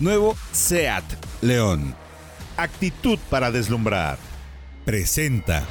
Nuevo 0.00 0.36
SEAT 0.52 1.04
León. 1.40 1.94
Actitud 2.56 3.18
para 3.30 3.50
deslumbrar. 3.50 4.18
Presenta. 4.84 5.64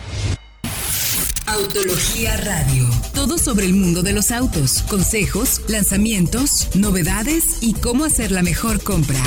Autología 1.45 2.37
Radio. 2.37 2.87
Todo 3.13 3.37
sobre 3.37 3.65
el 3.65 3.73
mundo 3.73 4.01
de 4.01 4.13
los 4.13 4.31
autos, 4.31 4.83
consejos, 4.83 5.61
lanzamientos, 5.67 6.69
novedades 6.75 7.57
y 7.61 7.73
cómo 7.73 8.05
hacer 8.05 8.31
la 8.31 8.41
mejor 8.41 8.81
compra. 8.81 9.21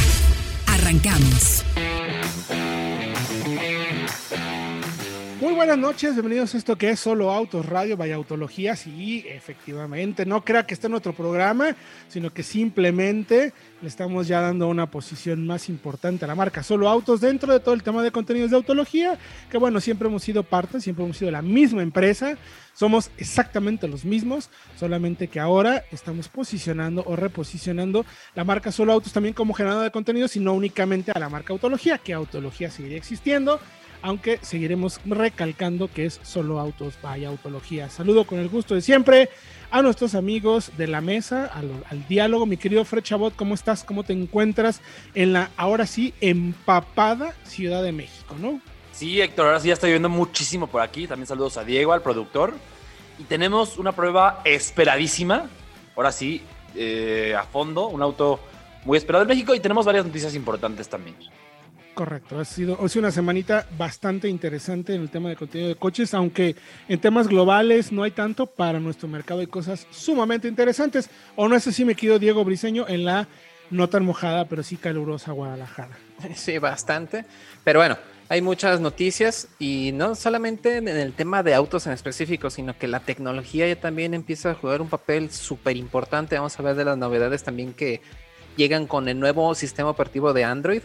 Arrancamos. 0.67 1.63
Muy 5.47 5.55
buenas 5.55 5.79
noches, 5.79 6.15
bienvenidos 6.15 6.57
a 6.57 6.59
esto 6.59 6.77
que 6.77 6.91
es 6.91 6.99
Solo 6.99 7.31
Autos 7.31 7.67
Radio, 7.67 7.97
vaya 7.97 8.17
Autología. 8.17 8.75
Sí, 8.75 9.25
efectivamente, 9.29 10.27
no 10.27 10.45
crea 10.45 10.67
que 10.67 10.75
está 10.75 10.89
en 10.89 10.95
otro 10.95 11.13
programa, 11.13 11.77
sino 12.09 12.35
que 12.35 12.43
simplemente 12.43 13.53
le 13.81 13.87
estamos 13.87 14.27
ya 14.27 14.41
dando 14.41 14.67
una 14.67 14.91
posición 14.91 15.47
más 15.47 15.69
importante 15.69 16.25
a 16.25 16.29
la 16.29 16.35
marca 16.35 16.65
Solo 16.65 16.89
Autos 16.89 17.21
dentro 17.21 17.53
de 17.53 17.61
todo 17.61 17.77
el 17.77 17.85
tema 17.85 18.03
de 18.03 18.11
contenidos 18.11 18.51
de 18.51 18.57
autología, 18.57 19.21
que 19.49 19.57
bueno, 19.57 19.81
siempre 19.81 20.09
hemos 20.09 20.25
sido 20.25 20.43
parte, 20.43 20.81
siempre 20.81 21.05
hemos 21.05 21.17
sido 21.17 21.31
la 21.31 21.43
misma 21.43 21.85
empresa, 21.85 22.37
somos 22.73 23.13
exactamente 23.17 23.87
los 23.87 24.05
mismos, 24.05 24.51
solamente 24.77 25.29
que 25.29 25.39
ahora 25.39 25.85
estamos 25.93 26.29
posicionando 26.29 27.05
o 27.07 27.15
reposicionando 27.15 28.05
la 28.35 28.43
marca 28.43 28.73
Solo 28.73 28.93
Autos 28.93 29.13
también 29.13 29.33
como 29.33 29.55
generador 29.55 29.85
de 29.85 29.93
contenidos 29.93 30.35
y 30.35 30.41
no 30.41 30.55
únicamente 30.55 31.13
a 31.13 31.21
la 31.21 31.29
marca 31.29 31.53
Autología, 31.53 31.99
que 31.99 32.13
Autología 32.13 32.69
seguiría 32.69 32.99
existiendo 32.99 33.61
aunque 34.03 34.39
seguiremos 34.43 35.01
recalcando 35.05 35.89
que 35.93 36.07
es 36.07 36.21
solo 36.23 36.61
autos, 36.61 36.95
vaya 37.03 37.29
autología. 37.29 37.91
Saludo 37.91 38.25
con 38.25 38.39
el 38.39 38.49
gusto 38.49 38.75
de 38.75 38.81
siempre 38.81 39.31
a 39.71 39.83
nuestros 39.83 40.15
amigos 40.15 40.73
de 40.77 40.87
la 40.87 41.01
mesa, 41.01 41.47
al, 41.47 42.09
diálogo. 42.09 42.47
Mi 42.47 42.57
querido 42.57 42.85
Fred 42.85 43.03
Chabot, 43.03 43.35
¿cómo 43.35 43.55
estás? 43.55 43.85
¿Cómo 43.85 44.05
te 44.05 44.13
encuentras 44.13 44.81
en 45.15 45.33
la 45.33 45.51
ahora 45.57 45.87
sí 45.87 46.15
empapada 46.21 47.35
Ciudad 47.45 47.83
de 47.83 47.93
México, 47.93 48.35
no? 48.41 48.61
Sí, 48.93 49.21
Héctor, 49.21 49.47
ahora 49.47 49.61
sí 49.61 49.69
ya 49.69 49.75
está 49.75 49.87
lloviendo 49.87 50.09
muchísimo 50.09 50.67
por 50.67 50.81
aquí. 50.81 51.07
También 51.07 51.27
saludos 51.27 51.57
a 51.57 51.65
Diego, 51.65 51.93
al 51.93 52.03
productor. 52.03 52.55
Y 53.19 53.25
tenemos 53.25 53.79
una 53.79 53.93
prueba 53.93 54.41
esperadísima, 54.45 55.49
ahora 55.95 56.13
sí, 56.13 56.43
eh, 56.75 57.35
a 57.39 57.45
fondo, 57.45 57.89
un 57.89 58.03
auto 58.03 58.41
muy 58.85 58.97
esperado 58.99 59.23
en 59.23 59.29
México 59.29 59.55
y 59.55 59.61
tenemos 59.61 59.85
varias 59.85 60.07
noticias 60.07 60.35
importantes 60.35 60.89
también. 60.89 61.17
Correcto, 61.97 62.39
ha 62.39 62.45
sido, 62.45 62.79
ha 62.85 62.89
sido 62.91 63.07
una 63.07 63.11
semanita 63.11 63.67
bastante 63.79 64.29
interesante 64.29 64.95
en 64.95 65.01
el 65.01 65.09
tema 65.09 65.31
de 65.31 65.37
contenido 65.37 65.71
de 65.71 65.77
coches, 65.77 66.13
aunque 66.13 66.55
en 66.91 67.01
temas 67.01 67.27
globales 67.27 67.91
no 67.91 68.03
hay 68.03 68.11
tanto, 68.11 68.45
para 68.45 68.79
nuestro 68.79 69.09
mercado 69.09 69.41
hay 69.41 69.47
cosas 69.47 69.87
sumamente 69.91 70.47
interesantes. 70.47 71.09
O 71.37 71.49
no 71.49 71.59
sé 71.59 71.73
si 71.73 71.87
me 71.87 71.95
quedo 71.95 72.19
Diego 72.19 72.45
Briseño 72.45 72.87
en 72.87 73.07
la 73.07 73.29
no 73.71 73.89
tan 73.89 74.05
mojada, 74.05 74.45
pero 74.45 74.63
sí 74.63 74.77
calurosa 74.77 75.33
Guadalajara. 75.33 75.97
Sí, 76.35 76.59
bastante. 76.59 77.25
Pero 77.65 77.79
bueno, 77.79 77.97
hay 78.29 78.43
muchas 78.43 78.79
noticias 78.79 79.49
y 79.59 79.93
no 79.95 80.15
solamente 80.17 80.77
en 80.77 80.89
el 80.89 81.15
tema 81.15 81.43
de 81.43 81.55
autos 81.55 81.87
en 81.87 81.95
específico, 81.95 82.51
sino 82.51 82.77
que 82.77 82.89
la 82.89 83.01
tecnología 83.01 83.67
ya 83.67 83.81
también 83.81 84.13
empieza 84.13 84.51
a 84.51 84.55
jugar 84.55 84.83
un 84.83 84.91
papel 84.91 85.31
súper 85.31 85.79
importante. 85.79 86.37
Vamos 86.37 86.61
a 86.61 86.63
ver 86.63 86.77
de 86.77 86.85
las 86.85 86.99
novedades 86.99 87.43
también 87.43 87.73
que 87.73 88.03
llegan 88.59 88.87
con 88.87 89.09
el 89.09 89.19
nuevo 89.19 89.55
sistema 89.55 89.89
operativo 89.89 90.35
de 90.35 90.45
Android 90.45 90.83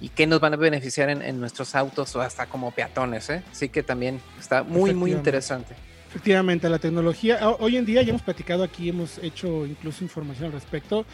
y 0.00 0.10
qué 0.10 0.26
nos 0.26 0.40
van 0.40 0.54
a 0.54 0.56
beneficiar 0.56 1.10
en, 1.10 1.40
nuestros 1.40 1.74
autos 1.74 2.14
o 2.16 2.20
hasta 2.20 2.46
como 2.46 2.70
peatones. 2.70 3.30
¿eh? 3.30 3.42
Así 3.50 3.68
que 3.68 3.82
también 3.82 4.20
está 4.38 4.62
muy, 4.62 4.94
muy 4.94 5.12
interesante. 5.12 5.74
Efectivamente, 6.08 6.68
la 6.70 6.78
tecnología, 6.78 7.38
hoy 7.58 7.76
en 7.76 7.84
día 7.84 8.02
ya 8.02 8.10
hemos 8.10 8.22
platicado 8.22 8.62
aquí, 8.62 8.88
hemos 8.88 9.18
hecho 9.18 9.66
incluso 9.66 10.04
información 10.04 10.46
al 10.46 10.52
respecto, 10.52 11.04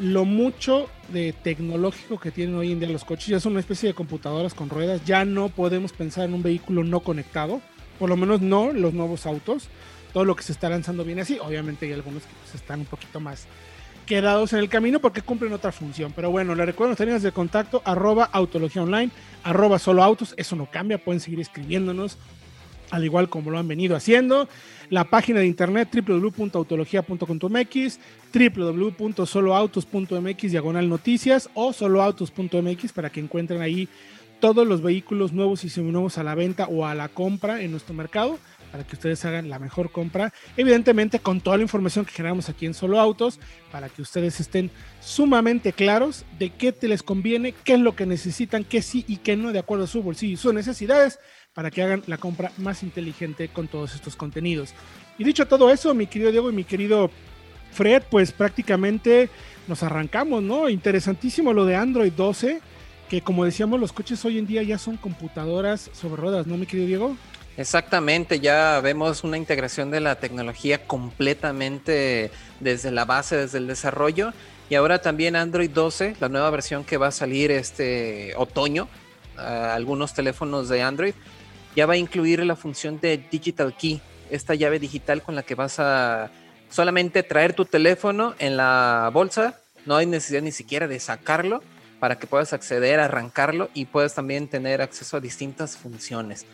lo 0.00 0.24
mucho 0.24 0.88
de 1.12 1.32
tecnológico 1.32 2.18
que 2.18 2.30
tienen 2.30 2.56
hoy 2.56 2.72
en 2.72 2.80
día 2.80 2.88
los 2.88 3.04
coches, 3.04 3.28
ya 3.28 3.40
son 3.40 3.52
una 3.52 3.60
especie 3.60 3.88
de 3.88 3.94
computadoras 3.94 4.54
con 4.54 4.68
ruedas, 4.68 5.04
ya 5.04 5.24
no 5.24 5.48
podemos 5.48 5.92
pensar 5.92 6.24
en 6.24 6.34
un 6.34 6.42
vehículo 6.42 6.82
no 6.82 7.00
conectado, 7.00 7.60
por 7.98 8.08
lo 8.08 8.16
menos 8.16 8.40
no 8.40 8.72
los 8.72 8.94
nuevos 8.94 9.26
autos, 9.26 9.68
todo 10.12 10.24
lo 10.24 10.34
que 10.34 10.42
se 10.42 10.52
está 10.52 10.68
lanzando 10.68 11.04
viene 11.04 11.22
así, 11.22 11.38
obviamente 11.40 11.86
hay 11.86 11.92
algunos 11.92 12.22
que 12.24 12.32
pues, 12.42 12.54
están 12.56 12.80
un 12.80 12.86
poquito 12.86 13.20
más 13.20 13.46
quedados 14.06 14.52
en 14.52 14.58
el 14.58 14.68
camino 14.68 15.00
porque 15.00 15.22
cumplen 15.22 15.52
otra 15.52 15.70
función. 15.72 16.12
Pero 16.14 16.30
bueno, 16.30 16.54
le 16.54 16.66
recuerdo 16.66 16.92
las 16.92 17.00
líneas 17.00 17.22
de 17.22 17.32
contacto, 17.32 17.80
arroba 17.84 18.24
autología 18.24 18.82
online, 18.82 19.10
arroba 19.42 19.78
solo 19.78 20.02
autos, 20.02 20.34
eso 20.36 20.54
no 20.56 20.70
cambia, 20.70 20.98
pueden 20.98 21.20
seguir 21.20 21.40
escribiéndonos, 21.40 22.18
al 22.90 23.04
igual 23.04 23.28
como 23.28 23.50
lo 23.50 23.58
han 23.58 23.68
venido 23.68 23.94
haciendo. 23.96 24.48
La 24.90 25.04
página 25.04 25.40
de 25.40 25.46
internet 25.46 25.88
www.autologia.com.mx, 25.92 28.00
www.soloautos.mx, 28.34 30.50
diagonal 30.50 30.88
noticias 30.88 31.50
o 31.54 31.72
soloautos.mx 31.72 32.92
para 32.92 33.10
que 33.10 33.20
encuentren 33.20 33.62
ahí 33.62 33.88
todos 34.40 34.66
los 34.66 34.82
vehículos 34.82 35.32
nuevos 35.32 35.62
y 35.64 35.68
seminuevos 35.68 36.18
a 36.18 36.24
la 36.24 36.34
venta 36.34 36.66
o 36.66 36.84
a 36.84 36.96
la 36.96 37.08
compra 37.08 37.62
en 37.62 37.70
nuestro 37.70 37.94
mercado 37.94 38.40
para 38.72 38.84
que 38.84 38.96
ustedes 38.96 39.24
hagan 39.26 39.50
la 39.50 39.58
mejor 39.58 39.92
compra. 39.92 40.32
Evidentemente 40.56 41.20
con 41.20 41.42
toda 41.42 41.58
la 41.58 41.62
información 41.62 42.06
que 42.06 42.12
generamos 42.12 42.48
aquí 42.48 42.64
en 42.64 42.72
Solo 42.72 42.98
Autos, 42.98 43.38
para 43.70 43.90
que 43.90 44.00
ustedes 44.00 44.40
estén 44.40 44.70
sumamente 45.00 45.74
claros 45.74 46.24
de 46.38 46.50
qué 46.50 46.72
te 46.72 46.88
les 46.88 47.02
conviene, 47.02 47.52
qué 47.64 47.74
es 47.74 47.80
lo 47.80 47.94
que 47.94 48.06
necesitan, 48.06 48.64
qué 48.64 48.80
sí 48.80 49.04
y 49.06 49.18
qué 49.18 49.36
no, 49.36 49.52
de 49.52 49.58
acuerdo 49.58 49.84
a 49.84 49.88
su 49.88 50.02
bolsillo 50.02 50.32
y 50.32 50.36
sus 50.38 50.54
necesidades, 50.54 51.20
para 51.52 51.70
que 51.70 51.82
hagan 51.82 52.02
la 52.06 52.16
compra 52.16 52.50
más 52.56 52.82
inteligente 52.82 53.48
con 53.48 53.68
todos 53.68 53.94
estos 53.94 54.16
contenidos. 54.16 54.70
Y 55.18 55.24
dicho 55.24 55.46
todo 55.46 55.70
eso, 55.70 55.92
mi 55.92 56.06
querido 56.06 56.32
Diego 56.32 56.50
y 56.50 56.54
mi 56.54 56.64
querido 56.64 57.10
Fred, 57.72 58.02
pues 58.10 58.32
prácticamente 58.32 59.28
nos 59.68 59.82
arrancamos, 59.82 60.42
¿no? 60.42 60.70
Interesantísimo 60.70 61.52
lo 61.52 61.66
de 61.66 61.76
Android 61.76 62.12
12, 62.12 62.60
que 63.10 63.20
como 63.20 63.44
decíamos, 63.44 63.78
los 63.78 63.92
coches 63.92 64.24
hoy 64.24 64.38
en 64.38 64.46
día 64.46 64.62
ya 64.62 64.78
son 64.78 64.96
computadoras 64.96 65.90
sobre 65.92 66.16
ruedas, 66.16 66.46
¿no, 66.46 66.56
mi 66.56 66.64
querido 66.64 66.86
Diego? 66.86 67.16
Exactamente, 67.56 68.40
ya 68.40 68.80
vemos 68.80 69.24
una 69.24 69.36
integración 69.36 69.90
de 69.90 70.00
la 70.00 70.14
tecnología 70.14 70.86
completamente 70.86 72.30
desde 72.60 72.90
la 72.90 73.04
base, 73.04 73.36
desde 73.36 73.58
el 73.58 73.66
desarrollo. 73.66 74.32
Y 74.70 74.74
ahora 74.74 75.02
también 75.02 75.36
Android 75.36 75.68
12, 75.68 76.16
la 76.18 76.30
nueva 76.30 76.48
versión 76.48 76.82
que 76.82 76.96
va 76.96 77.08
a 77.08 77.10
salir 77.10 77.50
este 77.50 78.32
otoño, 78.36 78.88
algunos 79.36 80.14
teléfonos 80.14 80.70
de 80.70 80.80
Android, 80.82 81.14
ya 81.76 81.84
va 81.84 81.92
a 81.92 81.98
incluir 81.98 82.42
la 82.42 82.56
función 82.56 82.98
de 83.00 83.18
Digital 83.18 83.76
Key, 83.76 84.00
esta 84.30 84.54
llave 84.54 84.78
digital 84.78 85.22
con 85.22 85.34
la 85.34 85.42
que 85.42 85.54
vas 85.54 85.78
a 85.78 86.30
solamente 86.70 87.22
traer 87.22 87.52
tu 87.52 87.66
teléfono 87.66 88.34
en 88.38 88.56
la 88.56 89.10
bolsa, 89.12 89.60
no 89.84 89.96
hay 89.96 90.06
necesidad 90.06 90.40
ni 90.40 90.52
siquiera 90.52 90.88
de 90.88 90.98
sacarlo 91.00 91.62
para 92.00 92.18
que 92.18 92.26
puedas 92.26 92.54
acceder, 92.54 92.98
arrancarlo 92.98 93.68
y 93.74 93.84
puedas 93.84 94.14
también 94.14 94.48
tener 94.48 94.80
acceso 94.80 95.18
a 95.18 95.20
distintas 95.20 95.76
funciones. 95.76 96.46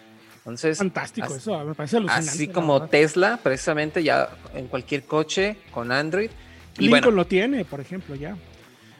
Entonces, 0.49 0.79
fantástico 0.79 1.35
eso, 1.35 1.63
me 1.63 1.75
parece 1.75 1.99
alucinante. 1.99 2.31
Así 2.31 2.49
como 2.49 2.87
Tesla, 2.87 3.39
precisamente 3.43 4.03
ya 4.03 4.31
en 4.55 4.67
cualquier 4.67 5.05
coche 5.05 5.59
con 5.71 5.93
Android. 5.93 6.31
Lincoln 6.79 7.15
lo 7.15 7.27
tiene, 7.27 7.67
por 7.67 7.81
ejemplo, 7.81 8.15
ya. 8.15 8.35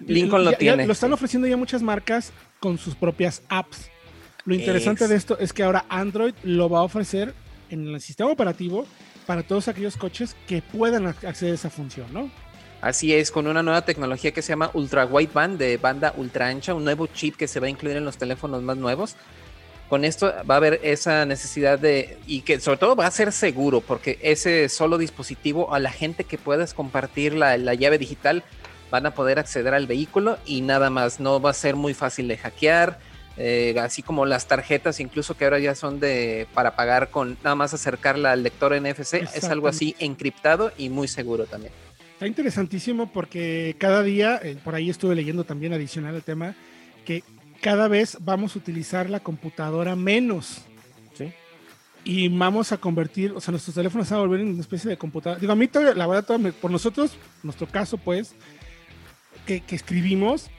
Lincoln 0.07 0.45
lo 0.45 0.53
tiene. 0.53 0.87
lo 0.87 0.93
están 0.93 1.13
ofreciendo 1.13 1.49
ya 1.49 1.57
muchas 1.57 1.83
marcas 1.83 2.33
con 2.61 2.77
sus 2.77 2.95
propias 2.95 3.43
apps. 3.49 3.91
Lo 4.45 4.55
interesante 4.55 5.09
de 5.09 5.17
esto 5.17 5.39
es 5.39 5.55
que 5.55 5.63
ahora 5.63 5.87
Android 5.89 6.35
lo 6.43 6.69
va 6.69 6.81
a 6.81 6.83
ofrecer 6.83 7.35
en 7.71 7.89
el 7.89 8.01
sistema 8.03 8.31
operativo 8.31 8.87
para 9.27 9.43
todos 9.43 9.69
aquellos 9.69 9.97
coches 9.97 10.37
que 10.47 10.61
puedan 10.61 11.07
acceder 11.07 11.53
a 11.53 11.55
esa 11.55 11.71
función, 11.71 12.07
¿no? 12.13 12.31
Así 12.81 13.13
es, 13.13 13.31
con 13.31 13.47
una 13.47 13.63
nueva 13.63 13.83
tecnología 13.85 14.33
que 14.33 14.43
se 14.43 14.51
llama 14.51 14.71
Ultra 14.75 15.07
Wideband 15.07 15.59
de 15.59 15.79
banda 15.79 16.13
ultra 16.17 16.47
ancha, 16.47 16.75
un 16.75 16.85
nuevo 16.85 17.07
chip 17.09 17.37
que 17.37 17.49
se 17.49 17.59
va 17.59 17.67
a 17.67 17.71
incluir 17.71 17.97
en 17.97 18.05
los 18.05 18.19
teléfonos 18.19 18.63
más 18.63 18.77
nuevos 18.77 19.17
con 19.89 20.05
esto 20.05 20.33
va 20.49 20.55
a 20.55 20.59
haber 20.59 20.81
esa 20.83 21.25
necesidad 21.25 21.79
de, 21.79 22.19
y 22.27 22.43
que 22.43 22.61
sobre 22.61 22.79
todo 22.79 22.95
va 22.95 23.07
a 23.07 23.11
ser 23.11 23.33
seguro, 23.33 23.81
porque 23.81 24.19
ese 24.23 24.69
solo 24.69 24.99
dispositivo 24.99 25.73
a 25.75 25.79
la 25.79 25.91
gente 25.91 26.25
que 26.25 26.39
puedas 26.39 26.75
compartir 26.75 27.35
la, 27.35 27.57
llave 27.57 27.99
digital 27.99 28.45
van 28.91 29.07
a 29.07 29.13
poder 29.13 29.39
acceder 29.39 29.75
al 29.75 29.87
vehículo 29.87 30.39
y 30.47 30.61
nada 30.61 30.91
más, 30.91 31.21
no 31.21 31.41
va 31.41 31.51
a 31.51 31.55
ser 31.55 31.75
muy 31.75 31.95
fácil 31.95 32.29
de 32.29 32.37
hackear, 32.37 32.99
eh, 33.37 33.75
así 33.81 34.03
como 34.03 34.27
las 34.27 34.47
tarjetas 34.47 35.01
incluso 35.01 35.37
que 35.37 35.45
ahora 35.45 35.59
ya 35.59 35.75
son 35.75 36.01
de 36.01 36.49
para 36.55 36.75
pagar 36.75 37.11
con 37.11 37.39
nada 37.43 37.55
más 37.55 37.73
acercarla 37.73 38.33
al 38.33 38.43
lector 38.43 38.75
NFC, 38.79 39.15
es 39.35 39.45
algo 39.45 39.69
así 39.69 39.95
encriptado 39.99 40.73
y 40.77 40.89
muy 40.89 41.09
seguro 41.09 41.47
también. 41.47 41.73
Está 42.15 42.27
interesantísimo 42.27 43.13
porque 43.13 43.77
cada 43.79 44.03
día, 44.03 44.41
eh, 44.43 44.57
por 44.65 44.75
ahí 44.75 44.91
estuve 44.91 45.15
leyendo 45.15 45.45
también 45.45 45.73
adicional 45.73 46.17
el 46.17 46.23
tema, 46.25 46.57
que 47.05 47.23
cada 47.61 47.89
vez 47.89 48.19
vamos 48.21 48.55
a 48.55 48.59
utilizar 48.59 49.11
la 49.11 49.21
computadora 49.21 49.97
menos. 49.97 50.63
¿sí? 51.15 51.33
Y 52.05 52.29
vamos 52.29 52.73
a 52.73 52.79
convertir, 52.79 53.33
o 53.33 53.41
sea, 53.41 53.53
nuestros 53.53 53.75
teléfonos 53.75 54.09
van 54.09 54.19
a 54.19 54.23
volver 54.23 54.41
en 54.41 54.49
una 54.49 54.61
especie 54.61 54.91
de 54.91 54.97
computadora. 54.97 55.41
Digo, 55.41 55.53
a 55.53 55.57
mí, 55.57 55.69
la 55.95 56.07
verdad, 56.07 56.53
por 56.61 56.71
nosotros, 56.71 57.17
nuestro 57.43 57.67
caso, 57.67 57.99
pues, 57.99 58.35
que, 59.47 59.63
escribimos, 59.71 60.51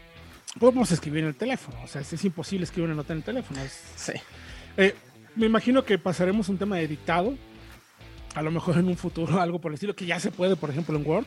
podemos 0.59 0.91
escribir 0.91 1.23
en 1.23 1.29
el 1.29 1.35
teléfono. 1.35 1.77
O 1.83 1.87
sea, 1.87 2.01
es, 2.01 2.25
imposible 2.25 2.65
escribir 2.65 2.87
una 2.87 2.95
nota 2.95 3.13
en 3.13 3.19
el 3.19 3.23
teléfono. 3.23 3.59
sí. 3.95 4.13
Eh, 4.77 4.95
me 5.35 5.45
imagino 5.45 5.85
que 5.85 5.97
pasaremos 5.97 6.49
un 6.49 6.57
tema 6.57 6.77
de 6.77 6.83
editado, 6.83 7.35
a 8.35 8.41
lo 8.41 8.51
mejor 8.51 8.77
en 8.77 8.87
un 8.87 8.97
futuro, 8.97 9.39
algo 9.41 9.59
por 9.59 9.71
el 9.71 9.75
estilo, 9.75 9.95
que 9.95 10.05
ya 10.05 10.19
se 10.19 10.31
puede, 10.31 10.55
por 10.55 10.69
ejemplo, 10.69 10.97
en 10.97 11.05
Word 11.05 11.25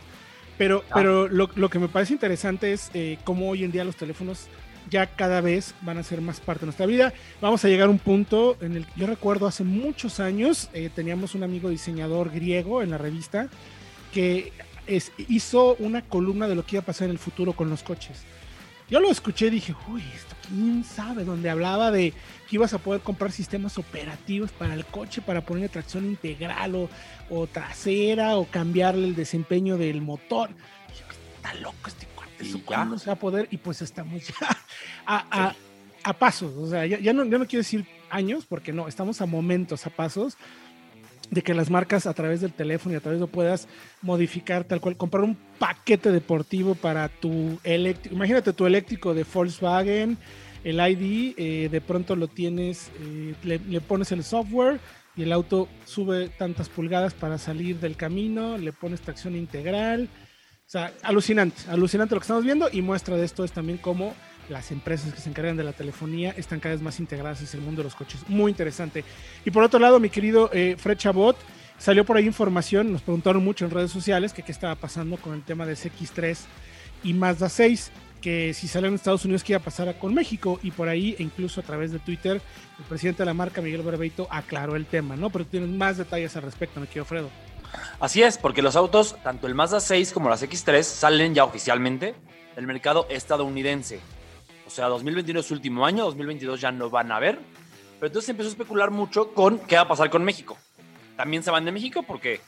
Pero, 0.59 0.85
pero 0.93 1.29
lo, 1.29 1.51
lo, 1.55 1.71
que 1.71 1.79
me 1.79 1.89
parece 1.89 2.13
interesante 2.13 2.73
es 2.73 2.91
eh, 2.95 3.19
cómo 3.25 3.49
hoy 3.49 3.65
en 3.65 3.73
día 3.73 3.85
los 3.85 3.97
teléfonos 3.97 4.49
ya 4.91 5.07
cada 5.07 5.41
vez 5.41 5.75
van 5.83 5.99
a 5.99 6.03
ser 6.03 6.21
más 6.21 6.41
parte 6.41 6.61
de 6.61 6.67
nuestra 6.67 6.87
vida. 6.87 7.13
Vamos 7.41 7.65
a 7.65 7.69
llegar 7.69 7.89
a 7.89 7.91
un 7.91 7.99
punto 7.99 8.57
en 8.61 8.77
el 8.77 8.87
que 8.87 9.01
yo 9.01 9.07
recuerdo 9.07 9.47
hace 9.47 9.65
muchos 9.65 10.21
años, 10.21 10.69
eh, 10.73 10.91
teníamos 10.95 11.35
un 11.35 11.43
amigo 11.43 11.71
diseñador 11.71 12.31
griego 12.31 12.83
en 12.83 12.91
la 12.91 12.99
revista 12.99 13.49
que 14.13 14.53
hizo 15.29 15.77
una 15.77 16.03
columna 16.03 16.49
de 16.49 16.55
lo 16.55 16.65
que 16.67 16.77
iba 16.77 16.83
a 16.83 16.87
pasar 16.87 17.07
en 17.07 17.13
el 17.13 17.19
futuro 17.19 17.53
con 17.53 17.71
los 17.71 17.83
coches. 17.83 18.25
Yo 18.91 19.01
lo 19.01 19.11
escuché 19.11 19.47
y 19.47 19.51
dije, 19.51 19.75
uy, 19.89 20.03
esto 20.15 20.37
quién 20.47 20.85
sabe, 20.85 21.25
donde 21.25 21.49
hablaba 21.49 21.91
de 21.91 22.13
que 22.49 22.57
ibas 22.57 22.75
a 22.75 22.79
poder 22.79 23.01
comprar 23.01 23.33
sistemas 23.33 23.79
operativos 23.79 24.53
para 24.53 24.75
el 24.75 24.85
coche, 24.85 25.23
para 25.23 25.41
poner 25.41 25.71
tracción 25.71 26.05
integral 26.05 26.89
o, 27.31 27.47
trasera 27.47 28.37
o 28.37 28.45
cambiarle 28.45 29.07
el 29.07 29.15
desempeño 29.15 29.79
del 29.79 30.03
motor. 30.03 30.51
dije, 30.89 31.05
está 31.37 31.55
loco 31.55 31.89
este 31.89 32.07
¿eso 32.43 32.61
cuándo 32.65 32.99
se 32.99 33.07
va 33.07 33.15
a 33.15 33.19
poder? 33.19 33.49
Y 33.51 33.57
pues 33.57 33.83
estamos 33.83 34.27
ya 34.27 34.35
a, 35.07 35.47
a, 35.47 35.55
a 36.05 36.13
pasos, 36.13 36.55
o 36.57 36.69
sea, 36.69 36.87
ya, 36.87 36.99
ya, 36.99 37.13
no, 37.13 37.25
ya 37.25 37.39
no 37.39 37.47
quiero 37.47 37.61
decir 37.61 37.87
años, 38.11 38.47
porque 38.47 38.73
no, 38.73 38.89
estamos 38.89 39.21
a 39.21 39.27
momentos, 39.27 39.87
a 39.87 39.91
pasos 39.91 40.37
de 41.31 41.43
que 41.43 41.55
las 41.55 41.71
marcas 41.71 42.07
a 42.07 42.13
través 42.13 42.43
del 42.43 42.53
teléfono 42.53 42.95
y 42.95 42.99
a 42.99 43.01
través 43.01 43.19
de 43.19 43.27
puedas 43.27 43.67
modificar 44.03 44.65
tal 44.65 44.83
cual, 44.83 44.99
comprar 44.99 45.25
un 45.25 45.37
paquete 45.59 46.13
deportivo 46.13 46.75
para 46.75 47.09
tu 47.09 47.59
eléctrico, 47.65 48.15
imagínate 48.15 48.53
tu 48.53 48.67
eléctrico 48.67 49.15
de 49.15 49.25
Volkswagen, 49.25 50.19
el 50.63 50.79
ID, 50.79 51.35
eh, 51.39 51.69
de 51.71 51.81
pronto 51.81 52.17
lo 52.17 52.29
tienes, 52.29 52.91
eh, 53.01 53.35
le, 53.45 53.59
le, 53.61 53.81
pones 53.81 54.13
el 54.13 54.25
software 54.25 54.79
y 55.17 55.23
el 55.23 55.33
auto 55.33 55.69
sube 55.87 56.29
tantas 56.29 56.69
pulgadas 56.69 57.15
para 57.15 57.39
salir 57.39 57.81
del 57.81 57.97
camino, 57.97 58.59
le 58.59 58.73
pones 58.73 59.01
tracción 59.01 59.35
integral, 59.35 60.11
sea, 60.73 60.93
alucinante, 61.03 61.63
alucinante 61.69 62.15
lo 62.15 62.21
que 62.21 62.25
estamos 62.25 62.45
viendo 62.45 62.69
y 62.73 62.81
muestra 62.81 63.17
de 63.17 63.27
esto 63.27 63.45
es 63.45 63.53
también 63.53 63.77
cómo 63.77 64.15
las 64.49 64.73
empresas 64.73 65.13
que 65.13 65.21
se 65.21 65.29
encargan 65.29 65.57
de 65.57 65.65
la 65.65 65.75
telefonía 65.75 66.35
están 66.37 66.61
cada 66.61 66.75
vez 66.75 66.83
más 66.83 66.99
integradas 66.99 67.43
en 67.43 67.61
el 67.61 67.65
mundo 67.65 67.83
de 67.83 67.85
los 67.85 67.95
coches. 67.95 68.23
Muy 68.29 68.51
interesante. 68.51 69.05
Y 69.45 69.51
por 69.51 69.63
otro 69.63 69.79
lado, 69.79 70.01
mi 70.01 70.09
querido 70.09 70.51
eh, 70.53 70.77
Fred 70.79 70.97
Chabot, 70.97 71.37
salió 71.79 72.05
por 72.05 72.17
ahí 72.17 72.25
información, 72.25 72.91
nos 72.91 73.03
preguntaron 73.03 73.45
mucho 73.45 73.67
en 73.67 73.71
redes 73.71 73.91
sociales 73.91 74.33
que 74.33 74.43
qué 74.43 74.51
estaba 74.51 74.75
pasando 74.75 75.19
con 75.19 75.35
el 75.35 75.43
tema 75.43 75.67
de 75.67 75.75
CX3 75.75 76.39
y 77.05 77.13
Mazda 77.13 77.51
6, 77.51 77.91
que 78.23 78.55
si 78.55 78.67
sale 78.67 78.89
en 78.89 78.95
Estados 78.95 79.25
Unidos, 79.27 79.45
qué 79.45 79.53
iba 79.53 79.61
a 79.61 79.65
pasar 79.65 79.99
con 79.99 80.15
México. 80.15 80.59
Y 80.63 80.71
por 80.71 80.89
ahí, 80.89 81.17
incluso 81.19 81.61
a 81.61 81.65
través 81.65 81.93
de 81.93 81.99
Twitter, 81.99 82.41
el 82.79 82.85
presidente 82.87 83.23
de 83.23 83.27
la 83.27 83.35
marca, 83.35 83.61
Miguel 83.61 83.83
Barbeito, 83.83 84.27
aclaró 84.31 84.77
el 84.77 84.87
tema, 84.87 85.17
¿no? 85.17 85.29
Pero 85.29 85.45
tienen 85.45 85.77
más 85.77 85.99
detalles 85.99 86.35
al 86.37 86.45
respecto, 86.45 86.81
me 86.81 86.87
querido 86.87 87.05
Fredo. 87.05 87.52
Así 88.01 88.23
es, 88.23 88.39
porque 88.39 88.63
los 88.63 88.77
autos, 88.77 89.17
tanto 89.23 89.47
el 89.47 89.55
Mazda 89.55 89.81
6 89.81 90.13
como 90.13 90.29
las 90.29 90.43
X3, 90.43 90.83
salen 90.83 91.35
ya 91.35 91.45
oficialmente 91.45 92.15
del 92.57 92.67
mercado 92.67 93.07
estadounidense. 93.11 94.01
O 94.67 94.71
sea, 94.71 94.87
2021 94.89 95.41
es 95.41 95.47
su 95.47 95.55
último 95.55 95.85
año, 95.87 96.05
2022 96.05 96.61
ya 96.61 96.73
no 96.73 96.91
van 96.91 97.13
a 97.13 97.19
ver. 97.19 97.39
Pero 97.99 98.09
entonces 98.09 98.27
se 98.27 98.31
empezó 98.33 98.49
a 98.49 98.53
especular 98.53 98.91
mucho 98.91 99.33
con 99.33 99.59
qué 99.61 99.77
va 99.77 99.83
a 99.83 99.89
pasar 99.89 100.11
con 100.11 100.25
México. 100.25 100.57
También 101.17 101.43
se 101.43 101.51
van 101.51 101.65
de 101.65 101.73
México 101.73 102.03
porque 102.03 102.41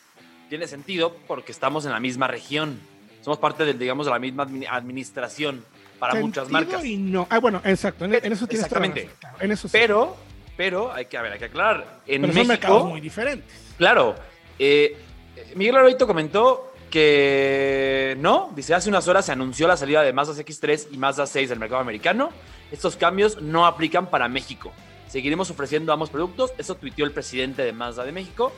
tiene 0.48 0.66
sentido, 0.66 1.16
porque 1.26 1.52
estamos 1.52 1.84
en 1.84 1.92
la 1.92 2.00
misma 2.00 2.26
región. 2.26 2.80
Somos 3.22 3.38
parte, 3.38 3.64
del, 3.64 3.78
digamos, 3.78 4.06
de 4.06 4.12
la 4.12 4.18
misma 4.18 4.46
administración 4.70 5.64
para 5.98 6.12
Sentido 6.14 6.26
muchas 6.26 6.50
marcas. 6.50 6.84
Y 6.84 6.96
no. 6.96 7.26
Ah, 7.30 7.38
bueno, 7.38 7.60
exacto. 7.64 8.04
En, 8.04 8.14
en 8.14 8.32
eso 8.32 8.46
tienes 8.46 8.66
Exactamente. 8.66 9.10
razón, 9.22 9.40
en 9.40 9.52
eso 9.52 9.68
sí. 9.68 9.72
Pero, 9.72 10.16
pero 10.56 10.92
hay 10.92 11.06
que, 11.06 11.16
a 11.16 11.22
ver, 11.22 11.32
hay 11.32 11.38
que 11.38 11.44
aclarar. 11.46 12.00
En 12.06 12.22
Pero 12.22 12.34
son 12.34 12.46
mercados 12.46 12.76
México, 12.78 12.90
muy 12.90 13.00
diferentes. 13.00 13.74
claro, 13.78 14.14
eh, 14.58 14.96
Miguel 15.54 15.76
Arroito 15.76 16.06
comentó 16.06 16.72
que 16.90 18.16
no, 18.20 18.50
dice, 18.54 18.74
hace 18.74 18.88
unas 18.88 19.06
horas 19.08 19.26
se 19.26 19.32
anunció 19.32 19.66
la 19.66 19.76
salida 19.76 20.02
de 20.02 20.12
Mazda 20.12 20.34
X3 20.34 20.88
y 20.92 20.96
Mazda 20.96 21.26
6 21.26 21.48
del 21.48 21.58
mercado 21.58 21.80
americano. 21.80 22.30
Estos 22.70 22.96
cambios 22.96 23.40
no 23.42 23.66
aplican 23.66 24.10
para 24.10 24.28
México. 24.28 24.72
Seguiremos 25.08 25.50
ofreciendo 25.50 25.92
ambos 25.92 26.10
productos. 26.10 26.52
Eso 26.58 26.74
tuiteó 26.76 27.04
el 27.04 27.12
presidente 27.12 27.62
de 27.62 27.72
Mazda 27.72 28.04
de 28.04 28.12
México. 28.12 28.52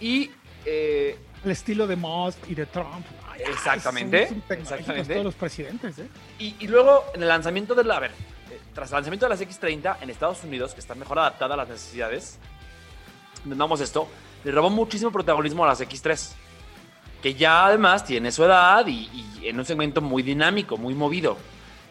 Y 0.00 0.30
eh, 0.64 1.16
El 1.44 1.50
estilo 1.50 1.86
de 1.86 1.96
Musk 1.96 2.38
y 2.48 2.54
de 2.54 2.66
Trump. 2.66 3.06
Ay, 3.28 3.42
Exactamente, 3.48 4.28
son- 4.28 4.42
son 4.48 4.58
exactamente. 4.58 5.12
Todos 5.14 5.24
los 5.24 5.34
presidentes, 5.34 5.98
¿eh? 5.98 6.08
Y, 6.38 6.56
y 6.60 6.66
luego, 6.68 7.04
en 7.14 7.22
el 7.22 7.28
lanzamiento 7.28 7.74
de 7.74 7.84
la. 7.84 7.96
A 7.96 8.00
ver, 8.00 8.10
eh, 8.50 8.60
tras 8.74 8.90
el 8.90 8.94
lanzamiento 8.96 9.26
de 9.26 9.30
las 9.30 9.40
X30 9.40 9.96
en 10.02 10.10
Estados 10.10 10.42
Unidos, 10.44 10.74
que 10.74 10.80
está 10.80 10.94
mejor 10.94 11.18
adaptada 11.18 11.54
a 11.54 11.56
las 11.56 11.68
necesidades, 11.68 12.38
entendamos 13.44 13.80
esto, 13.80 14.06
le 14.44 14.52
robó 14.52 14.70
muchísimo 14.70 15.10
protagonismo 15.10 15.64
a 15.64 15.68
las 15.68 15.80
X3, 15.80 16.32
que 17.22 17.34
ya 17.34 17.66
además 17.66 18.04
tiene 18.04 18.32
su 18.32 18.44
edad 18.44 18.86
y, 18.86 19.08
y 19.40 19.48
en 19.48 19.58
un 19.58 19.64
segmento 19.64 20.00
muy 20.00 20.22
dinámico, 20.22 20.76
muy 20.76 20.94
movido. 20.94 21.36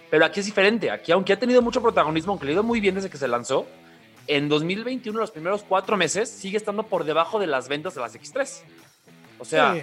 Pero 0.09 0.25
aquí 0.25 0.39
es 0.39 0.45
diferente. 0.47 0.89
Aquí, 0.89 1.11
aunque 1.11 1.33
ha 1.33 1.39
tenido 1.39 1.61
mucho 1.61 1.81
protagonismo, 1.81 2.31
aunque 2.31 2.45
le 2.45 2.51
ha 2.51 2.53
ido 2.53 2.63
muy 2.63 2.79
bien 2.79 2.95
desde 2.95 3.09
que 3.09 3.17
se 3.17 3.27
lanzó, 3.27 3.67
en 4.25 4.49
2021, 4.49 5.19
los 5.19 5.31
primeros 5.31 5.63
cuatro 5.67 5.97
meses, 5.97 6.29
sigue 6.29 6.57
estando 6.57 6.83
por 6.83 7.03
debajo 7.03 7.39
de 7.39 7.47
las 7.47 7.67
ventas 7.67 7.95
de 7.95 8.01
las 8.01 8.15
X3. 8.15 8.61
O 9.39 9.45
sea, 9.45 9.75
Sí. 9.75 9.81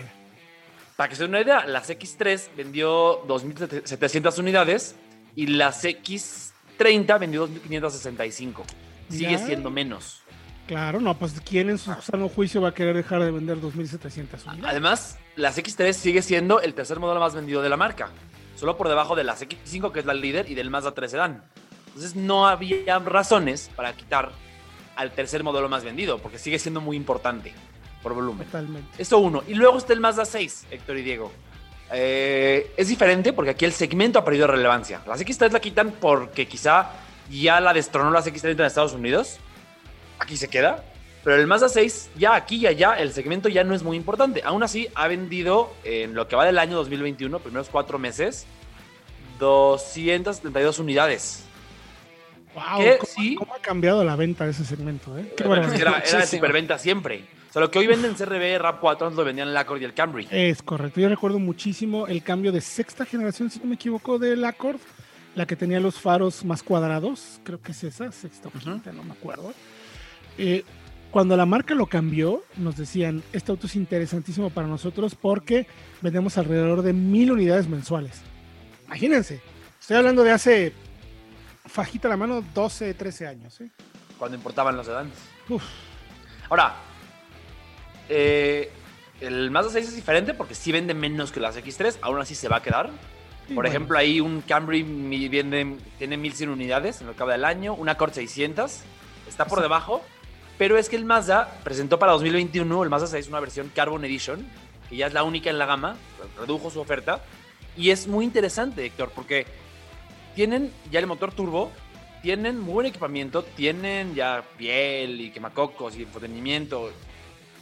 para 0.97 1.09
que 1.09 1.17
se 1.17 1.23
den 1.23 1.31
una 1.31 1.41
idea, 1.41 1.65
las 1.67 1.91
X3 1.91 2.49
vendió 2.57 3.25
2.700 3.27 4.39
unidades 4.39 4.97
y 5.35 5.47
las 5.49 5.85
X30 5.85 7.19
vendió 7.21 7.47
2.565. 7.49 8.63
Sigue 9.11 9.39
siendo 9.39 9.71
menos. 9.71 10.23
Claro, 10.67 11.01
no, 11.01 11.17
pues 11.17 11.41
¿quién 11.49 11.71
en 11.71 11.79
su 11.79 11.95
sano 12.03 12.29
juicio 12.29 12.61
va 12.61 12.71
a 12.71 12.75
querer 12.75 12.97
dejar 12.97 13.23
de 13.23 13.31
vender 13.31 13.59
2.700 13.59 14.47
unidades? 14.47 14.65
Además, 14.65 15.19
las 15.37 15.57
X3 15.59 15.93
sigue 15.93 16.23
siendo 16.23 16.61
el 16.61 16.75
tercer 16.75 16.99
modelo 16.99 17.21
más 17.21 17.35
vendido 17.35 17.63
de 17.63 17.69
la 17.69 17.77
marca. 17.77 18.11
Solo 18.57 18.77
por 18.77 18.89
debajo 18.89 19.15
de 19.15 19.23
las 19.23 19.43
X5, 19.43 19.93
que 19.93 20.01
es 20.01 20.07
la 20.07 20.15
líder, 20.15 20.51
y 20.51 20.55
del 20.55 20.71
Mazda 20.71 20.93
3 20.93 21.11
Sedan. 21.11 21.45
Entonces 21.89 22.17
no 22.17 22.47
había 22.47 22.99
razones 22.99 23.71
para 23.77 23.93
quitar 23.95 24.33
al 24.97 25.13
tercer 25.13 25.45
modelo 25.45 25.69
más 25.69 25.85
vendido, 25.85 26.19
porque 26.19 26.39
sigue 26.39 26.59
siendo 26.59 26.81
muy 26.81 26.97
importante 26.97 27.55
por 28.03 28.15
volumen. 28.15 28.47
Totalmente. 28.47 28.91
Esto 29.01 29.19
uno. 29.19 29.43
Y 29.47 29.55
luego 29.55 29.79
está 29.79 29.93
el 29.93 30.01
Mazda 30.01 30.25
6, 30.25 30.67
Héctor 30.71 30.97
y 30.99 31.03
Diego. 31.03 31.33
Eh, 31.93 32.73
es 32.77 32.89
diferente 32.89 33.33
porque 33.33 33.53
aquí 33.53 33.65
el 33.65 33.73
segmento 33.73 34.19
ha 34.19 34.25
perdido 34.25 34.47
relevancia. 34.47 35.01
Las 35.07 35.21
X3 35.21 35.53
la 35.53 35.61
quitan 35.61 35.93
porque 35.93 36.49
quizá 36.49 36.91
ya 37.31 37.61
la 37.61 37.73
destronó 37.73 38.11
las 38.11 38.27
X30 38.27 38.59
en 38.59 38.61
Estados 38.63 38.93
Unidos. 38.93 39.39
Aquí 40.19 40.37
se 40.37 40.49
queda. 40.49 40.85
Pero 41.25 41.41
el 41.41 41.47
Mazda 41.49 41.69
6, 41.69 42.11
ya 42.17 42.37
aquí 42.37 42.57
y 42.57 42.67
allá, 42.69 42.95
el 42.95 43.13
segmento 43.13 43.49
ya 43.49 43.65
no 43.65 43.75
es 43.75 43.83
muy 43.83 43.97
importante. 43.97 44.43
Aún 44.45 44.63
así, 44.63 44.89
ha 44.95 45.09
vendido 45.09 45.75
en 45.83 46.15
lo 46.15 46.29
que 46.29 46.37
va 46.37 46.45
del 46.45 46.57
año 46.57 46.77
2021, 46.77 47.41
primeros 47.41 47.69
cuatro 47.69 47.99
meses, 47.99 48.47
272 49.41 50.79
unidades. 50.79 51.43
Wow, 52.55 52.79
Que 52.79 52.99
¿cómo, 52.99 53.13
sí. 53.13 53.35
cómo 53.35 53.55
ha 53.55 53.59
cambiado 53.59 54.05
la 54.05 54.15
venta 54.15 54.45
de 54.45 54.53
ese 54.53 54.65
segmento? 54.65 55.19
Eh? 55.19 55.35
Qué 55.37 55.45
Bueno, 55.45 55.73
era, 55.73 55.99
era 55.99 56.21
de 56.21 56.27
superventa 56.27 56.79
siempre. 56.79 57.25
Solo 57.53 57.71
que 57.71 57.79
hoy 57.79 57.87
venden 57.87 58.15
CRB, 58.15 58.61
RAP4, 58.61 59.03
antes 59.03 59.17
lo 59.17 59.25
vendían 59.25 59.49
el 59.49 59.57
Accord 59.57 59.81
y 59.81 59.85
el 59.85 59.95
Camry. 59.95 60.29
Es 60.31 60.63
correcto. 60.63 61.01
Yo 61.01 61.09
recuerdo 61.09 61.39
muchísimo 61.39 62.07
el 62.07 62.23
cambio 62.23 62.53
de 62.53 62.61
sexta 62.61 63.05
generación, 63.05 63.51
si 63.51 63.59
no 63.61 63.67
me 63.67 63.77
equivoco, 63.77 64.19
del 64.19 64.45
Accord, 64.45 64.79
la 65.35 65.47
que 65.47 65.57
tenía 65.57 65.81
los 65.81 65.99
faros 65.99 66.45
más 66.45 66.63
cuadrados. 66.63 67.41
Creo 67.45 67.61
que 67.61 67.73
es 67.73 67.83
esa, 67.83 68.13
sexta 68.13 68.49
o 68.49 68.53
quinta, 68.53 68.93
no 68.93 69.03
me 69.03 69.13
acuerdo. 69.13 69.55
Eh, 70.39 70.65
cuando 71.11 71.37
la 71.37 71.47
marca 71.47 71.75
lo 71.75 71.87
cambió, 71.87 72.43
nos 72.57 72.77
decían, 72.77 73.23
este 73.33 73.53
auto 73.53 73.67
es 73.67 73.77
interesantísimo 73.77 74.51
para 74.51 74.67
nosotros 74.67 75.15
porque 75.15 75.67
vendemos 76.03 76.37
alrededor 76.37 76.83
de 76.83 76.93
mil 76.93 77.33
unidades 77.33 77.69
mensuales. 77.69 78.21
Imagínense, 78.87 79.41
estoy 79.81 79.97
hablando 79.97 80.23
de 80.25 80.33
hace, 80.33 80.73
fajita 81.65 82.09
la 82.09 82.17
mano, 82.17 82.45
12, 82.55 82.95
13 82.95 83.27
años. 83.27 83.61
¿eh? 83.61 83.71
cuando 84.19 84.37
importaban 84.37 84.77
los 84.77 84.87
sedanes. 84.87 85.13
Uf, 85.49 85.63
Ahora, 86.49 86.77
eh, 88.09 88.71
el 89.21 89.51
Mazda 89.51 89.73
6 89.73 89.89
es 89.89 89.97
diferente 89.97 90.35
porque 90.35 90.55
sí 90.55 90.71
vende 90.73 90.95
menos 90.95 91.33
que 91.33 91.41
las 91.41 91.57
X3, 91.57 91.99
aún 92.03 92.21
así 92.21 92.35
se 92.35 92.49
va 92.49 92.59
a 92.59 92.63
quedar. 92.63 92.91
Por 93.47 93.55
bueno, 93.55 93.69
ejemplo, 93.69 93.99
ahí 93.99 94.21
un 94.21 94.43
Camry 94.43 94.83
vende, 95.29 95.77
tiene 95.99 96.17
1100 96.17 96.51
unidades 96.51 97.01
en 97.01 97.07
lo 97.07 97.13
que 97.13 97.17
acaba 97.17 97.33
del 97.33 97.45
año, 97.45 97.75
un 97.75 97.89
Accord 97.89 98.13
600, 98.13 98.81
está 99.29 99.47
por 99.47 99.61
debajo, 99.61 100.03
pero 100.59 100.79
es 100.79 100.89
que 100.89 100.97
el 100.97 101.05
Mazda 101.05 101.59
presentó 101.65 101.99
para 101.99 102.13
2021 102.13 102.83
el 102.83 102.91
Mazda 102.91 103.07
6 103.09 103.29
una 103.29 103.41
versión 103.41 103.71
Carbon 103.75 104.05
Edition, 104.05 104.47
que 104.89 104.97
ya 104.97 105.07
es 105.07 105.13
la 105.13 105.23
única 105.23 105.51
en 105.51 105.59
la 105.59 105.67
gama, 105.67 105.97
redujo 106.39 106.71
su 106.71 106.81
oferta, 106.81 107.23
y 107.77 107.91
es 107.91 108.07
muy 108.07 108.25
interesante, 108.25 108.85
Héctor, 108.85 109.13
porque 109.15 109.47
tienen 110.35 110.73
ya 110.91 111.01
el 111.01 111.07
motor 111.07 111.33
turbo, 111.33 111.71
tienen 112.23 112.59
muy 112.59 112.75
buen 112.75 112.87
equipamiento, 112.87 113.43
tienen 113.43 114.15
ya 114.15 114.45
piel 114.57 115.21
y 115.21 115.31
quemacocos 115.31 115.97
y 115.97 116.03
entretenimiento 116.03 116.91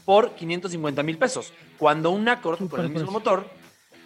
por 0.04 0.34
550 0.34 1.02
mil 1.02 1.18
pesos. 1.18 1.52
Cuando 1.78 2.10
un 2.10 2.28
Accord 2.28 2.68
con 2.68 2.80
el 2.80 2.90
mismo 2.90 3.10
motor, 3.10 3.48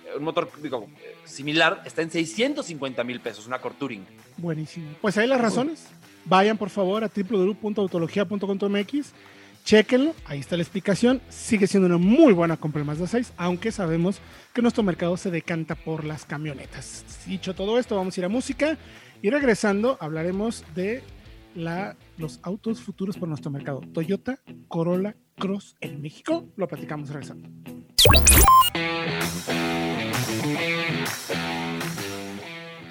eh, 0.06 0.16
un 0.16 0.24
motor 0.24 0.50
digo, 0.62 0.86
similar, 1.24 1.82
está 1.84 2.02
en 2.02 2.10
650 2.10 3.04
mil 3.04 3.20
pesos, 3.20 3.46
un 3.46 3.54
Accord 3.54 3.74
Touring. 3.76 4.06
Buenísimo. 4.36 4.94
Pues 5.00 5.16
ahí 5.18 5.26
las 5.26 5.40
razones. 5.40 5.88
Vayan 6.28 6.58
por 6.58 6.70
favor 6.70 7.04
a 7.04 7.08
www.autologia.com.mx. 7.08 9.12
Chequenlo, 9.64 10.14
ahí 10.24 10.40
está 10.40 10.56
la 10.56 10.62
explicación. 10.62 11.20
Sigue 11.28 11.66
siendo 11.66 11.86
una 11.86 11.98
muy 11.98 12.32
buena 12.32 12.56
compra 12.56 12.80
el 12.80 12.86
Mazda 12.86 13.06
6, 13.06 13.34
aunque 13.36 13.70
sabemos 13.70 14.20
que 14.54 14.62
nuestro 14.62 14.82
mercado 14.82 15.16
se 15.16 15.30
decanta 15.30 15.74
por 15.74 16.04
las 16.04 16.24
camionetas. 16.24 17.04
Dicho 17.26 17.54
todo 17.54 17.78
esto, 17.78 17.96
vamos 17.96 18.16
a 18.16 18.20
ir 18.20 18.24
a 18.24 18.30
música 18.30 18.78
y 19.20 19.30
regresando 19.30 19.98
hablaremos 20.00 20.64
de 20.74 21.02
los 22.16 22.38
autos 22.42 22.80
futuros 22.80 23.16
por 23.16 23.28
nuestro 23.28 23.50
mercado. 23.50 23.80
Toyota 23.92 24.38
Corolla 24.68 25.16
Cross 25.36 25.76
en 25.80 26.00
México. 26.00 26.46
Lo 26.56 26.68
platicamos 26.68 27.10
regresando. 27.10 27.48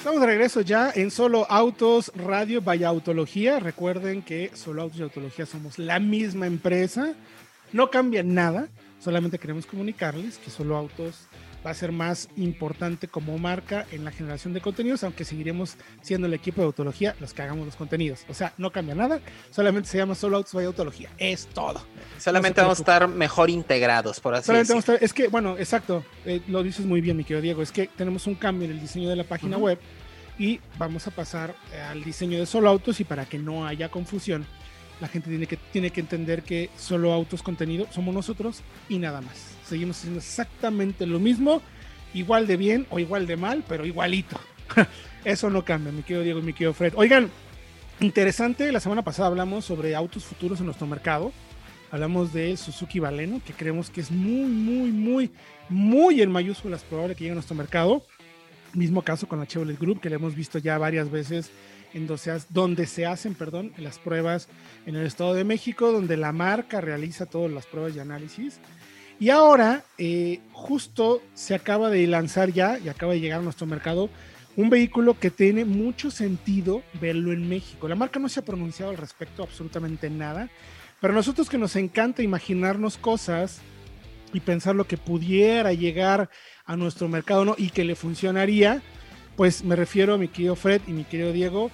Estamos 0.07 0.21
de 0.21 0.27
regreso 0.27 0.61
ya 0.61 0.89
en 0.95 1.11
Solo 1.11 1.45
Autos 1.51 2.13
Radio 2.15 2.61
Vaya 2.61 2.87
Autología. 2.87 3.59
Recuerden 3.59 4.21
que 4.21 4.51
Solo 4.53 4.83
Autos 4.83 5.01
y 5.01 5.03
Autología 5.03 5.45
somos 5.45 5.77
la 5.77 5.99
misma 5.99 6.47
empresa. 6.47 7.13
No 7.73 7.91
cambia 7.91 8.23
nada. 8.23 8.69
Solamente 8.99 9.37
queremos 9.37 9.65
comunicarles 9.65 10.37
que 10.37 10.49
Solo 10.49 10.77
Autos 10.77 11.27
va 11.65 11.71
a 11.71 11.73
ser 11.73 11.91
más 11.91 12.29
importante 12.37 13.09
como 13.09 13.37
marca 13.37 13.85
en 13.91 14.05
la 14.05 14.11
generación 14.11 14.53
de 14.53 14.61
contenidos, 14.61 15.03
aunque 15.03 15.25
seguiremos 15.25 15.75
siendo 16.01 16.27
el 16.27 16.33
equipo 16.33 16.61
de 16.61 16.67
autología 16.67 17.13
los 17.19 17.33
que 17.33 17.41
hagamos 17.41 17.65
los 17.65 17.75
contenidos. 17.75 18.23
O 18.29 18.33
sea, 18.33 18.53
no 18.57 18.71
cambia 18.71 18.95
nada, 18.95 19.19
solamente 19.51 19.89
se 19.89 19.97
llama 19.97 20.15
Solo 20.15 20.37
Autos 20.37 20.53
Vaya 20.53 20.67
Autología. 20.67 21.09
Es 21.17 21.47
todo. 21.47 21.81
Solamente 22.17 22.61
No 22.61 22.67
vamos 22.67 22.79
a 22.79 22.81
estar 22.81 23.07
mejor 23.09 23.49
integrados, 23.49 24.21
por 24.21 24.35
así 24.35 24.53
decirlo. 24.53 24.97
es 25.01 25.13
que, 25.13 25.27
bueno, 25.27 25.57
exacto, 25.57 26.05
eh, 26.25 26.41
lo 26.47 26.63
dices 26.63 26.85
muy 26.85 27.01
bien, 27.01 27.17
mi 27.17 27.25
querido 27.25 27.41
Diego, 27.41 27.61
es 27.61 27.73
que 27.73 27.87
tenemos 27.87 28.27
un 28.27 28.35
cambio 28.35 28.65
en 28.65 28.71
el 28.71 28.79
diseño 28.79 29.09
de 29.09 29.17
la 29.17 29.25
página 29.25 29.57
web 29.57 29.77
y 30.39 30.59
vamos 30.77 31.07
a 31.07 31.11
pasar 31.11 31.55
eh, 31.73 31.79
al 31.81 32.03
diseño 32.03 32.39
de 32.39 32.45
solo 32.45 32.69
autos 32.69 32.99
y 32.99 33.03
para 33.03 33.25
que 33.25 33.39
no 33.39 33.65
haya 33.65 33.89
confusión, 33.89 34.45
la 34.99 35.07
gente 35.07 35.29
tiene 35.29 35.45
que, 35.45 35.57
tiene 35.57 35.91
que 35.91 36.01
entender 36.01 36.43
que 36.43 36.69
solo 36.77 37.13
autos 37.13 37.43
contenido 37.43 37.87
somos 37.91 38.13
nosotros 38.13 38.61
y 38.89 38.97
nada 38.97 39.21
más. 39.21 39.55
Seguimos 39.67 39.97
haciendo 39.97 40.19
exactamente 40.19 41.05
lo 41.05 41.19
mismo, 41.19 41.61
igual 42.13 42.47
de 42.47 42.57
bien 42.57 42.87
o 42.89 42.99
igual 42.99 43.27
de 43.27 43.37
mal, 43.37 43.63
pero 43.67 43.85
igualito. 43.85 44.39
Eso 45.25 45.49
no 45.49 45.65
cambia, 45.65 45.91
mi 45.91 46.03
querido 46.03 46.23
Diego 46.23 46.39
y 46.39 46.43
mi 46.43 46.53
querido 46.53 46.73
Fred. 46.73 46.93
Oigan, 46.95 47.29
interesante, 47.99 48.71
la 48.71 48.79
semana 48.79 49.03
pasada 49.03 49.27
hablamos 49.27 49.65
sobre 49.65 49.95
autos 49.95 50.23
futuros 50.23 50.59
en 50.59 50.65
nuestro 50.65 50.87
mercado. 50.87 51.31
Hablamos 51.89 52.33
de 52.33 52.57
Suzuki 52.57 52.99
Baleno, 52.99 53.41
que 53.45 53.53
creemos 53.53 53.89
que 53.89 54.01
es 54.01 54.11
muy, 54.11 54.49
muy, 54.49 54.91
muy, 54.91 55.31
muy 55.69 56.21
en 56.21 56.31
mayúsculas 56.31 56.83
probable 56.83 57.15
que 57.15 57.23
llegue 57.23 57.31
a 57.31 57.35
nuestro 57.35 57.55
mercado. 57.55 58.03
Mismo 58.73 59.01
caso 59.01 59.27
con 59.27 59.39
la 59.39 59.47
Chevrolet 59.47 59.79
Group, 59.79 60.01
que 60.01 60.09
le 60.09 60.15
hemos 60.15 60.35
visto 60.35 60.59
ya 60.59 60.77
varias 60.77 61.09
veces 61.09 61.51
en 61.93 62.07
donde 62.49 62.85
se, 62.85 63.05
hacen 63.05 63.33
perdón, 63.33 63.71
las 63.77 63.97
pruebas 63.97 64.49
en 64.85 64.95
el 64.95 65.05
Estado 65.05 65.33
de 65.33 65.43
México, 65.43 65.91
donde 65.91 66.17
la 66.17 66.31
marca 66.31 66.81
realiza 66.81 67.25
todas 67.25 67.51
las 67.51 67.65
pruebas 67.65 67.95
y 67.95 67.99
análisis. 67.99 68.59
Y 69.19 69.29
ahora, 69.29 69.83
eh, 69.97 70.41
justo 70.51 71.23
se 71.33 71.55
acaba 71.55 71.89
de 71.89 72.05
lanzar 72.05 72.51
ya 72.51 72.77
y 72.77 72.89
acaba 72.89 73.13
de 73.13 73.19
llegar 73.19 73.39
a 73.39 73.43
nuestro 73.43 73.65
mercado 73.65 74.09
un 74.55 74.69
vehículo 74.69 75.19
que 75.19 75.31
tiene 75.31 75.65
mucho 75.65 76.11
sentido 76.11 76.83
verlo 76.99 77.31
en 77.31 77.47
México. 77.47 77.87
La 77.87 77.95
marca 77.95 78.19
no 78.19 78.27
se 78.27 78.39
ha 78.39 78.45
pronunciado 78.45 78.91
al 78.91 78.97
respecto 78.97 79.43
absolutamente 79.43 80.09
nada, 80.09 80.49
pero 80.99 81.13
nosotros 81.13 81.49
que 81.49 81.59
nos 81.59 81.75
encanta 81.75 82.23
imaginarnos 82.23 82.97
cosas 82.97 83.61
y 84.33 84.39
pensar 84.39 84.75
lo 84.75 84.87
que 84.87 84.97
pudiera 84.97 85.73
llegar 85.73 86.29
a 86.67 86.75
nuestro 86.75 87.07
mercado 87.07 87.45
¿no? 87.45 87.55
y 87.57 87.69
que 87.69 87.83
le 87.83 87.95
funcionaría, 87.95 88.81
pues 89.35 89.63
me 89.63 89.75
refiero 89.75 90.13
a 90.13 90.17
mi 90.17 90.27
querido 90.27 90.55
Fred 90.55 90.81
y 90.85 90.91
mi 90.91 91.05
querido 91.05 91.31
Diego 91.31 91.71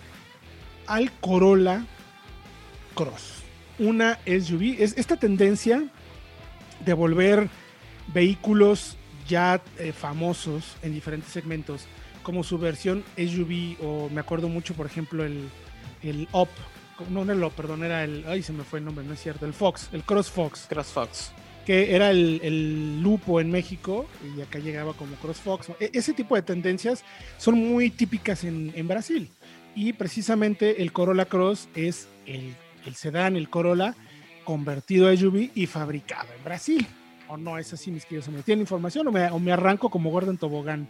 al 0.88 1.12
Corolla 1.19 1.85
Cross, 2.93 3.43
una 3.79 4.19
SUV. 4.25 4.75
Es 4.79 4.97
esta 4.97 5.17
tendencia 5.17 5.83
de 6.85 6.93
volver 6.93 7.50
vehículos 8.13 8.97
ya 9.27 9.62
eh, 9.79 9.93
famosos 9.93 10.75
en 10.81 10.93
diferentes 10.93 11.31
segmentos, 11.31 11.85
como 12.21 12.43
su 12.43 12.57
versión 12.57 13.03
SUV, 13.17 13.77
o 13.81 14.09
me 14.09 14.19
acuerdo 14.19 14.50
mucho, 14.50 14.73
por 14.73 14.85
ejemplo, 14.85 15.23
el, 15.23 15.50
el 16.03 16.27
no, 17.09 17.25
no 17.25 17.33
el 17.33 17.43
Up, 17.43 17.53
perdón, 17.53 17.83
era 17.83 18.03
el, 18.03 18.25
ay, 18.27 18.43
se 18.43 18.53
me 18.53 18.63
fue 18.63 18.79
el 18.79 18.85
nombre, 18.85 19.03
no 19.05 19.13
es 19.13 19.21
cierto, 19.21 19.45
el 19.45 19.53
Fox, 19.53 19.89
el 19.91 20.03
Cross 20.03 20.29
Fox, 20.29 20.65
CrossFox. 20.69 21.31
Que 21.65 21.96
era 21.96 22.12
el, 22.12 22.39
el 22.43 23.01
Lupo 23.01 23.39
en 23.39 23.50
México 23.51 24.05
y 24.36 24.41
acá 24.41 24.60
llegaba 24.60 24.93
como 24.93 25.15
Cross 25.15 25.38
Fox. 25.38 25.70
E- 25.79 25.91
ese 25.93 26.13
tipo 26.13 26.36
de 26.36 26.41
tendencias 26.41 27.03
son 27.38 27.55
muy 27.55 27.89
típicas 27.89 28.43
en, 28.43 28.72
en 28.75 28.88
Brasil 28.88 29.29
y 29.75 29.93
precisamente 29.93 30.82
el 30.82 30.91
Corolla 30.91 31.25
Cross 31.25 31.70
es 31.75 32.08
el, 32.25 32.53
el 32.86 32.96
sedán, 32.96 33.36
el 33.36 33.50
Corolla 33.50 33.96
convertido 34.43 35.08
a 35.08 35.15
SUV 35.15 35.51
y 35.55 35.65
fabricado 35.67 36.27
en 36.38 36.43
Brasil. 36.43 36.88
¿O 37.29 37.38
no 37.38 37.58
es 37.58 37.72
así, 37.74 37.89
mis 37.91 38.03
queridos 38.05 38.27
amigos? 38.27 38.46
¿Tienen 38.46 38.62
información 38.62 39.08
o 39.08 39.12
me, 39.12 39.29
o 39.32 39.39
me 39.39 39.51
arranco 39.53 39.89
como 39.89 40.12
Gordon 40.12 40.38
Tobogán? 40.38 40.88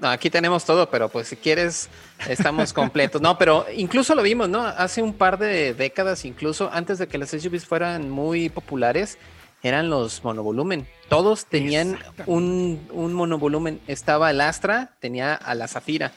No, 0.00 0.08
aquí 0.08 0.30
tenemos 0.30 0.64
todo, 0.64 0.88
pero 0.90 1.08
pues 1.08 1.28
si 1.28 1.36
quieres, 1.36 1.88
estamos 2.28 2.72
completos. 2.74 3.20
No, 3.20 3.36
pero 3.38 3.66
incluso 3.74 4.14
lo 4.14 4.22
vimos, 4.22 4.48
¿no? 4.48 4.64
Hace 4.64 5.02
un 5.02 5.12
par 5.14 5.38
de 5.38 5.74
décadas, 5.74 6.24
incluso 6.24 6.70
antes 6.72 6.98
de 6.98 7.08
que 7.08 7.18
las 7.18 7.30
SUVs 7.30 7.64
fueran 7.64 8.10
muy 8.10 8.48
populares, 8.48 9.18
eran 9.64 9.88
los 9.88 10.22
monovolumen. 10.22 10.86
Todos 11.08 11.46
tenían 11.46 11.98
un, 12.26 12.86
un 12.92 13.14
monovolumen. 13.14 13.80
Estaba 13.88 14.30
el 14.30 14.40
Astra, 14.42 14.92
tenía 15.00 15.34
a 15.34 15.54
la 15.54 15.66
Zafira. 15.68 16.12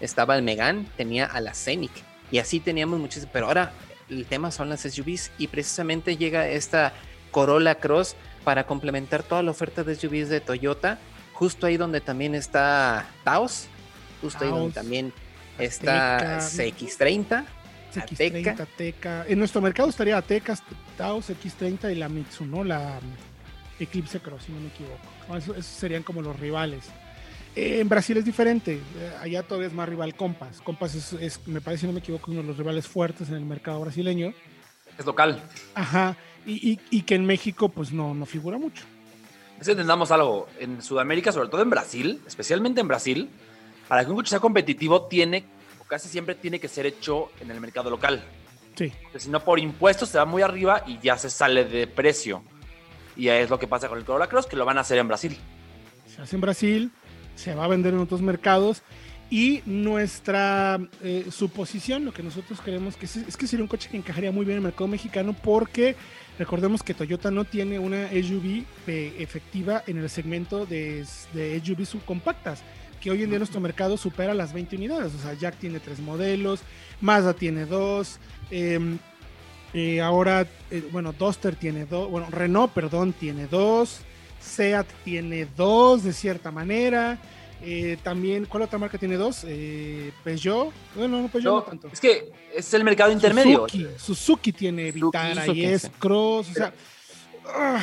Estaba 0.00 0.34
el 0.34 0.42
Megan, 0.42 0.86
tenía 0.96 1.26
a 1.26 1.40
la 1.40 1.52
Scenic. 1.52 1.92
Y 2.30 2.38
así 2.38 2.58
teníamos 2.58 2.98
muchísimos. 2.98 3.30
Pero 3.34 3.46
ahora 3.46 3.72
el 4.08 4.24
tema 4.24 4.50
son 4.50 4.70
las 4.70 4.80
SUVs 4.80 5.30
y 5.36 5.48
precisamente 5.48 6.16
llega 6.16 6.48
esta 6.48 6.94
Corolla 7.32 7.74
Cross 7.76 8.16
para 8.44 8.66
complementar 8.66 9.22
toda 9.22 9.42
la 9.42 9.50
oferta 9.50 9.84
de 9.84 9.94
SUVs 9.94 10.30
de 10.30 10.40
Toyota. 10.40 10.98
Justo 11.34 11.66
ahí 11.66 11.76
donde 11.76 12.00
también 12.00 12.34
está 12.34 13.06
Taos, 13.24 13.66
justo 14.22 14.42
ahí 14.42 14.50
donde 14.50 14.72
también 14.72 15.12
está 15.58 16.16
Ateca. 16.16 16.38
CX30, 16.38 17.44
X30, 17.96 18.48
Ateca. 18.50 18.62
Ateca. 18.62 19.24
En 19.28 19.38
nuestro 19.38 19.60
mercado 19.60 19.88
estaría 19.88 20.16
Ateca, 20.16 20.58
Taos, 20.96 21.30
X30 21.30 21.92
y 21.92 21.94
la 21.96 22.08
Mitsu, 22.08 22.44
¿no? 22.46 22.62
La 22.64 23.00
mm, 23.00 23.82
Eclipse 23.82 24.20
Cross, 24.20 24.44
si 24.46 24.52
no 24.52 24.60
me 24.60 24.68
equivoco. 24.68 24.98
No, 25.28 25.36
eso- 25.36 25.52
esos 25.52 25.66
serían 25.66 26.02
como 26.02 26.22
los 26.22 26.38
rivales. 26.38 26.84
Eh, 27.54 27.80
en 27.80 27.88
Brasil 27.88 28.16
es 28.18 28.24
diferente. 28.24 28.74
eh, 28.98 29.12
allá 29.20 29.42
todavía 29.42 29.68
es 29.68 29.74
más 29.74 29.88
rival 29.88 30.14
Compass. 30.14 30.60
Compass 30.62 30.94
es, 30.94 31.12
es, 31.14 31.46
me 31.48 31.60
parece, 31.60 31.82
si 31.82 31.86
no 31.86 31.92
me 31.92 32.00
equivoco, 32.00 32.30
uno 32.30 32.42
de 32.42 32.48
los 32.48 32.56
rivales 32.58 32.86
fuertes 32.86 33.28
en 33.28 33.34
el 33.36 33.44
mercado 33.46 33.80
brasileño. 33.80 34.32
Es 34.98 35.04
local. 35.06 35.42
Ajá. 35.74 36.16
Y, 36.46 36.72
y- 36.72 36.80
y 36.90 37.02
que 37.02 37.14
en 37.16 37.24
México, 37.26 37.68
pues 37.68 37.92
no, 37.92 38.14
no 38.14 38.24
figura 38.26 38.56
mucho. 38.58 38.84
Es 39.58 39.64
que 39.66 39.72
entendamos 39.72 40.10
algo. 40.10 40.48
En 40.60 40.82
Sudamérica, 40.82 41.32
sobre 41.32 41.48
todo 41.48 41.62
en 41.62 41.70
Brasil, 41.70 42.20
especialmente 42.26 42.82
en 42.82 42.88
Brasil, 42.88 43.30
para 43.88 44.04
que 44.04 44.10
un 44.10 44.16
coche 44.16 44.30
sea 44.30 44.40
competitivo, 44.40 45.02
tiene, 45.06 45.44
casi 45.88 46.08
siempre 46.08 46.34
tiene 46.34 46.60
que 46.60 46.68
ser 46.68 46.86
hecho 46.86 47.30
en 47.40 47.50
el 47.50 47.60
mercado 47.60 47.90
local. 47.90 48.24
Sí. 48.74 48.92
Si 49.16 49.28
no, 49.30 49.40
por 49.40 49.58
impuestos 49.58 50.10
se 50.10 50.18
va 50.18 50.24
muy 50.24 50.42
arriba 50.42 50.84
y 50.86 50.98
ya 50.98 51.16
se 51.16 51.30
sale 51.30 51.64
de 51.64 51.86
precio. 51.86 52.42
Y 53.16 53.28
es 53.28 53.48
lo 53.48 53.58
que 53.58 53.66
pasa 53.66 53.88
con 53.88 53.98
el 53.98 54.04
Corolla 54.04 54.28
Cross, 54.28 54.46
que 54.46 54.56
lo 54.56 54.64
van 54.64 54.78
a 54.78 54.82
hacer 54.82 54.98
en 54.98 55.08
Brasil. 55.08 55.38
se 56.06 56.20
hace 56.20 56.36
en 56.36 56.42
Brasil, 56.42 56.90
se 57.34 57.54
va 57.54 57.64
a 57.64 57.68
vender 57.68 57.94
en 57.94 58.00
otros 58.00 58.20
mercados 58.20 58.82
y 59.30 59.62
nuestra 59.66 60.78
eh, 61.02 61.26
suposición, 61.30 62.04
lo 62.04 62.12
que 62.12 62.22
nosotros 62.22 62.60
creemos 62.62 62.96
que 62.96 63.06
es, 63.06 63.16
es 63.16 63.36
que 63.36 63.46
sería 63.46 63.64
un 63.64 63.68
coche 63.68 63.88
que 63.90 63.96
encajaría 63.96 64.30
muy 64.30 64.44
bien 64.44 64.58
en 64.58 64.64
el 64.64 64.64
mercado 64.64 64.86
mexicano 64.86 65.34
porque 65.42 65.96
recordemos 66.38 66.82
que 66.82 66.94
Toyota 66.94 67.30
no 67.30 67.44
tiene 67.44 67.78
una 67.78 68.08
SUV 68.10 68.64
eh, 68.86 69.16
efectiva 69.18 69.82
en 69.86 69.98
el 69.98 70.08
segmento 70.08 70.64
de, 70.64 71.04
de 71.32 71.60
SUV 71.64 71.86
subcompactas 71.86 72.62
que 73.00 73.10
hoy 73.10 73.22
en 73.22 73.30
día 73.30 73.38
nuestro 73.38 73.60
mercado 73.60 73.96
supera 73.96 74.34
las 74.34 74.52
20 74.52 74.76
unidades, 74.76 75.12
o 75.14 75.18
sea, 75.18 75.34
Jack 75.34 75.56
tiene 75.58 75.80
tres 75.80 76.00
modelos, 76.00 76.60
Mazda 77.00 77.34
tiene 77.34 77.64
dos, 77.66 78.18
eh, 78.50 78.78
eh, 79.74 80.00
ahora, 80.00 80.46
eh, 80.70 80.88
bueno, 80.92 81.12
Duster 81.12 81.54
tiene 81.56 81.84
dos, 81.86 82.10
bueno, 82.10 82.28
Renault, 82.30 82.72
perdón, 82.72 83.12
tiene 83.12 83.46
dos, 83.46 84.00
Seat 84.40 84.86
tiene 85.04 85.46
dos 85.56 86.02
de 86.04 86.12
cierta 86.12 86.50
manera. 86.50 87.18
eh, 87.62 87.96
también, 88.02 88.44
¿cuál 88.46 88.64
otra 88.64 88.78
marca 88.78 88.98
tiene 88.98 89.16
dos? 89.16 89.42
Eh, 89.46 90.12
Peugeot. 90.22 90.72
Bueno, 90.94 91.22
no, 91.22 91.28
Peugeot 91.28 91.52
no, 91.52 91.60
No, 91.60 91.62
tanto. 91.62 91.88
es 91.92 92.00
que 92.00 92.30
es 92.54 92.72
el 92.74 92.84
mercado 92.84 93.10
intermedio. 93.10 93.66
Suzuki, 93.68 93.86
Suzuki 93.98 94.52
tiene 94.52 94.92
Vitara 94.92 95.46
y 95.48 95.64
es. 95.64 95.90
Cross. 95.98 96.50
O 96.50 96.54
sea, 96.54 96.72
ah, 97.46 97.82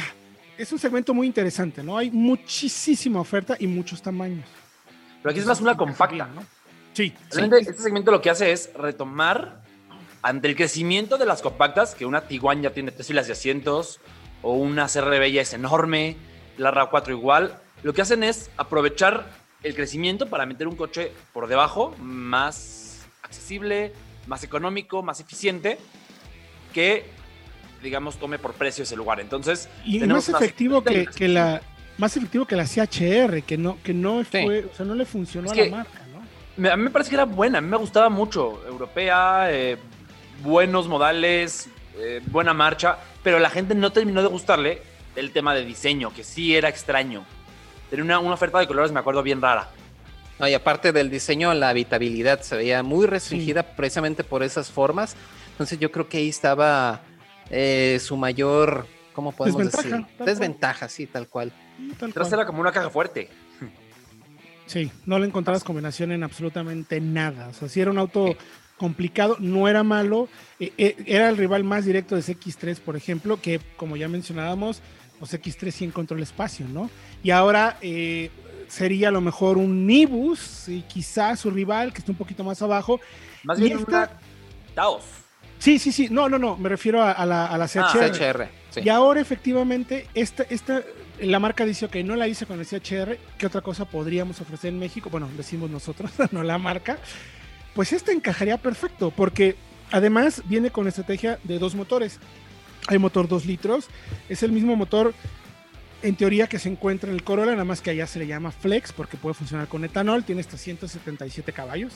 es 0.57 0.71
un 0.71 0.79
segmento 0.79 1.13
muy 1.13 1.25
interesante, 1.27 1.83
¿no? 1.83 1.97
Hay 1.97 2.11
muchísima 2.11 3.19
oferta 3.19 3.57
y 3.59 3.65
muchos 3.67 4.01
tamaños. 4.01 4.45
Pero 5.23 5.31
aquí 5.31 5.39
es 5.39 5.45
más 5.45 5.61
una 5.61 5.75
compacta. 5.75 6.27
¿no? 6.27 6.41
Sí, 6.93 7.09
sí. 7.09 7.15
Realmente 7.31 7.71
este 7.71 7.81
segmento 7.81 8.11
lo 8.11 8.21
que 8.21 8.29
hace 8.29 8.51
es 8.51 8.71
retomar 8.75 9.63
ante 10.21 10.47
el 10.47 10.55
crecimiento 10.55 11.17
de 11.17 11.25
las 11.25 11.41
compactas, 11.41 11.95
que 11.95 12.05
una 12.05 12.27
Tiguan 12.27 12.61
ya 12.61 12.71
tiene 12.71 12.91
tres 12.91 13.07
filas 13.07 13.27
de 13.27 13.33
asientos, 13.33 13.99
o 14.41 14.53
una 14.53 14.87
CRB 14.87 15.31
ya 15.31 15.41
es 15.41 15.53
enorme, 15.53 16.17
la 16.57 16.71
RAV4 16.71 17.09
igual, 17.11 17.59
lo 17.81 17.93
que 17.93 18.01
hacen 18.01 18.23
es 18.23 18.51
aprovechar 18.57 19.25
el 19.63 19.75
crecimiento 19.75 20.27
para 20.27 20.45
meter 20.45 20.67
un 20.67 20.75
coche 20.75 21.11
por 21.33 21.47
debajo 21.47 21.95
más 21.99 23.05
accesible, 23.21 23.93
más 24.27 24.43
económico, 24.43 25.01
más 25.01 25.19
eficiente, 25.19 25.77
que 26.73 27.05
digamos, 27.81 28.17
tome 28.17 28.39
por 28.39 28.53
precio 28.53 28.83
ese 28.83 28.95
lugar. 28.95 29.19
Entonces, 29.19 29.67
y 29.85 29.99
más 29.99 30.29
efectivo 30.29 30.83
que, 30.83 31.05
que 31.05 31.27
la 31.27 31.61
más 32.03 32.17
efectivo 32.17 32.45
que 32.45 32.55
la 32.57 32.65
CHR, 32.65 33.43
que 33.43 33.57
no 33.57 33.77
que 33.81 33.93
no 33.93 34.23
fue, 34.25 34.65
o 34.71 34.75
sea, 34.75 34.85
no 34.85 34.93
le 34.93 35.05
funcionó 35.05 35.45
Es 35.47 35.53
a 35.53 35.55
que- 35.55 35.69
la 35.69 35.77
marca, 35.77 35.99
¿no? 36.13 36.21
Me- 36.57 36.69
a 36.69 36.75
mí 36.75 36.83
me 36.83 36.89
parece 36.89 37.09
que 37.09 37.15
era 37.15 37.23
buena, 37.23 37.59
a 37.59 37.61
mí 37.61 37.67
me 37.69 37.77
gustaba 37.77 38.09
mucho. 38.09 38.61
Europea, 38.67 39.47
eh, 39.49 39.77
buenos 40.43 40.87
modales, 40.89 41.69
eh, 41.97 42.21
buena 42.27 42.53
marcha, 42.53 42.97
pero 43.23 43.39
la 43.39 43.49
gente 43.49 43.73
no 43.73 43.91
terminó 43.93 44.21
de 44.21 44.27
gustarle 44.27 44.81
el 45.15 45.31
tema 45.31 45.55
de 45.55 45.63
diseño, 45.63 46.13
que 46.13 46.23
sí 46.25 46.53
era 46.55 46.67
extraño. 46.67 47.23
Tenía 47.89 48.03
una, 48.03 48.19
una 48.19 48.33
oferta 48.33 48.59
de 48.59 48.67
colores, 48.67 48.91
me 48.91 48.99
acuerdo, 48.99 49.23
bien 49.23 49.41
rara. 49.41 49.69
No, 50.39 50.47
y 50.47 50.53
aparte 50.53 50.91
del 50.91 51.09
diseño, 51.09 51.53
la 51.53 51.69
habitabilidad 51.69 52.41
se 52.41 52.57
veía 52.57 52.83
muy 52.83 53.07
restringida 53.07 53.63
precisamente 53.63 54.23
por 54.25 54.43
esas 54.43 54.69
formas. 54.69 55.15
Entonces 55.51 55.79
yo 55.79 55.89
creo 55.91 56.09
que 56.09 56.17
ahí 56.17 56.27
estaba 56.29 57.01
eh, 57.49 57.99
su 58.01 58.17
mayor, 58.17 58.87
¿cómo 59.13 59.31
podemos 59.31 59.63
Desventaja, 59.63 59.97
decir? 59.97 60.25
Desventaja, 60.25 60.89
sí, 60.89 61.05
tal 61.07 61.27
cual. 61.29 61.53
Cual. 61.99 62.33
era 62.33 62.45
como 62.45 62.61
una 62.61 62.71
caja 62.71 62.89
fuerte. 62.89 63.29
Sí, 64.65 64.91
no 65.05 65.19
le 65.19 65.27
encontrabas 65.27 65.63
combinación 65.63 66.11
en 66.11 66.23
absolutamente 66.23 66.99
nada. 67.01 67.49
O 67.49 67.53
sea, 67.53 67.67
si 67.67 67.81
era 67.81 67.91
un 67.91 67.97
auto 67.97 68.35
complicado, 68.77 69.35
no 69.39 69.67
era 69.67 69.83
malo. 69.83 70.29
eh, 70.59 70.71
eh, 70.77 70.95
era 71.05 71.29
el 71.29 71.37
rival 71.37 71.63
más 71.63 71.85
directo 71.85 72.15
de 72.15 72.21
CX3, 72.21 72.79
por 72.79 72.95
ejemplo, 72.95 73.39
que 73.41 73.59
como 73.75 73.97
ya 73.97 74.07
mencionábamos, 74.07 74.81
pues 75.19 75.33
X3 75.33 75.71
sí 75.71 75.85
encontró 75.85 76.15
el 76.17 76.23
espacio, 76.23 76.65
¿no? 76.67 76.89
Y 77.23 77.31
ahora 77.31 77.77
eh, 77.81 78.31
sería 78.69 79.09
a 79.09 79.11
lo 79.11 79.21
mejor 79.21 79.57
un 79.57 79.85
Nibus 79.85 80.67
y 80.69 80.81
quizás 80.83 81.41
su 81.41 81.51
rival, 81.51 81.91
que 81.91 81.99
está 81.99 82.11
un 82.11 82.17
poquito 82.17 82.43
más 82.43 82.61
abajo. 82.61 82.99
Más 83.43 83.59
Y 83.59 83.63
bien 83.63 83.79
esta- 83.79 83.89
una 83.89 84.09
Taos. 84.73 85.03
Sí, 85.63 85.79
sí, 85.79 85.93
sí, 85.93 86.09
no, 86.11 86.27
no, 86.27 86.37
no, 86.37 86.57
me 86.57 86.67
refiero 86.67 87.01
a, 87.01 87.13
a 87.13 87.25
la, 87.25 87.45
a 87.45 87.57
la 87.57 87.69
CHR. 87.69 87.79
Ah, 87.79 88.11
CHR, 88.11 88.47
sí. 88.69 88.81
Y 88.83 88.89
ahora 88.89 89.21
efectivamente, 89.21 90.09
esta, 90.13 90.43
esta, 90.49 90.81
la 91.21 91.39
marca 91.39 91.63
dice, 91.63 91.85
ok, 91.85 91.95
no 92.03 92.17
la 92.17 92.27
hice 92.27 92.45
con 92.45 92.59
el 92.59 92.65
CHR, 92.65 93.17
¿qué 93.37 93.47
otra 93.47 93.61
cosa 93.61 93.85
podríamos 93.85 94.41
ofrecer 94.41 94.73
en 94.73 94.79
México? 94.79 95.09
Bueno, 95.09 95.29
decimos 95.37 95.69
nosotros, 95.69 96.11
no 96.33 96.43
la 96.43 96.57
marca. 96.57 96.97
Pues 97.75 97.93
esta 97.93 98.11
encajaría 98.11 98.57
perfecto, 98.57 99.11
porque 99.11 99.55
además 99.93 100.41
viene 100.49 100.69
con 100.69 100.89
estrategia 100.89 101.39
de 101.45 101.59
dos 101.59 101.75
motores. 101.75 102.19
Hay 102.87 102.97
motor 102.97 103.29
2 103.29 103.45
litros, 103.45 103.87
es 104.27 104.43
el 104.43 104.51
mismo 104.51 104.75
motor 104.75 105.13
en 106.01 106.17
teoría 106.17 106.47
que 106.47 106.59
se 106.59 106.67
encuentra 106.67 107.09
en 107.09 107.15
el 107.15 107.23
Corolla, 107.23 107.53
nada 107.53 107.63
más 107.63 107.79
que 107.79 107.91
allá 107.91 108.05
se 108.05 108.19
le 108.19 108.27
llama 108.27 108.51
Flex 108.51 108.91
porque 108.91 109.15
puede 109.15 109.33
funcionar 109.33 109.69
con 109.69 109.85
etanol, 109.85 110.25
tiene 110.25 110.41
hasta 110.41 110.57
177 110.57 111.53
caballos, 111.53 111.93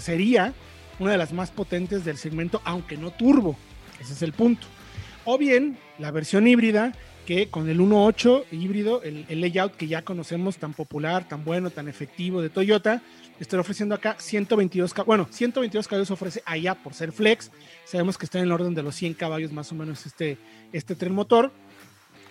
sería 0.00 0.52
una 0.98 1.12
de 1.12 1.18
las 1.18 1.32
más 1.32 1.50
potentes 1.50 2.04
del 2.04 2.16
segmento, 2.16 2.60
aunque 2.64 2.96
no 2.96 3.10
turbo, 3.10 3.56
ese 4.00 4.12
es 4.12 4.22
el 4.22 4.32
punto. 4.32 4.66
O 5.24 5.38
bien 5.38 5.78
la 5.98 6.10
versión 6.10 6.46
híbrida, 6.46 6.92
que 7.26 7.50
con 7.50 7.68
el 7.68 7.78
1.8 7.78 8.44
híbrido, 8.52 9.02
el, 9.02 9.26
el 9.28 9.42
layout 9.42 9.76
que 9.76 9.86
ya 9.86 10.02
conocemos 10.02 10.56
tan 10.56 10.72
popular, 10.72 11.28
tan 11.28 11.44
bueno, 11.44 11.68
tan 11.68 11.86
efectivo 11.86 12.40
de 12.40 12.48
Toyota, 12.48 13.02
estoy 13.38 13.58
ofreciendo 13.58 13.94
acá 13.94 14.16
122 14.18 14.94
caballos. 14.94 15.06
Bueno, 15.06 15.28
122 15.30 15.86
caballos 15.86 16.10
ofrece 16.10 16.42
allá 16.46 16.74
por 16.74 16.94
ser 16.94 17.12
flex. 17.12 17.50
Sabemos 17.84 18.16
que 18.16 18.24
está 18.24 18.38
en 18.38 18.44
el 18.44 18.52
orden 18.52 18.74
de 18.74 18.82
los 18.82 18.94
100 18.94 19.14
caballos 19.14 19.52
más 19.52 19.70
o 19.72 19.74
menos 19.74 20.06
este, 20.06 20.38
este 20.72 20.94
tren 20.94 21.12
motor. 21.12 21.52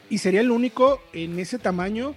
Y 0.10 0.18
sería 0.18 0.42
el 0.42 0.52
único 0.52 1.02
en 1.14 1.38
ese 1.38 1.60
tamaño 1.60 2.16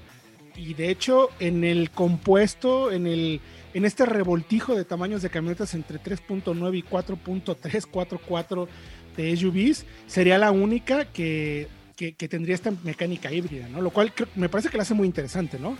y 0.57 0.75
de 0.75 0.91
hecho 0.91 1.29
en 1.39 1.65
el 1.65 1.91
compuesto, 1.91 2.93
en, 2.93 3.07
el, 3.07 3.41
en 3.75 3.85
este 3.85 4.07
revoltijo 4.07 4.75
de 4.75 4.85
tamaños 4.85 5.23
de 5.23 5.31
camionetas 5.31 5.75
entre 5.75 6.01
3.9 6.01 6.79
y 6.79 6.83
4.344 6.83 8.69
de 9.17 9.37
SUVs, 9.37 9.85
sería 10.07 10.39
la 10.39 10.51
única 10.51 11.05
que, 11.07 11.69
que, 11.97 12.13
tendría 12.29 12.55
esta 12.55 12.73
mecánica 12.83 13.31
híbrida, 13.33 13.69
¿no? 13.69 13.81
Lo 13.81 13.91
cual 13.91 14.13
me 14.35 14.49
parece 14.49 14.69
que 14.69 14.77
la 14.77 14.83
hace 14.83 14.95
muy 14.95 15.07
interesante, 15.07 15.59
¿no? 15.59 15.77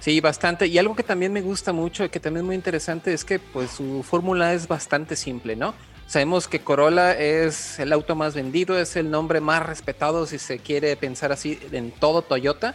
Sí, 0.00 0.20
bastante. 0.20 0.66
Y 0.66 0.78
algo 0.78 0.94
que 0.94 1.02
también 1.02 1.32
me 1.32 1.40
gusta 1.40 1.72
mucho, 1.72 2.10
que 2.10 2.20
también 2.20 2.44
es 2.44 2.46
muy 2.46 2.56
interesante, 2.56 3.12
es 3.12 3.24
que 3.24 3.38
pues 3.38 3.70
su 3.70 4.02
fórmula 4.02 4.52
es 4.52 4.68
bastante 4.68 5.16
simple, 5.16 5.56
¿no? 5.56 5.74
Sabemos 6.06 6.48
que 6.48 6.60
Corolla 6.60 7.12
es 7.12 7.78
el 7.78 7.92
auto 7.92 8.14
más 8.14 8.34
vendido, 8.34 8.78
es 8.78 8.96
el 8.96 9.10
nombre 9.10 9.40
más 9.40 9.64
respetado, 9.64 10.26
si 10.26 10.38
se 10.38 10.58
quiere 10.58 10.94
pensar 10.96 11.32
así, 11.32 11.58
en 11.72 11.90
todo 11.90 12.20
Toyota. 12.20 12.74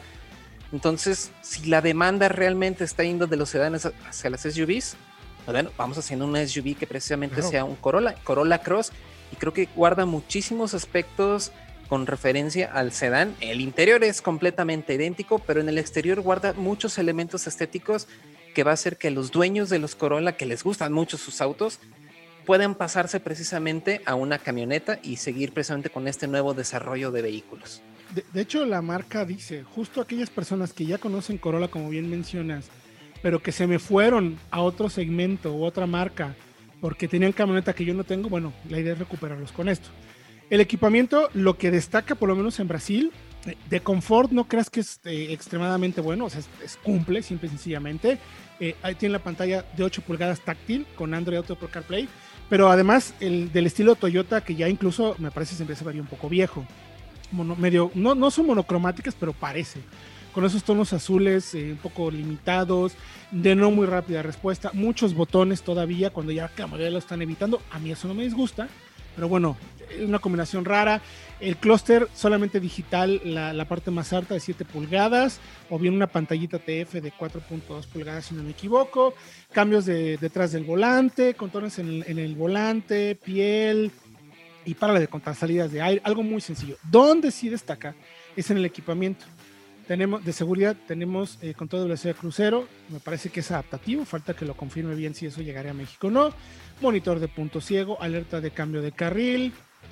Entonces, 0.72 1.32
si 1.42 1.66
la 1.68 1.82
demanda 1.82 2.30
realmente 2.30 2.84
está 2.84 3.04
yendo 3.04 3.28
de 3.28 3.38
los 3.38 3.50
sedanes 3.50 3.88
hacia 4.08 4.30
las 4.30 4.42
SUVs, 4.42 4.96
pues 5.46 5.54
bueno, 5.54 5.72
vamos 5.78 5.98
haciendo 5.98 6.26
una 6.26 6.46
SUV 6.46 6.76
que 6.78 6.86
precisamente 6.86 7.36
Claro. 7.36 7.50
sea 7.50 7.64
un 7.64 7.76
Corolla, 7.76 8.16
Corolla 8.24 8.60
Cross, 8.62 8.92
y 9.32 9.36
creo 9.38 9.54
que 9.54 9.68
guarda 9.76 10.06
muchísimos 10.06 10.74
aspectos 10.74 11.52
con 11.88 12.06
referencia 12.06 12.72
al 12.72 12.92
sedán. 12.92 13.36
El 13.42 13.62
interior 13.62 14.04
es 14.04 14.22
completamente 14.22 14.94
idéntico, 14.94 15.40
pero 15.40 15.60
en 15.60 15.70
el 15.70 15.80
exterior 15.80 16.22
guarda 16.22 16.54
muchos 16.54 17.00
elementos 17.00 17.48
estéticos 17.48 18.08
que 18.54 18.64
va 18.64 18.72
a 18.72 18.74
hacer 18.76 18.98
que 18.98 19.10
los 19.10 19.32
dueños 19.32 19.70
de 19.70 19.80
los 19.80 19.96
Corolla, 19.96 20.38
que 20.38 20.46
les 20.46 20.64
gustan 20.64 20.94
mucho 20.94 21.18
sus 21.18 21.42
autos, 21.42 21.80
puedan 22.46 22.76
pasarse 22.76 23.20
precisamente 23.20 24.02
a 24.06 24.16
una 24.16 24.38
camioneta 24.40 25.00
y 25.02 25.18
seguir 25.18 25.52
precisamente 25.52 25.90
con 25.90 26.08
este 26.08 26.28
nuevo 26.28 26.54
desarrollo 26.54 27.12
de 27.12 27.22
vehículos. 27.24 27.82
De, 28.34 28.42
hecho, 28.42 28.66
la 28.66 28.82
marca 28.82 29.24
dice, 29.24 29.64
justo 29.64 30.02
aquellas 30.02 30.30
personas 30.30 30.74
que 30.74 30.86
ya 30.86 30.98
conocen 30.98 31.38
Corolla, 31.38 31.68
como 31.68 31.90
bien 31.90 32.10
mencionas, 32.10 32.70
pero 33.22 33.42
que 33.42 33.52
se 33.52 33.68
me 33.68 33.78
fueron 33.78 34.38
a 34.50 34.62
otro 34.62 34.90
segmento 34.90 35.54
u 35.54 35.64
otra 35.64 35.86
marca 35.86 36.36
porque 36.82 37.08
tenían 37.08 37.34
camioneta 37.34 37.74
que 37.74 37.86
yo 37.86 37.94
no 37.94 38.04
tengo, 38.04 38.30
bueno, 38.30 38.54
la 38.70 38.80
idea 38.80 38.94
es 38.94 39.00
recuperarlos 39.00 39.52
con 39.52 39.70
esto. 39.70 39.90
El 40.50 40.62
equipamiento, 40.62 41.30
lo 41.34 41.58
que 41.58 41.70
destaca 41.70 42.16
por 42.16 42.30
lo 42.30 42.36
menos 42.36 42.60
en 42.60 42.68
Brasil, 42.68 43.12
eh, 43.46 43.56
de 43.70 43.80
confort 43.82 44.32
no 44.32 44.46
creas 44.46 44.70
que 44.70 44.80
es 44.80 45.00
eh, 45.06 45.28
extremadamente 45.32 46.02
bueno, 46.02 46.26
o 46.26 46.30
sea, 46.30 46.42
es, 46.64 46.78
cumple 46.78 47.22
simple 47.22 47.48
y 47.48 47.50
sencillamente. 47.50 48.18
Eh, 48.60 48.76
ahí 48.82 48.96
tiene 48.96 49.14
la 49.14 49.24
pantalla 49.24 49.64
de 49.78 49.84
8 49.84 50.02
pulgadas 50.02 50.42
táctil 50.42 50.86
con 50.96 51.14
Android 51.14 51.38
Auto 51.38 51.56
Pro 51.56 51.70
CarPlay, 51.70 52.10
pero 52.50 52.70
además 52.70 53.14
el 53.20 53.52
del 53.52 53.68
estilo 53.68 53.96
Toyota 53.96 54.42
que 54.42 54.56
ya 54.56 54.68
incluso 54.68 55.16
me 55.20 55.32
parece 55.32 55.56
se 55.56 55.64
empieza 55.64 55.84
a 55.84 55.88
ver 55.88 56.02
un 56.02 56.08
poco 56.08 56.28
viejo. 56.28 56.66
Medio, 57.32 57.92
no, 57.96 58.16
no 58.16 58.32
son 58.32 58.48
monocromáticas, 58.48 59.16
pero 59.20 59.34
parece. 59.34 59.82
Con 60.34 60.46
esos 60.46 60.64
tonos 60.64 60.94
azules 60.94 61.54
eh, 61.56 61.72
un 61.72 61.78
poco 61.78 62.12
limitados, 62.12 62.94
de 63.32 63.56
no 63.56 63.72
muy 63.72 63.88
rápida 63.88 64.22
respuesta, 64.22 64.72
muchos 64.74 65.14
botones 65.14 65.64
todavía 65.64 66.12
cuando 66.12 66.32
ya 66.32 66.52
la 66.58 66.68
mayoría 66.68 66.92
lo 66.92 67.00
están 67.00 67.22
evitando. 67.22 67.62
A 67.72 67.80
mí 67.80 67.92
eso 67.92 68.08
no 68.08 68.14
me 68.14 68.24
disgusta, 68.24 68.68
pero 69.16 69.28
bueno, 69.28 69.58
es 69.90 70.02
una 70.02 70.20
combinación 70.20 70.66
rara. 70.66 71.02
El 71.40 71.58
clúster 71.58 72.08
solamente 72.14 72.60
digital, 72.60 73.22
la, 73.24 73.54
la 73.54 73.66
parte 73.66 73.92
más 73.92 74.14
alta 74.14 74.34
de 74.34 74.40
7 74.40 74.66
pulgadas, 74.66 75.40
o 75.70 75.80
bien 75.80 75.94
una 75.94 76.08
pantallita 76.08 76.60
TF 76.60 76.94
de 76.96 77.14
4.2 77.14 77.88
pulgadas, 77.88 78.26
si 78.26 78.36
no 78.36 78.44
me 78.44 78.52
equivoco. 78.52 79.14
Cambios 79.52 79.86
de, 79.86 80.18
detrás 80.18 80.52
del 80.52 80.64
volante, 80.64 81.36
el, 81.78 82.04
en 82.08 82.20
el 82.20 82.36
volante, 82.36 83.16
piel 83.16 83.92
y 84.70 84.76
para 84.76 85.00
de 85.00 85.08
contar 85.08 85.34
salidas 85.34 85.72
de 85.72 85.82
aire. 85.82 86.02
Algo 86.04 86.22
muy 86.22 86.42
sencillo. 86.42 86.78
Donde 86.84 87.32
sí 87.32 87.50
destaca 87.50 87.96
es 88.36 88.52
en 88.52 88.58
el 88.58 88.66
equipamiento. 88.66 89.26
Tenemos 89.88 90.24
de 90.24 90.32
seguridad, 90.32 90.78
tenemos 90.88 91.40
eh, 91.42 91.56
control 91.56 91.82
de 91.82 91.88
velocidad 91.88 92.16
crucero, 92.16 92.68
me 92.90 93.00
parece 93.00 93.32
que 93.32 93.40
es 93.40 93.50
adaptativo, 93.50 94.06
falta 94.06 94.36
que 94.36 94.46
lo 94.46 94.56
confirme 94.56 94.94
bien 94.94 95.16
si 95.16 95.26
eso 95.26 95.42
llegaría 95.42 95.72
a 95.72 95.74
México 95.74 96.08
o 96.08 96.12
no. 96.12 96.32
Monitor 96.82 97.20
de 97.20 97.28
punto 97.28 97.60
ciego, 97.60 98.00
alerta 98.00 98.40
de 98.40 98.52
cambio 98.52 98.84
de 98.84 98.92
carril, 98.92 99.52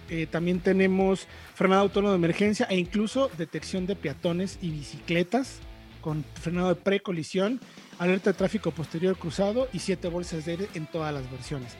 eh, 0.09 0.27
también 0.27 0.59
tenemos 0.59 1.27
frenado 1.55 1.81
autónomo 1.81 2.11
de 2.11 2.17
emergencia 2.17 2.67
e 2.69 2.77
incluso 2.77 3.31
detección 3.35 3.87
de 3.87 3.95
peatones 3.95 4.59
y 4.61 4.69
bicicletas 4.69 5.57
con 6.01 6.23
frenado 6.39 6.69
de 6.69 6.75
precolisión, 6.75 7.59
alerta 7.97 8.31
de 8.31 8.37
tráfico 8.37 8.69
posterior 8.69 9.17
cruzado 9.17 9.67
y 9.73 9.79
siete 9.79 10.07
bolsas 10.07 10.45
de 10.45 10.51
aire 10.51 10.67
en 10.75 10.85
todas 10.85 11.11
las 11.11 11.29
versiones. 11.31 11.75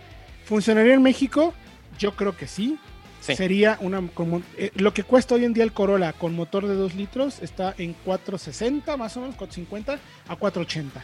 ¿Funcionaría 0.45 0.95
en 0.95 1.03
México? 1.03 1.53
Yo 1.99 2.15
creo 2.15 2.35
que 2.35 2.47
sí. 2.47 2.77
Sí. 3.21 3.35
Sería 3.35 3.77
una. 3.81 4.01
como- 4.13 4.41
eh, 4.57 4.71
lo 4.75 4.93
que 4.93 5.03
cuesta 5.03 5.35
hoy 5.35 5.43
en 5.43 5.53
día 5.53 5.63
el 5.63 5.73
Corolla 5.73 6.13
con 6.13 6.35
motor 6.35 6.67
de 6.67 6.75
2 6.75 6.93
litros 6.95 7.41
está 7.41 7.73
en 7.77 7.93
460, 8.05 8.95
más 8.95 9.17
o 9.17 9.21
menos, 9.21 9.35
450 9.35 9.99
a 10.27 10.35
480. 10.35 11.01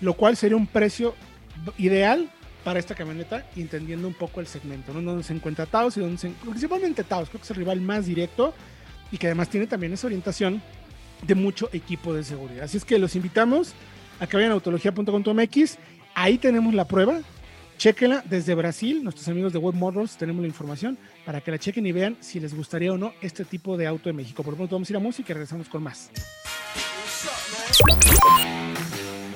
Lo 0.00 0.12
cual 0.14 0.36
sería 0.36 0.56
un 0.56 0.66
precio 0.66 1.14
ideal 1.78 2.30
para 2.64 2.78
esta 2.78 2.94
camioneta, 2.94 3.46
y 3.56 3.60
entendiendo 3.60 4.08
un 4.08 4.14
poco 4.14 4.40
el 4.40 4.46
segmento, 4.46 4.92
¿no? 4.94 5.02
Donde 5.02 5.22
se 5.22 5.34
encuentra 5.34 5.66
Taos 5.66 5.96
y 5.96 6.00
donde 6.00 6.16
se, 6.18 6.30
principalmente 6.30 7.04
Taos, 7.04 7.28
creo 7.28 7.40
que 7.40 7.44
es 7.44 7.50
el 7.50 7.56
rival 7.56 7.80
más 7.82 8.06
directo 8.06 8.54
y 9.12 9.18
que 9.18 9.26
además 9.26 9.48
tiene 9.50 9.66
también 9.66 9.92
esa 9.92 10.06
orientación 10.06 10.62
de 11.22 11.34
mucho 11.34 11.68
equipo 11.72 12.14
de 12.14 12.24
seguridad. 12.24 12.64
Así 12.64 12.76
es 12.78 12.84
que 12.84 12.98
los 12.98 13.16
invitamos 13.16 13.72
a 14.20 14.26
que 14.26 14.36
vayan 14.36 14.50
a 14.52 14.54
autología.com.mx. 14.54 15.78
Ahí 16.14 16.38
tenemos 16.38 16.72
la 16.74 16.86
prueba. 16.86 17.20
Chequenla 17.78 18.22
desde 18.28 18.54
Brasil. 18.54 19.02
Nuestros 19.02 19.28
amigos 19.28 19.52
de 19.52 19.58
Web 19.58 19.74
Models 19.74 20.16
tenemos 20.16 20.42
la 20.42 20.48
información 20.48 20.96
para 21.24 21.40
que 21.40 21.50
la 21.50 21.58
chequen 21.58 21.86
y 21.86 21.92
vean 21.92 22.16
si 22.20 22.40
les 22.40 22.54
gustaría 22.54 22.92
o 22.92 22.98
no 22.98 23.12
este 23.20 23.44
tipo 23.44 23.76
de 23.76 23.86
auto 23.86 24.08
de 24.08 24.12
México. 24.12 24.42
Por 24.42 24.52
lo 24.52 24.56
pronto 24.58 24.76
vamos 24.76 24.88
a 24.88 24.92
ir 24.92 24.96
a 24.96 25.00
música 25.00 25.32
y 25.32 25.34
regresamos 25.34 25.68
con 25.68 25.82
más. 25.82 26.10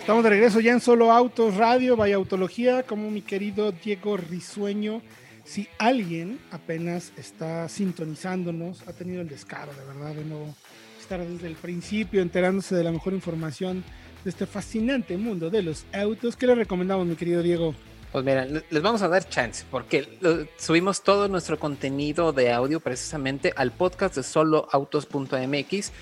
Estamos 0.01 0.25
de 0.25 0.31
regreso 0.31 0.61
ya 0.61 0.73
en 0.73 0.81
Solo 0.81 1.13
Autos 1.13 1.57
Radio, 1.57 1.97
vaya 1.97 2.17
Autología, 2.17 2.83
como 2.85 3.11
mi 3.11 3.21
querido 3.23 3.73
Diego 3.73 4.17
Risueño 4.17 5.03
si 5.49 5.67
alguien 5.79 6.39
apenas 6.51 7.11
está 7.17 7.71
sintonizándonos, 7.71 8.87
ha 8.87 8.93
tenido 8.93 9.23
el 9.23 9.29
descaro, 9.29 9.73
de 9.73 9.83
verdad, 9.87 10.15
de 10.15 10.27
no 10.27 10.55
estar 11.01 11.27
desde 11.27 11.47
el 11.47 11.55
principio 11.55 12.21
enterándose 12.21 12.75
de 12.75 12.85
la 12.85 12.93
mejor 12.93 13.15
información 13.15 13.83
de 14.25 14.31
este 14.31 14.45
fascinante 14.45 15.17
mundo 15.17 15.49
de 15.49 15.63
los 15.63 15.87
autos, 15.95 16.37
¿qué 16.37 16.47
le 16.47 16.55
recomendamos, 16.55 17.07
mi 17.07 17.17
querido 17.17 17.43
Diego? 17.43 17.75
Pues 18.13 18.25
mira, 18.25 18.47
les 18.47 18.83
vamos 18.83 19.03
a 19.03 19.09
dar 19.09 19.29
chance 19.29 19.65
porque 19.71 20.19
subimos 20.57 21.03
todo 21.03 21.29
nuestro 21.29 21.59
contenido 21.59 22.33
de 22.33 22.53
audio 22.53 22.81
precisamente 22.81 23.53
al 23.55 23.71
podcast 23.71 24.15
de 24.17 24.23
soloautos.mx. 24.23 25.93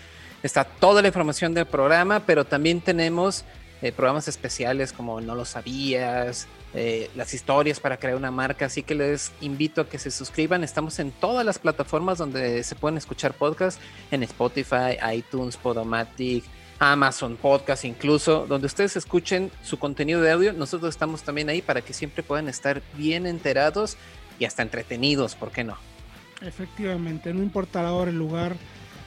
Está 0.42 0.64
toda 0.64 1.02
la 1.02 1.08
información 1.08 1.52
del 1.52 1.66
programa, 1.66 2.20
pero 2.20 2.44
también 2.44 2.80
tenemos 2.80 3.44
eh, 3.82 3.90
programas 3.90 4.28
especiales 4.28 4.92
como 4.92 5.20
No 5.20 5.34
lo 5.34 5.44
sabías, 5.44 6.46
eh, 6.76 7.10
las 7.16 7.32
historias 7.32 7.80
para 7.80 7.96
crear 7.96 8.16
una 8.16 8.30
marca. 8.30 8.66
Así 8.66 8.82
que 8.82 8.94
les 8.94 9.32
invito 9.40 9.80
a 9.80 9.88
que 9.88 9.98
se 9.98 10.10
suscriban. 10.10 10.62
Estamos 10.62 10.98
en 10.98 11.10
todas 11.10 11.44
las 11.44 11.58
plataformas 11.58 12.18
donde 12.18 12.62
se 12.62 12.74
pueden 12.74 12.98
escuchar 12.98 13.32
podcasts, 13.32 13.80
en 14.10 14.22
Spotify, 14.22 14.98
iTunes, 15.14 15.56
Podomatic, 15.56 16.44
Amazon 16.78 17.36
Podcast 17.36 17.84
incluso, 17.84 18.46
donde 18.46 18.66
ustedes 18.66 18.96
escuchen 18.96 19.50
su 19.62 19.78
contenido 19.78 20.20
de 20.20 20.30
audio. 20.30 20.52
Nosotros 20.52 20.90
estamos 20.94 21.22
también 21.22 21.48
ahí 21.48 21.62
para 21.62 21.80
que 21.80 21.94
siempre 21.94 22.22
puedan 22.22 22.48
estar 22.48 22.82
bien 22.94 23.26
enterados 23.26 23.96
y 24.38 24.44
hasta 24.44 24.62
entretenidos, 24.62 25.34
¿por 25.34 25.50
qué 25.50 25.64
no? 25.64 25.78
Efectivamente, 26.42 27.32
no 27.32 27.42
importa 27.42 27.82
la 27.82 27.94
hora, 27.94 28.10
el 28.10 28.18
lugar, 28.18 28.54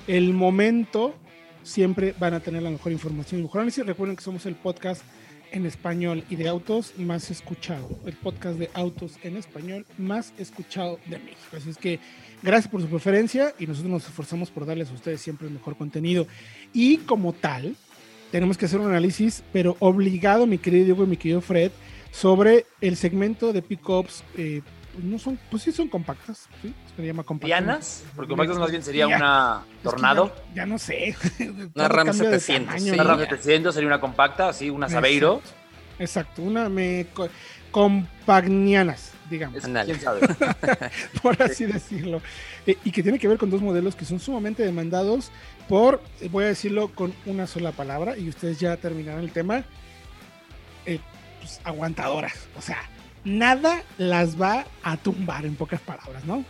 el 0.07 0.33
momento, 0.33 1.13
siempre 1.61 2.15
van 2.17 2.33
a 2.33 2.39
tener 2.39 2.63
la 2.63 2.71
mejor 2.71 2.91
información 2.91 3.41
y 3.41 3.43
mejor 3.43 3.61
análisis. 3.61 3.85
Recuerden 3.85 4.15
que 4.15 4.23
somos 4.23 4.47
el 4.47 4.55
podcast 4.55 5.03
en 5.51 5.65
español 5.65 6.23
y 6.29 6.35
de 6.35 6.47
autos 6.47 6.93
más 6.97 7.31
escuchado, 7.31 7.87
el 8.05 8.13
podcast 8.13 8.57
de 8.57 8.69
autos 8.73 9.17
en 9.23 9.37
español 9.37 9.85
más 9.97 10.33
escuchado 10.37 10.99
de 11.05 11.19
México. 11.19 11.57
Así 11.57 11.69
es 11.69 11.77
que 11.77 11.99
gracias 12.41 12.71
por 12.71 12.81
su 12.81 12.87
preferencia 12.87 13.53
y 13.59 13.67
nosotros 13.67 13.91
nos 13.91 14.05
esforzamos 14.05 14.49
por 14.51 14.65
darles 14.65 14.89
a 14.89 14.93
ustedes 14.93 15.21
siempre 15.21 15.47
el 15.47 15.53
mejor 15.53 15.77
contenido. 15.77 16.27
Y 16.73 16.97
como 16.97 17.33
tal, 17.33 17.75
tenemos 18.31 18.57
que 18.57 18.65
hacer 18.65 18.79
un 18.79 18.87
análisis, 18.87 19.43
pero 19.51 19.75
obligado, 19.79 20.45
mi 20.45 20.57
querido 20.57 20.85
Diego 20.85 21.03
y 21.03 21.07
mi 21.07 21.17
querido 21.17 21.41
Fred, 21.41 21.71
sobre 22.11 22.65
el 22.81 22.95
segmento 22.95 23.53
de 23.53 23.61
pickups. 23.61 24.23
Eh, 24.37 24.61
pues 24.93 25.05
no 25.05 25.19
son, 25.19 25.39
pues 25.49 25.63
sí 25.63 25.71
son 25.71 25.87
compactas, 25.87 26.47
¿sí? 26.61 26.73
Se 26.99 27.05
llama 27.05 27.23
compactas. 27.23 28.03
Porque 28.13 28.27
compactas 28.27 28.57
más 28.57 28.71
bien 28.71 28.83
sería 28.83 29.07
una 29.07 29.63
Tornado. 29.81 30.35
ya, 30.53 30.65
no 30.65 30.77
sé. 30.77 31.15
una 31.75 31.87
RAM 31.87 32.13
700. 32.13 32.81
Una 32.81 33.03
RAM 33.03 33.19
700 33.19 33.73
sería 33.73 33.87
una 33.87 34.01
compacta, 34.01 34.51
sí, 34.51 34.69
una 34.69 34.89
Sabeiro. 34.89 35.41
Exacto, 35.97 36.41
una 36.41 36.67
me 36.67 37.07
compagnianas, 37.71 39.13
digamos. 39.29 39.61
¿Quién 39.63 40.01
sabe? 40.01 40.27
por 41.23 41.41
así 41.41 41.65
decirlo. 41.65 42.21
Eh, 42.67 42.77
y 42.83 42.91
que 42.91 43.01
tiene 43.01 43.17
que 43.17 43.29
ver 43.29 43.37
con 43.37 43.49
dos 43.49 43.61
modelos 43.61 43.95
que 43.95 44.03
son 44.03 44.19
sumamente 44.19 44.63
demandados 44.63 45.31
por, 45.69 46.01
voy 46.31 46.43
a 46.43 46.47
decirlo 46.47 46.89
con 46.89 47.13
una 47.25 47.47
sola 47.47 47.71
palabra, 47.71 48.17
y 48.17 48.27
ustedes 48.27 48.59
ya 48.59 48.75
terminarán 48.75 49.23
el 49.23 49.31
tema, 49.31 49.63
eh, 50.85 50.99
pues, 51.39 51.61
aguantadoras. 51.63 52.49
O 52.57 52.61
sea, 52.61 52.79
nada 53.23 53.83
las 53.97 54.39
va 54.39 54.65
a 54.83 54.97
tumbar, 54.97 55.45
en 55.45 55.55
pocas 55.55 55.79
palabras, 55.79 56.25
¿no? 56.25 56.43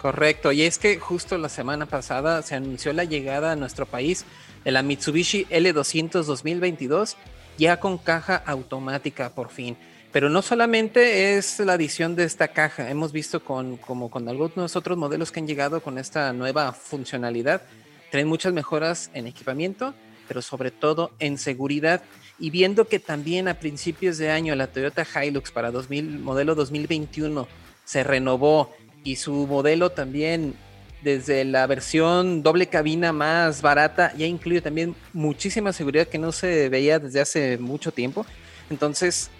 Correcto, 0.00 0.50
y 0.50 0.62
es 0.62 0.78
que 0.78 0.98
justo 0.98 1.36
la 1.36 1.50
semana 1.50 1.84
pasada 1.84 2.40
se 2.40 2.54
anunció 2.54 2.90
la 2.94 3.04
llegada 3.04 3.52
a 3.52 3.56
nuestro 3.56 3.84
país 3.84 4.24
de 4.64 4.70
la 4.70 4.82
Mitsubishi 4.82 5.44
L200 5.50 6.24
2022, 6.24 7.18
ya 7.58 7.78
con 7.80 7.98
caja 7.98 8.36
automática 8.46 9.34
por 9.34 9.50
fin. 9.50 9.76
Pero 10.10 10.30
no 10.30 10.40
solamente 10.40 11.36
es 11.36 11.58
la 11.60 11.74
adición 11.74 12.16
de 12.16 12.24
esta 12.24 12.48
caja, 12.48 12.88
hemos 12.88 13.12
visto 13.12 13.44
con, 13.44 13.76
como 13.76 14.10
con 14.10 14.26
algunos 14.30 14.74
otros 14.74 14.96
modelos 14.96 15.30
que 15.30 15.40
han 15.40 15.46
llegado 15.46 15.82
con 15.82 15.98
esta 15.98 16.32
nueva 16.32 16.72
funcionalidad, 16.72 17.60
traen 18.10 18.26
muchas 18.26 18.54
mejoras 18.54 19.10
en 19.12 19.26
equipamiento, 19.26 19.92
pero 20.26 20.40
sobre 20.40 20.70
todo 20.70 21.10
en 21.18 21.36
seguridad. 21.36 22.02
Y 22.38 22.48
viendo 22.48 22.88
que 22.88 23.00
también 23.00 23.48
a 23.48 23.60
principios 23.60 24.16
de 24.16 24.30
año 24.30 24.54
la 24.54 24.68
Toyota 24.68 25.06
Hilux 25.22 25.50
para 25.50 25.70
2000, 25.70 26.20
modelo 26.20 26.54
2021 26.54 27.46
se 27.84 28.04
renovó 28.04 28.72
y 29.04 29.16
su 29.16 29.46
modelo 29.46 29.90
también 29.90 30.54
desde 31.02 31.44
la 31.44 31.66
versión 31.66 32.42
doble 32.42 32.66
cabina 32.66 33.12
más 33.12 33.62
barata 33.62 34.12
ya 34.16 34.26
incluye 34.26 34.60
también 34.60 34.94
muchísima 35.12 35.72
seguridad 35.72 36.06
que 36.06 36.18
no 36.18 36.32
se 36.32 36.68
veía 36.68 36.98
desde 36.98 37.20
hace 37.20 37.58
mucho 37.58 37.92
tiempo. 37.92 38.26
Entonces 38.68 39.30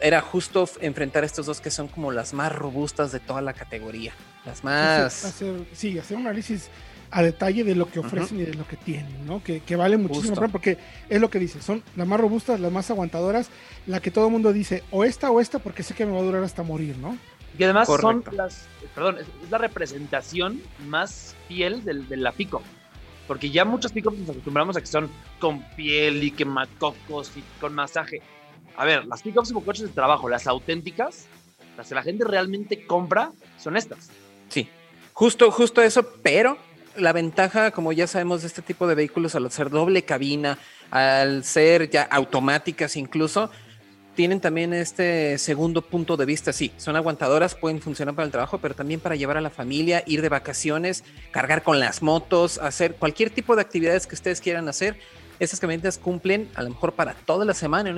era 0.00 0.20
justo 0.20 0.68
enfrentar 0.80 1.24
estos 1.24 1.46
dos 1.46 1.60
que 1.60 1.70
son 1.70 1.88
como 1.88 2.12
las 2.12 2.34
más 2.34 2.52
robustas 2.52 3.12
de 3.12 3.20
toda 3.20 3.40
la 3.40 3.52
categoría. 3.52 4.12
Las 4.44 4.64
más... 4.64 5.34
sí, 5.72 5.98
hacer 5.98 6.16
un 6.16 6.26
análisis 6.26 6.68
a 7.12 7.22
detalle 7.22 7.62
de 7.62 7.74
lo 7.74 7.90
que 7.90 8.00
ofrecen 8.00 8.40
y 8.40 8.44
de 8.44 8.54
lo 8.54 8.66
que 8.66 8.76
tienen, 8.76 9.26
¿no? 9.26 9.42
Que, 9.44 9.60
vale 9.76 9.98
muchísimo, 9.98 10.34
porque 10.50 10.78
es 11.10 11.20
lo 11.20 11.28
que 11.28 11.38
dice, 11.38 11.60
son 11.60 11.82
las 11.94 12.08
más 12.08 12.18
robustas, 12.18 12.58
las 12.58 12.72
más 12.72 12.90
aguantadoras, 12.90 13.50
la 13.86 14.00
que 14.00 14.10
todo 14.10 14.26
el 14.26 14.32
mundo 14.32 14.50
dice, 14.52 14.82
o 14.90 15.04
esta 15.04 15.30
o 15.30 15.38
esta, 15.38 15.58
porque 15.58 15.82
sé 15.82 15.94
que 15.94 16.06
me 16.06 16.12
va 16.12 16.20
a 16.20 16.22
durar 16.22 16.42
hasta 16.42 16.62
morir, 16.62 16.96
¿no? 16.96 17.18
Y 17.58 17.64
además 17.64 17.88
son 17.88 18.24
las, 18.32 18.66
perdón, 18.94 19.18
es, 19.18 19.26
la 19.50 19.58
representación 19.58 20.62
más 20.86 21.36
fiel 21.48 21.84
del, 21.84 22.08
de 22.08 22.16
la 22.16 22.32
pico. 22.32 22.62
Porque 23.28 23.50
ya 23.50 23.64
muchos 23.64 23.92
picos 23.92 24.16
nos 24.16 24.30
acostumbramos 24.30 24.76
a 24.76 24.80
que 24.80 24.86
son 24.86 25.08
con 25.38 25.62
piel 25.76 26.22
y 26.22 26.30
quemacocos 26.30 27.32
y 27.36 27.42
con 27.60 27.74
masaje. 27.74 28.20
A 28.76 28.84
ver, 28.84 29.06
las 29.06 29.22
pickups 29.22 29.52
como 29.52 29.64
coches 29.64 29.84
de 29.84 29.92
trabajo, 29.92 30.28
las 30.28 30.46
auténticas, 30.46 31.26
las 31.76 31.88
que 31.88 31.94
la 31.94 32.02
gente 32.02 32.24
realmente 32.24 32.86
compra, 32.86 33.30
son 33.58 33.76
estas. 33.76 34.10
Sí, 34.48 34.68
justo, 35.12 35.50
justo 35.50 35.82
eso, 35.82 36.06
pero 36.22 36.58
la 36.96 37.12
ventaja, 37.12 37.70
como 37.70 37.92
ya 37.92 38.06
sabemos, 38.06 38.42
de 38.42 38.48
este 38.48 38.62
tipo 38.62 38.86
de 38.86 38.94
vehículos, 38.94 39.34
al 39.34 39.50
ser 39.50 39.70
doble 39.70 40.04
cabina, 40.04 40.58
al 40.90 41.44
ser 41.44 41.90
ya 41.90 42.02
automáticas 42.02 42.96
incluso, 42.96 43.50
tienen 44.14 44.40
también 44.40 44.72
este 44.74 45.38
segundo 45.38 45.82
punto 45.82 46.16
de 46.16 46.24
vista. 46.24 46.52
Sí, 46.52 46.72
son 46.76 46.96
aguantadoras, 46.96 47.54
pueden 47.54 47.80
funcionar 47.80 48.14
para 48.14 48.26
el 48.26 48.32
trabajo, 48.32 48.58
pero 48.58 48.74
también 48.74 49.00
para 49.00 49.16
llevar 49.16 49.36
a 49.36 49.40
la 49.40 49.50
familia, 49.50 50.02
ir 50.06 50.22
de 50.22 50.28
vacaciones, 50.28 51.04
cargar 51.30 51.62
con 51.62 51.80
las 51.80 52.02
motos, 52.02 52.58
hacer 52.58 52.96
cualquier 52.96 53.30
tipo 53.30 53.56
de 53.56 53.62
actividades 53.62 54.06
que 54.06 54.14
ustedes 54.14 54.40
quieran 54.40 54.68
hacer. 54.68 54.98
Estas 55.38 55.60
camionetas 55.60 55.98
cumplen 55.98 56.48
a 56.54 56.62
lo 56.62 56.70
mejor 56.70 56.92
para 56.92 57.14
toda 57.14 57.44
la 57.44 57.54
semana 57.54 57.90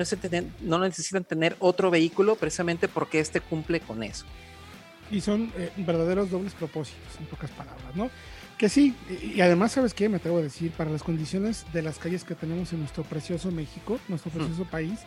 no, 0.61 0.79
necesitan 0.79 1.23
tener 1.25 1.55
otro 1.59 1.91
vehículo 1.91 2.35
precisamente 2.37 2.87
porque 2.87 3.19
este 3.19 3.41
cumple 3.41 3.81
con 3.81 4.01
eso. 4.01 4.25
Y 5.11 5.21
son 5.21 5.51
eh, 5.57 5.71
verdaderos 5.77 6.31
dobles 6.31 6.53
propósitos, 6.53 7.19
en 7.19 7.25
pocas 7.27 7.51
palabras, 7.51 7.95
¿no? 7.95 8.09
Que 8.57 8.69
sí, 8.69 8.95
y 9.35 9.41
además, 9.41 9.73
¿sabes 9.73 9.93
qué? 9.93 10.07
Me 10.07 10.15
atrevo 10.15 10.37
a 10.37 10.41
decir, 10.41 10.71
para 10.71 10.89
las 10.89 11.03
condiciones 11.03 11.65
de 11.73 11.81
las 11.81 11.99
calles 11.99 12.23
que 12.23 12.35
tenemos 12.35 12.71
en 12.71 12.79
nuestro 12.79 13.03
precioso 13.03 13.51
México, 13.51 13.99
nuestro 14.07 14.31
precioso 14.31 14.63
país, 14.63 15.01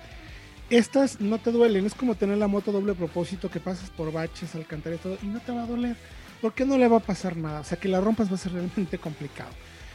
estas 0.70 1.20
no 1.20 1.38
te 1.38 1.50
duelen. 1.50 1.86
Es 1.86 1.94
como 1.94 2.14
tener 2.14 2.38
la 2.38 2.48
moto 2.48 2.72
doble 2.72 2.94
propósito 2.94 3.50
que 3.50 3.60
pasas 3.60 3.90
por 3.90 4.12
baches, 4.12 4.54
alcantarillas, 4.54 5.02
todo, 5.02 5.18
y 5.22 5.26
no 5.26 5.40
te 5.40 5.52
va 5.52 5.62
a 5.62 5.66
doler. 5.66 5.96
¿Por 6.40 6.54
qué 6.54 6.64
no 6.64 6.78
le 6.78 6.88
va 6.88 6.98
a 6.98 7.00
pasar 7.00 7.36
nada? 7.36 7.60
O 7.60 7.64
sea, 7.64 7.78
que 7.78 7.88
la 7.88 8.00
rompas 8.00 8.30
va 8.30 8.34
a 8.34 8.38
ser 8.38 8.52
realmente 8.52 8.98
complicado. 8.98 9.50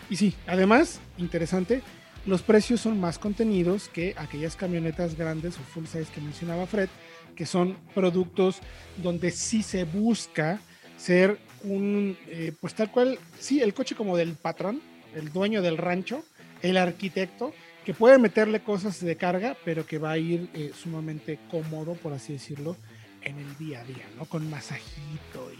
Y 0.10 0.18
sí, 0.18 0.34
además, 0.46 1.00
interesante, 1.18 1.82
los 2.26 2.42
precios 2.42 2.82
son 2.82 3.00
más 3.00 3.18
contenidos 3.18 3.90
que 3.90 4.14
aquellas 4.18 4.56
camionetas 4.56 5.16
grandes 5.16 5.58
o 5.58 5.62
full 5.62 5.86
size 5.86 6.12
que 6.14 6.22
mencionaba 6.22 6.68
Fred, 6.68 6.90
que 7.36 7.46
son 7.46 7.78
productos 7.94 8.60
donde 8.98 9.32
sí 9.32 9.64
se 9.64 9.86
busca 9.86 10.60
ser 10.98 11.40
un, 11.64 12.18
eh, 12.28 12.54
pues 12.60 12.74
tal 12.76 12.92
cual, 12.92 13.18
sí, 13.40 13.62
el 13.62 13.74
coche 13.74 13.96
como 13.96 14.18
del 14.18 14.36
patrón, 14.36 14.82
el 15.16 15.32
dueño 15.32 15.62
del 15.62 15.78
rancho, 15.78 16.24
el 16.62 16.78
arquitecto, 16.78 17.54
que 17.84 17.93
puede 17.93 18.17
meterle 18.17 18.62
cosas 18.62 19.00
de 19.00 19.15
carga, 19.15 19.56
pero 19.63 19.86
que 19.86 19.98
va 19.98 20.12
a 20.12 20.17
ir 20.17 20.50
eh, 20.54 20.72
sumamente 20.76 21.39
cómodo, 21.52 21.93
por 21.93 22.13
así 22.13 22.34
decirlo, 22.34 22.76
en 23.22 23.38
el 23.39 23.58
día 23.58 23.82
a 23.82 23.84
día, 23.84 24.06
¿no? 24.17 24.26
Con 24.26 24.50
masajito 24.50 25.52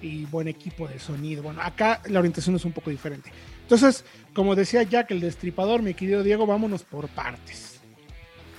y, 0.00 0.24
buen 0.26 0.48
equipo 0.48 0.88
de 0.88 0.98
sonido. 0.98 1.42
Bueno, 1.42 1.60
acá 1.62 2.00
la 2.06 2.18
orientación 2.18 2.56
es 2.56 2.64
un 2.64 2.72
poco 2.72 2.90
diferente. 2.90 3.30
Entonces, 3.62 4.04
como 4.34 4.56
decía 4.56 4.82
Jack, 4.82 5.12
el 5.12 5.20
destripador, 5.20 5.82
mi 5.82 5.94
querido 5.94 6.24
Diego, 6.24 6.46
vámonos 6.46 6.82
por 6.82 7.08
partes. 7.08 7.80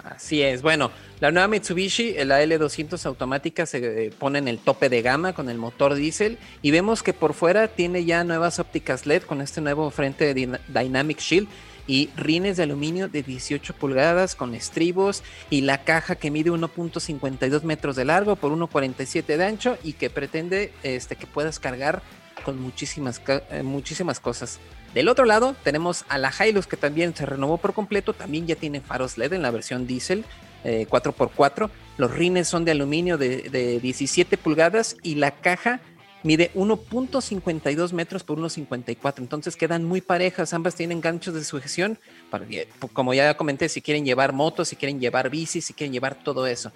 Así 0.04 0.42
es. 0.42 0.62
Bueno, 0.62 0.92
la 1.20 1.32
nueva 1.32 1.48
Mitsubishi, 1.48 2.14
la 2.26 2.44
L200 2.44 3.06
automática, 3.06 3.66
se 3.66 4.06
eh, 4.06 4.12
pone 4.12 4.40
en 4.40 4.48
el 4.48 4.60
tope 4.60 4.90
de 4.90 5.02
gama 5.02 5.34
con 5.34 5.50
el 5.50 5.58
motor 5.58 5.96
diésel 5.96 6.38
y 6.62 6.72
vemos 6.72 7.04
que 7.04 7.14
por 7.14 7.34
fuera 7.34 7.70
tiene 7.70 8.04
ya 8.04 8.24
nuevas 8.24 8.60
ópticas 8.60 9.06
LED 9.06 9.24
con 9.24 9.42
este 9.42 9.62
nuevo 9.62 9.90
frente 9.92 10.34
de 10.34 10.60
Dynamic 10.68 11.20
Shield 11.20 11.48
y 11.88 12.10
rines 12.16 12.58
de 12.58 12.64
aluminio 12.64 13.08
de 13.08 13.24
18 13.24 13.74
pulgadas 13.76 14.36
con 14.36 14.56
estribos 14.56 15.24
y 15.50 15.62
la 15.62 15.84
caja 15.84 16.16
que 16.16 16.32
mide 16.32 16.52
1.52 16.52 17.64
metros 17.64 17.96
de 17.96 18.06
largo 18.06 18.36
por 18.36 18.52
1.47 18.52 19.38
de 19.38 19.46
ancho 19.46 19.78
y 19.84 19.94
que 19.94 20.10
pretende 20.10 20.74
este, 20.84 21.16
que 21.16 21.28
puedas 21.28 21.60
cargar 21.60 22.02
con 22.46 22.60
muchísimas, 22.62 23.22
eh, 23.28 23.64
muchísimas 23.64 24.20
cosas. 24.20 24.60
Del 24.94 25.08
otro 25.08 25.26
lado 25.26 25.56
tenemos 25.64 26.06
a 26.10 26.18
la 26.18 26.32
Hilux 26.32 26.68
que 26.68 26.78
también 26.78 27.16
se 27.16 27.26
renovó 27.26 27.58
por 27.58 27.74
completo, 27.74 28.14
también 28.14 28.46
ya 28.46 28.56
tiene 28.56 28.82
faros 28.82 29.18
LED 29.18 29.34
en 29.34 29.42
la 29.42 29.52
versión 29.52 29.88
diésel 29.88 30.26
4x4 30.64 31.70
Los 31.98 32.12
rines 32.12 32.48
son 32.48 32.64
de 32.66 32.72
aluminio 32.72 33.18
de, 33.18 33.50
de 33.50 33.80
17 33.80 34.38
pulgadas 34.38 34.96
y 35.04 35.16
la 35.16 35.32
caja 35.32 35.82
mide 36.24 36.52
1.52 36.56 37.92
metros 37.92 38.24
por 38.24 38.40
1.54, 38.40 39.20
entonces 39.20 39.56
quedan 39.56 39.84
muy 39.84 40.02
parejas, 40.02 40.54
ambas 40.54 40.76
tienen 40.76 41.02
ganchos 41.02 41.34
de 41.34 41.44
sujeción, 41.44 42.00
para, 42.30 42.46
como 42.94 43.14
ya 43.14 43.36
comenté, 43.36 43.70
si 43.70 43.82
quieren 43.82 44.06
llevar 44.06 44.34
motos, 44.34 44.70
si 44.70 44.76
quieren 44.76 45.00
llevar 45.00 45.30
bicis, 45.30 45.66
si 45.66 45.74
quieren 45.74 45.94
llevar 45.94 46.24
todo 46.24 46.48
eso. 46.48 46.72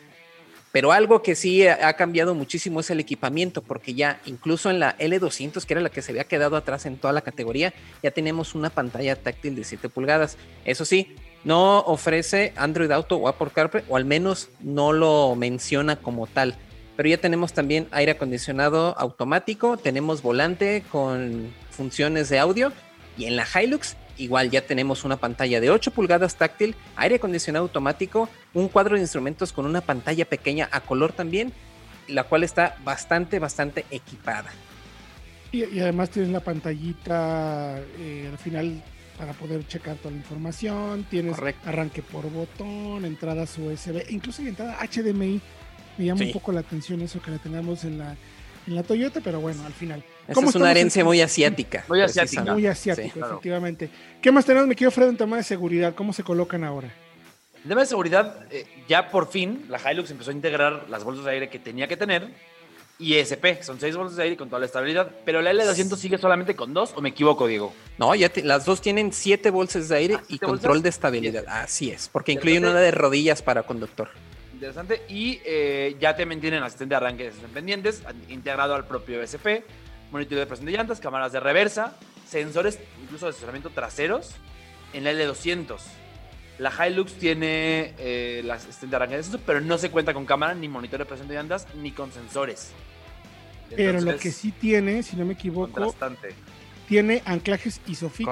Pero 0.71 0.91
algo 0.91 1.23
que 1.23 1.33
sí 1.33 1.65
ha 1.65 1.93
cambiado 1.93 2.35
muchísimo 2.35 2.81
es 2.81 2.89
el 2.89 2.99
equipamiento, 2.99 3.61
porque 3.63 3.93
ya 3.93 4.19
incluso 4.25 4.69
en 4.69 4.79
la 4.79 4.97
L200, 4.97 5.65
que 5.65 5.73
era 5.73 5.81
la 5.81 5.89
que 5.89 6.01
se 6.01 6.11
había 6.11 6.25
quedado 6.25 6.55
atrás 6.55 6.85
en 6.85 6.97
toda 6.97 7.13
la 7.13 7.21
categoría, 7.21 7.73
ya 8.03 8.11
tenemos 8.11 8.53
una 8.53 8.69
pantalla 8.69 9.15
táctil 9.15 9.55
de 9.55 9.63
7 9.63 9.89
pulgadas. 9.89 10.37
Eso 10.65 10.83
sí, 10.83 11.15
no 11.45 11.79
ofrece 11.79 12.53
Android 12.57 12.91
Auto 12.91 13.15
o 13.15 13.27
Apple 13.29 13.47
CarPlay, 13.55 13.85
o 13.87 13.95
al 13.95 14.05
menos 14.05 14.49
no 14.59 14.91
lo 14.91 15.33
menciona 15.35 15.95
como 15.95 16.27
tal 16.27 16.55
pero 16.97 17.07
ya 17.07 17.17
tenemos 17.19 17.53
también 17.53 17.87
aire 17.91 18.13
acondicionado 18.13 18.97
automático, 18.97 19.77
tenemos 19.77 20.23
volante 20.23 20.83
con 20.91 21.53
funciones 21.69 22.27
de 22.27 22.39
audio 22.39 22.73
y 23.17 23.25
en 23.25 23.35
la 23.35 23.45
Hilux 23.45 23.95
igual 24.17 24.49
ya 24.49 24.65
tenemos 24.65 25.05
una 25.05 25.17
pantalla 25.17 25.61
de 25.61 25.69
8 25.69 25.91
pulgadas 25.91 26.35
táctil, 26.35 26.75
aire 26.95 27.17
acondicionado 27.17 27.65
automático, 27.65 28.27
un 28.55 28.67
cuadro 28.67 28.95
de 28.95 29.01
instrumentos 29.01 29.53
con 29.53 29.67
una 29.67 29.81
pantalla 29.81 30.25
pequeña 30.25 30.67
a 30.71 30.81
color 30.81 31.13
también, 31.13 31.53
la 32.07 32.23
cual 32.23 32.43
está 32.43 32.75
bastante, 32.83 33.37
bastante 33.37 33.85
equipada. 33.91 34.49
Y, 35.51 35.79
además 35.79 36.09
tienes 36.09 36.31
la 36.31 36.39
pantallita 36.39 37.79
eh, 37.99 38.27
al 38.31 38.39
final 38.39 38.83
para 39.19 39.33
poder 39.33 39.67
checar 39.67 39.97
toda 39.97 40.11
la 40.11 40.17
información, 40.17 41.05
tienes 41.09 41.37
arranque 41.63 42.01
por 42.01 42.29
botón, 42.31 43.05
entradas 43.05 43.55
USB, 43.57 44.03
incluso 44.09 44.41
hay 44.41 44.49
entrada 44.49 44.77
HDMI 44.81 45.41
me 45.97 46.05
llama 46.05 46.25
un 46.25 46.31
poco 46.31 46.51
la 46.51 46.61
atención 46.61 47.01
eso 47.01 47.21
que 47.21 47.31
la 47.31 47.37
tengamos 47.37 47.83
en 47.83 47.97
la, 47.97 48.15
en 48.67 48.75
la 48.75 48.83
Toyota, 48.83 49.21
pero 49.23 49.39
bueno, 49.39 49.65
al 49.65 49.73
final. 49.73 50.03
Esa 50.27 50.41
es 50.41 50.55
una 50.55 50.71
herencia 50.71 51.03
muy 51.03 51.21
asiática. 51.21 51.85
Muy 51.87 52.01
asiática. 52.01 52.53
Muy 52.53 52.67
asiática, 52.67 53.19
efectivamente. 53.25 53.89
¿Qué 54.21 54.31
más 54.31 54.45
tenemos? 54.45 54.67
Me 54.67 54.75
quiero 54.75 54.91
Fred 54.91 55.09
en 55.09 55.17
tema 55.17 55.37
de 55.37 55.43
seguridad. 55.43 55.95
¿Cómo 55.95 56.13
se 56.13 56.23
colocan 56.23 56.63
ahora? 56.63 56.93
En 57.63 57.69
tema 57.69 57.81
de 57.81 57.87
seguridad, 57.87 58.45
eh, 58.51 58.65
ya 58.87 59.09
por 59.09 59.29
fin 59.29 59.65
la 59.69 59.79
Hilux 59.79 60.11
empezó 60.11 60.31
a 60.31 60.33
integrar 60.33 60.85
las 60.89 61.03
bolsas 61.03 61.25
de 61.25 61.31
aire 61.31 61.49
que 61.49 61.59
tenía 61.59 61.87
que 61.87 61.97
tener 61.97 62.29
y 62.99 63.15
ESP, 63.15 63.61
son 63.61 63.79
seis 63.79 63.95
bolsas 63.95 64.17
de 64.17 64.23
aire 64.23 64.37
con 64.37 64.49
toda 64.49 64.59
la 64.59 64.65
estabilidad, 64.65 65.11
pero 65.23 65.41
la 65.41 65.53
L200 65.53 65.97
sigue 65.97 66.17
solamente 66.17 66.55
con 66.55 66.73
dos, 66.73 66.93
¿o 66.95 67.01
me 67.01 67.09
equivoco, 67.09 67.45
Diego? 67.45 67.71
No, 67.99 68.15
ya 68.15 68.31
las 68.43 68.65
dos 68.65 68.81
tienen 68.81 69.13
siete 69.13 69.51
bolsas 69.51 69.89
de 69.89 69.97
aire 69.97 70.15
ah, 70.17 70.23
y 70.27 70.39
control 70.39 70.81
de 70.81 70.89
estabilidad. 70.89 71.43
Así 71.47 71.91
es, 71.91 72.09
porque 72.09 72.31
incluyen 72.31 72.65
una 72.65 72.79
de 72.79 72.91
rodillas 72.91 73.41
para 73.43 73.63
conductor. 73.63 74.09
Interesante. 74.57 75.03
Y 75.07 75.39
eh, 75.45 75.95
ya 75.99 76.15
también 76.15 76.41
tienen 76.41 76.63
asistente 76.63 76.93
de 76.93 76.95
arranque 76.95 77.25
de 77.25 77.47
pendientes, 77.53 78.01
integrado 78.27 78.73
al 78.73 78.87
propio 78.87 79.21
SP, 79.21 79.61
monitor 80.11 80.39
de 80.39 80.47
presión 80.47 80.65
de 80.65 80.71
llantas, 80.71 80.99
cámaras 80.99 81.31
de 81.31 81.39
reversa, 81.39 81.95
sensores 82.27 82.79
incluso 83.03 83.27
de 83.27 83.29
asesoramiento 83.29 83.69
traseros 83.69 84.31
en 84.93 85.03
la 85.03 85.13
L200. 85.13 85.77
La 86.57 86.73
Hilux 86.87 87.13
tiene 87.13 87.93
eh, 87.99 88.41
la 88.43 88.55
asistente 88.55 88.87
de 88.87 88.95
arranque 88.95 89.17
de 89.17 89.23
sensor, 89.23 89.41
pero 89.45 89.61
no 89.61 89.77
se 89.77 89.91
cuenta 89.91 90.15
con 90.15 90.25
cámara, 90.25 90.55
ni 90.55 90.67
monitor 90.67 90.97
de 90.97 91.05
presión 91.05 91.27
de 91.27 91.35
llantas, 91.35 91.67
ni 91.75 91.91
con 91.91 92.11
sensores. 92.11 92.71
pero 93.75 94.01
lo 94.01 94.17
que 94.17 94.31
sí 94.31 94.51
tiene, 94.51 95.03
si 95.03 95.17
no 95.17 95.25
me 95.25 95.33
equivoco, 95.33 95.93
tiene 96.87 97.21
anclajes 97.25 97.81
ISOFIX 97.85 98.29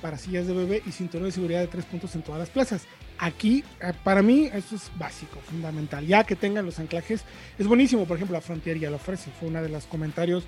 para 0.00 0.18
sillas 0.18 0.46
de 0.46 0.52
bebé 0.52 0.82
y 0.86 0.92
cinturón 0.92 1.26
de 1.26 1.32
seguridad 1.32 1.60
de 1.60 1.68
tres 1.68 1.84
puntos 1.86 2.14
en 2.14 2.22
todas 2.22 2.38
las 2.38 2.50
plazas. 2.50 2.82
Aquí, 3.18 3.64
eh, 3.80 3.92
para 4.02 4.22
mí, 4.22 4.50
eso 4.52 4.76
es 4.76 4.90
básico, 4.98 5.40
fundamental. 5.48 6.06
Ya 6.06 6.24
que 6.24 6.36
tengan 6.36 6.66
los 6.66 6.78
anclajes, 6.78 7.24
es 7.58 7.66
buenísimo. 7.66 8.04
Por 8.04 8.16
ejemplo, 8.16 8.34
la 8.34 8.40
Frontier 8.40 8.78
ya 8.78 8.90
lo 8.90 8.96
ofrece. 8.96 9.30
Fue 9.38 9.48
uno 9.48 9.62
de 9.62 9.68
los 9.68 9.86
comentarios 9.86 10.44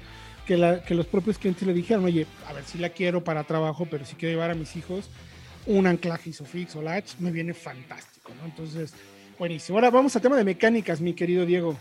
que, 0.46 0.56
los 0.56 1.06
propios 1.06 1.38
clientes 1.38 1.66
le 1.66 1.72
dijeron: 1.72 2.04
Oye, 2.04 2.26
a 2.46 2.52
ver 2.52 2.64
si 2.64 2.78
la 2.78 2.90
quiero 2.90 3.24
para 3.24 3.44
trabajo, 3.44 3.86
pero 3.90 4.04
si 4.04 4.16
quiero 4.16 4.34
llevar 4.34 4.50
a 4.50 4.54
mis 4.54 4.76
hijos 4.76 5.08
un 5.66 5.86
anclaje 5.86 6.30
Isofix 6.30 6.76
o 6.76 6.82
Latch, 6.82 7.14
me 7.18 7.30
viene 7.30 7.54
fantástico, 7.54 8.32
¿no? 8.38 8.44
Entonces, 8.44 8.92
buenísimo. 9.38 9.78
Ahora 9.78 9.90
vamos 9.90 10.14
al 10.14 10.22
tema 10.22 10.36
de 10.36 10.44
mecánicas, 10.44 11.00
mi 11.00 11.14
querido 11.14 11.46
Diego. 11.46 11.76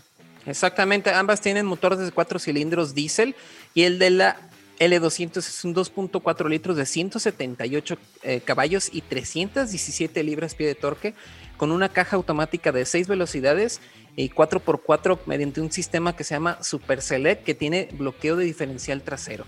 Exactamente, 0.46 1.10
ambas 1.10 1.40
tienen 1.40 1.66
motores 1.66 1.98
de 1.98 2.10
cuatro 2.12 2.38
cilindros 2.38 2.94
diésel 2.94 3.34
y 3.74 3.82
el 3.82 3.98
de 3.98 4.10
la 4.10 4.36
L200 4.78 5.38
es 5.38 5.64
un 5.64 5.74
2.4 5.74 6.48
litros 6.48 6.76
de 6.76 6.84
178 6.84 7.98
eh, 8.22 8.40
caballos 8.40 8.90
y 8.92 9.00
317 9.00 10.22
libras 10.22 10.54
pie 10.54 10.66
de 10.66 10.74
torque 10.74 11.14
con 11.56 11.72
una 11.72 11.88
caja 11.88 12.16
automática 12.16 12.72
de 12.72 12.84
6 12.84 13.08
velocidades 13.08 13.80
y 14.16 14.30
4x4 14.30 15.20
mediante 15.26 15.60
un 15.60 15.72
sistema 15.72 16.14
que 16.14 16.24
se 16.24 16.34
llama 16.34 16.62
Super 16.62 17.00
Select 17.00 17.44
que 17.44 17.54
tiene 17.54 17.88
bloqueo 17.92 18.36
de 18.36 18.44
diferencial 18.44 19.02
trasero. 19.02 19.44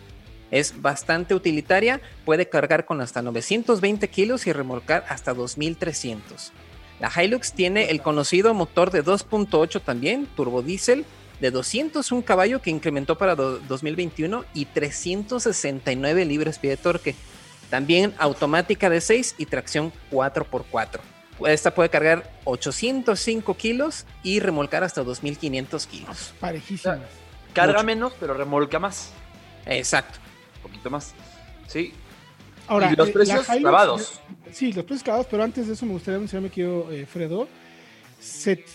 Es 0.50 0.80
bastante 0.80 1.34
utilitaria, 1.34 2.00
puede 2.24 2.48
cargar 2.48 2.86
con 2.86 3.02
hasta 3.02 3.20
920 3.20 4.08
kilos 4.08 4.46
y 4.46 4.52
remolcar 4.52 5.04
hasta 5.08 5.34
2300. 5.34 6.52
La 7.00 7.12
Hilux 7.14 7.52
tiene 7.52 7.90
el 7.90 8.00
conocido 8.00 8.54
motor 8.54 8.90
de 8.90 9.04
2.8 9.04 9.82
también, 9.82 10.26
turbo 10.34 10.62
diésel, 10.62 11.04
de 11.40 11.50
201 11.50 12.24
caballo 12.24 12.60
que 12.60 12.70
incrementó 12.70 13.16
para 13.16 13.34
2021 13.34 14.44
y 14.54 14.64
369 14.66 16.24
libras 16.24 16.58
pie 16.58 16.70
de 16.70 16.76
torque. 16.76 17.14
También 17.70 18.14
automática 18.18 18.88
de 18.88 19.00
6 19.00 19.34
y 19.38 19.46
tracción 19.46 19.92
4x4. 20.10 21.00
Esta 21.46 21.74
puede 21.74 21.88
cargar 21.88 22.30
805 22.44 23.56
kilos 23.56 24.06
y 24.22 24.40
remolcar 24.40 24.82
hasta 24.82 25.04
2500 25.04 25.86
kilos. 25.86 26.34
Parejísima. 26.40 26.98
Carga 27.52 27.82
menos, 27.82 28.12
pero 28.18 28.34
remolca 28.34 28.78
más. 28.78 29.10
Exacto. 29.66 30.18
Un 30.56 30.62
poquito 30.62 30.90
más. 30.90 31.14
Sí. 31.66 31.92
Ahora, 32.66 32.92
¿Y 32.92 32.96
los 32.96 33.08
eh, 33.08 33.12
precios 33.12 33.46
clavados. 33.46 34.20
Sí, 34.52 34.72
los 34.72 34.84
precios 34.84 35.02
clavados, 35.02 35.26
pero 35.30 35.42
antes 35.42 35.66
de 35.66 35.74
eso 35.74 35.86
me 35.86 35.92
gustaría 35.92 36.18
mencionarme 36.18 36.50
que 36.50 36.62
eh, 36.62 37.06
Fredo, 37.06 37.48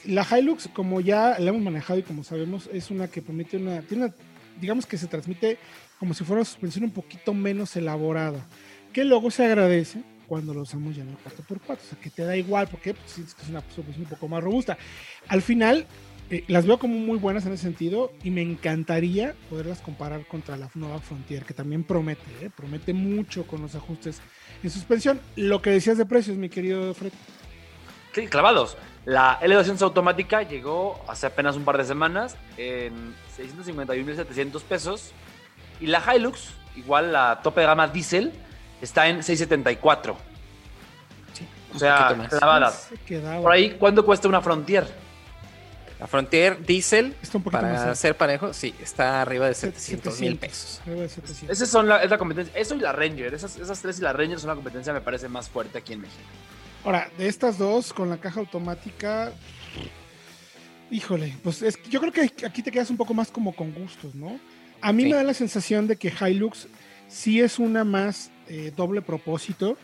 la 0.06 0.26
Hilux, 0.30 0.70
como 0.74 1.02
ya 1.02 1.38
la 1.40 1.50
hemos 1.50 1.62
manejado 1.62 2.00
y 2.00 2.04
como 2.04 2.24
sabemos, 2.24 2.70
es 2.72 2.92
una 2.92 3.08
que 3.08 3.22
permite 3.22 3.58
una, 3.58 3.82
tiene 3.82 4.14
digamos 4.60 4.86
que 4.86 4.98
se 4.98 5.08
transmite 5.08 5.58
como 6.00 6.14
si 6.14 6.24
fuera 6.24 6.42
una 6.42 6.46
suspensión 6.46 6.86
un 6.86 6.92
poquito 6.92 7.34
menos 7.34 7.76
elaborada, 7.76 8.46
que 8.92 9.04
luego 9.04 9.32
se 9.32 9.46
agradece 9.46 10.04
cuando 10.28 10.54
lo 10.54 10.62
usamos 10.62 10.96
ya 10.96 11.04
en 11.04 11.10
el 11.10 11.18
4x4, 11.18 11.72
o 11.72 11.78
sea, 11.78 12.00
que 12.02 12.10
te 12.10 12.24
da 12.24 12.36
igual, 12.36 12.68
porque 12.68 12.94
pues, 12.94 13.20
es 13.20 13.50
una 13.50 13.62
suspensión 13.62 14.04
un 14.04 14.10
poco 14.10 14.28
más 14.28 14.44
robusta. 14.44 14.78
Al 15.28 15.42
final, 15.42 15.86
eh, 16.30 16.44
las 16.48 16.66
veo 16.66 16.80
como 16.80 16.96
muy 16.96 17.20
buenas 17.20 17.46
en 17.46 17.54
ese 17.54 17.64
sentido 17.64 18.12
y 18.24 18.32
me 18.32 18.42
encantaría 18.42 19.36
poderlas 19.50 19.82
comparar 19.82 20.26
contra 20.26 20.58
la 20.58 20.70
nueva 20.74 21.00
Frontier, 21.00 21.46
que 21.46 21.54
también 21.54 21.84
promete, 21.84 22.24
¿eh? 22.42 22.50
promete 22.56 22.94
mucho 22.94 23.46
con 23.46 23.62
los 23.62 23.76
ajustes 23.76 24.22
en 24.64 24.70
suspensión. 24.70 25.20
Lo 25.36 25.62
que 25.62 25.70
decías 25.70 25.98
de 25.98 26.06
precios, 26.06 26.38
mi 26.38 26.50
querido 26.50 26.94
Fred. 26.94 27.12
Sí, 28.14 28.28
clavados. 28.28 28.78
La 29.06 29.40
L200 29.42 29.82
automática 29.82 30.44
llegó 30.44 31.04
hace 31.08 31.28
apenas 31.28 31.56
un 31.56 31.66
par 31.66 31.78
de 31.78 31.84
semanas 31.84 32.38
en 32.58 33.14
651.700 33.38 34.62
pesos. 34.62 35.12
Y 35.82 35.88
la 35.88 36.02
Hilux, 36.16 36.52
igual 36.76 37.12
la 37.12 37.42
tope 37.44 37.62
de 37.62 37.68
gama 37.68 37.88
diésel, 37.88 38.32
está 38.82 39.08
en 39.08 39.24
674. 39.24 40.16
Sí, 41.34 41.48
o 41.76 41.80
sea, 41.80 42.16
clavadas. 42.30 42.90
Por 43.42 43.52
ahí, 43.52 43.72
¿cuánto 43.72 44.06
cuesta 44.06 44.30
una 44.30 44.42
Frontier? 44.42 44.88
La 46.00 46.08
Frontier 46.08 46.66
Diesel, 46.66 47.16
para 47.50 47.96
ser 47.96 48.18
parejo, 48.18 48.52
sí, 48.52 48.76
está 48.82 49.22
arriba 49.22 49.48
de 49.48 49.54
700 49.54 50.20
mil 50.20 50.38
pesos. 50.38 50.82
La, 50.86 52.04
es 52.04 52.10
la 52.10 52.18
competencia. 52.18 52.60
Eso 52.60 52.76
y 52.76 52.80
la 52.80 52.92
Ranger. 52.92 53.34
Esas, 53.34 53.56
esas 53.58 53.82
tres 53.82 54.00
y 54.00 54.02
la 54.02 54.12
Ranger 54.12 54.38
son 54.38 54.50
la 54.50 54.56
competencia, 54.56 54.92
me 54.92 55.00
parece, 55.00 55.30
más 55.30 55.48
fuerte 55.48 55.78
aquí 55.78 55.94
en 55.94 56.02
México. 56.02 56.28
Ahora, 56.84 57.10
de 57.18 57.28
estas 57.28 57.58
dos, 57.58 57.94
con 57.94 58.10
la 58.10 58.18
caja 58.18 58.42
automática, 58.42 59.32
híjole, 60.92 61.34
pues 61.42 61.62
es, 61.62 61.82
yo 61.90 62.02
creo 62.02 62.12
que 62.12 62.46
aquí 62.46 62.62
te 62.62 62.72
quedas 62.72 62.90
un 62.90 62.98
poco 62.98 63.14
más 63.14 63.32
como 63.32 63.56
con 63.56 63.74
gustos, 63.74 64.14
¿no? 64.16 64.38
A 64.82 64.92
mí 64.92 65.06
me 65.06 65.14
da 65.14 65.24
la 65.24 65.34
sensación 65.34 65.88
de 65.88 65.96
que 65.96 66.12
Hilux 66.12 66.68
sí 67.08 67.40
es 67.40 67.58
una 67.58 67.86
más 67.86 68.32
eh, 68.50 68.74
doble 68.76 69.02
propósito. 69.02 69.78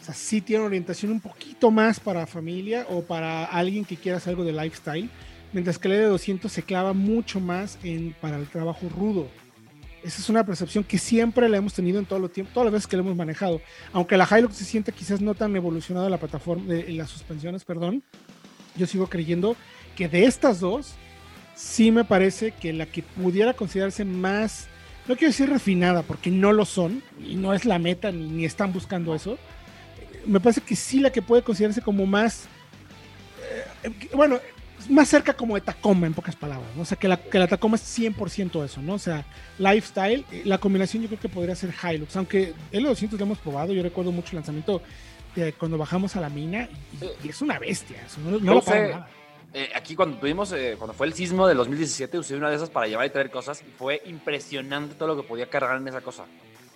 O 0.00 0.04
sea, 0.04 0.14
sí 0.14 0.40
tiene 0.40 0.62
orientación 0.62 1.10
un 1.10 1.20
poquito 1.20 1.72
más 1.72 1.98
para 1.98 2.24
familia 2.26 2.86
o 2.88 3.02
para 3.02 3.46
alguien 3.46 3.84
que 3.84 3.96
quiera 3.96 4.18
hacer 4.18 4.30
algo 4.30 4.44
de 4.44 4.52
lifestyle. 4.52 5.10
Mientras 5.52 5.78
que 5.78 5.88
el 5.88 6.12
E200 6.12 6.48
se 6.48 6.62
clava 6.62 6.92
mucho 6.92 7.40
más 7.40 7.78
en, 7.82 8.14
para 8.20 8.36
el 8.36 8.46
trabajo 8.46 8.88
rudo. 8.88 9.28
Esa 10.04 10.20
es 10.20 10.28
una 10.28 10.44
percepción 10.44 10.84
que 10.84 10.98
siempre 10.98 11.48
la 11.48 11.56
hemos 11.56 11.72
tenido 11.72 11.98
en 11.98 12.04
todo 12.04 12.18
lo 12.18 12.28
tiempo, 12.28 12.52
todas 12.52 12.66
las 12.66 12.74
veces 12.74 12.86
que 12.86 12.96
la 12.96 13.02
hemos 13.02 13.16
manejado. 13.16 13.62
Aunque 13.94 14.18
la 14.18 14.28
Hilux 14.30 14.54
se 14.54 14.64
siente 14.66 14.92
quizás 14.92 15.22
no 15.22 15.34
tan 15.34 15.56
evolucionada 15.56 16.10
la 16.10 16.18
plataforma, 16.18 16.66
de, 16.66 16.92
las 16.92 17.08
suspensiones, 17.08 17.64
perdón, 17.64 18.02
yo 18.76 18.86
sigo 18.86 19.06
creyendo 19.06 19.56
que 19.96 20.06
de 20.06 20.26
estas 20.26 20.60
dos, 20.60 20.92
sí 21.54 21.90
me 21.90 22.04
parece 22.04 22.52
que 22.52 22.74
la 22.74 22.84
que 22.84 23.02
pudiera 23.02 23.54
considerarse 23.54 24.04
más, 24.04 24.68
no 25.08 25.16
quiero 25.16 25.30
decir 25.30 25.48
refinada, 25.48 26.02
porque 26.02 26.30
no 26.30 26.52
lo 26.52 26.66
son, 26.66 27.02
y 27.18 27.36
no 27.36 27.54
es 27.54 27.64
la 27.64 27.78
meta, 27.78 28.12
ni, 28.12 28.28
ni 28.28 28.44
están 28.44 28.74
buscando 28.74 29.14
eso, 29.14 29.38
me 30.26 30.38
parece 30.38 30.60
que 30.60 30.76
sí 30.76 31.00
la 31.00 31.12
que 31.12 31.22
puede 31.22 31.42
considerarse 31.42 31.80
como 31.80 32.04
más, 32.04 32.44
eh, 33.84 33.90
bueno, 34.14 34.38
más 34.90 35.08
cerca 35.08 35.34
como 35.34 35.54
de 35.54 35.60
Tacoma, 35.60 36.06
en 36.06 36.14
pocas 36.14 36.36
palabras, 36.36 36.68
¿no? 36.76 36.82
O 36.82 36.84
sea, 36.84 36.98
que 36.98 37.08
la, 37.08 37.16
que 37.16 37.38
la 37.38 37.46
Tacoma 37.46 37.76
es 37.76 37.98
100% 37.98 38.64
eso, 38.64 38.82
¿no? 38.82 38.94
O 38.94 38.98
sea, 38.98 39.24
lifestyle, 39.58 40.24
eh, 40.32 40.42
la 40.44 40.58
combinación 40.58 41.02
yo 41.02 41.08
creo 41.08 41.20
que 41.20 41.28
podría 41.28 41.54
ser 41.54 41.72
Hilux, 41.72 42.14
aunque 42.16 42.52
el 42.72 42.84
200 42.84 43.18
lo 43.18 43.26
hemos 43.26 43.38
probado, 43.38 43.72
yo 43.72 43.82
recuerdo 43.82 44.12
mucho 44.12 44.30
el 44.30 44.36
lanzamiento 44.36 44.82
de 45.34 45.52
cuando 45.54 45.76
bajamos 45.78 46.14
a 46.16 46.20
la 46.20 46.28
mina 46.28 46.68
y, 47.00 47.26
y 47.26 47.30
es 47.30 47.40
una 47.42 47.58
bestia, 47.58 48.02
eso, 48.06 48.20
no, 48.20 48.30
lo 48.38 48.62
nada. 48.62 49.08
Eh, 49.52 49.70
aquí 49.74 49.94
cuando 49.94 50.16
tuvimos, 50.18 50.52
eh, 50.52 50.74
cuando 50.76 50.94
fue 50.94 51.06
el 51.06 51.14
sismo 51.14 51.46
del 51.46 51.56
2017, 51.58 52.18
usé 52.18 52.34
una 52.36 52.50
de 52.50 52.56
esas 52.56 52.70
para 52.70 52.88
llevar 52.88 53.06
y 53.06 53.10
traer 53.10 53.30
cosas 53.30 53.62
y 53.62 53.70
fue 53.78 54.02
impresionante 54.06 54.96
todo 54.96 55.08
lo 55.14 55.16
que 55.16 55.22
podía 55.28 55.48
cargar 55.48 55.76
en 55.76 55.86
esa 55.86 56.00
cosa. 56.00 56.24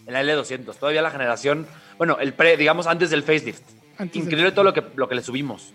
En 0.07 0.13
la 0.15 0.23
L200, 0.23 0.77
todavía 0.77 1.03
la 1.03 1.11
generación, 1.11 1.67
bueno, 1.99 2.19
el 2.21 2.33
pre, 2.35 2.57
digamos, 2.57 2.87
antes 2.87 3.11
del 3.11 3.23
facelift. 3.25 3.63
Antes 3.99 4.15
del- 4.15 4.23
Increíble 4.25 4.53
todo 4.53 4.65
lo 4.65 4.73
que, 4.73 4.85
lo 4.95 5.09
que 5.09 5.17
le 5.17 5.23
subimos. 5.23 5.73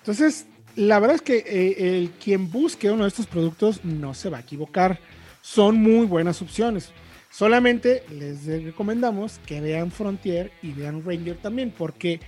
Entonces, 0.00 0.46
la 0.78 1.00
verdad 1.00 1.16
es 1.16 1.22
que 1.22 1.38
eh, 1.38 1.98
el 1.98 2.10
quien 2.22 2.52
busque 2.52 2.88
uno 2.88 3.02
de 3.02 3.08
estos 3.08 3.26
productos 3.26 3.84
no 3.84 4.14
se 4.14 4.30
va 4.30 4.36
a 4.36 4.42
equivocar. 4.42 5.00
Son 5.42 5.76
muy 5.76 6.06
buenas 6.06 6.40
opciones. 6.40 6.92
Solamente 7.32 8.04
les 8.12 8.46
recomendamos 8.46 9.40
que 9.44 9.60
vean 9.60 9.90
Frontier 9.90 10.52
y 10.62 10.70
vean 10.70 11.02
Ranger 11.04 11.36
también, 11.36 11.74
porque 11.76 12.20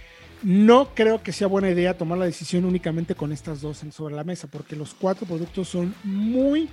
no 0.42 0.92
creo 0.96 1.22
que 1.22 1.30
sea 1.30 1.46
buena 1.46 1.70
idea 1.70 1.96
tomar 1.96 2.18
la 2.18 2.24
decisión 2.24 2.64
únicamente 2.64 3.14
con 3.14 3.30
estas 3.30 3.60
dos 3.60 3.84
sobre 3.92 4.16
la 4.16 4.24
mesa, 4.24 4.48
porque 4.48 4.74
los 4.74 4.94
cuatro 4.94 5.28
productos 5.28 5.68
son 5.68 5.94
muy, 6.02 6.68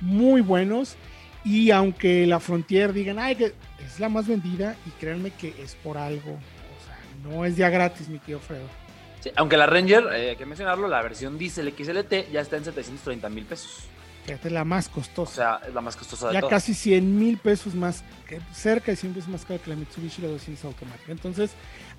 muy 0.00 0.40
buenos. 0.40 0.96
Y 1.44 1.70
aunque 1.70 2.26
la 2.26 2.40
Frontier 2.40 2.92
digan, 2.92 3.20
ay, 3.20 3.36
que 3.36 3.54
es 3.86 4.00
la 4.00 4.08
más 4.08 4.26
vendida, 4.26 4.74
y 4.84 4.90
créanme 4.98 5.30
que 5.30 5.54
es 5.62 5.76
por 5.76 5.96
algo. 5.96 6.32
O 6.32 6.84
sea, 6.84 6.98
no 7.22 7.44
es 7.44 7.56
ya 7.56 7.70
gratis, 7.70 8.08
mi 8.08 8.18
tío 8.18 8.40
Fredo. 8.40 8.79
Sí, 9.20 9.30
aunque 9.36 9.56
la 9.56 9.66
Ranger, 9.66 10.04
eh, 10.14 10.30
hay 10.30 10.36
que 10.36 10.46
mencionarlo, 10.46 10.88
la 10.88 11.02
versión 11.02 11.38
Diesel 11.38 11.72
XLT 11.76 12.30
ya 12.32 12.40
está 12.40 12.56
en 12.56 12.64
730 12.64 13.28
mil 13.28 13.44
pesos. 13.44 13.84
Fíjate, 14.24 14.50
la 14.50 14.64
más 14.64 14.88
O 14.88 14.92
costosa. 14.92 15.34
sea, 15.60 15.68
es 15.68 15.74
la 15.74 15.80
más 15.80 15.96
costosa 15.96 16.28
de 16.28 16.34
ya 16.34 16.40
todas. 16.40 16.50
casi 16.62 16.74
100 16.74 17.18
mil 17.18 17.38
pesos 17.38 17.74
más, 17.74 18.02
que 18.28 18.40
cerca 18.52 18.92
de 18.92 18.96
100 18.96 19.14
pesos 19.14 19.28
más 19.28 19.44
caro 19.44 19.60
que 19.62 19.70
la 19.70 19.76
Mitsubishi 19.76 20.22
la 20.22 20.28
200 20.28 20.64
automática. 20.66 21.10
Entonces, 21.12 21.50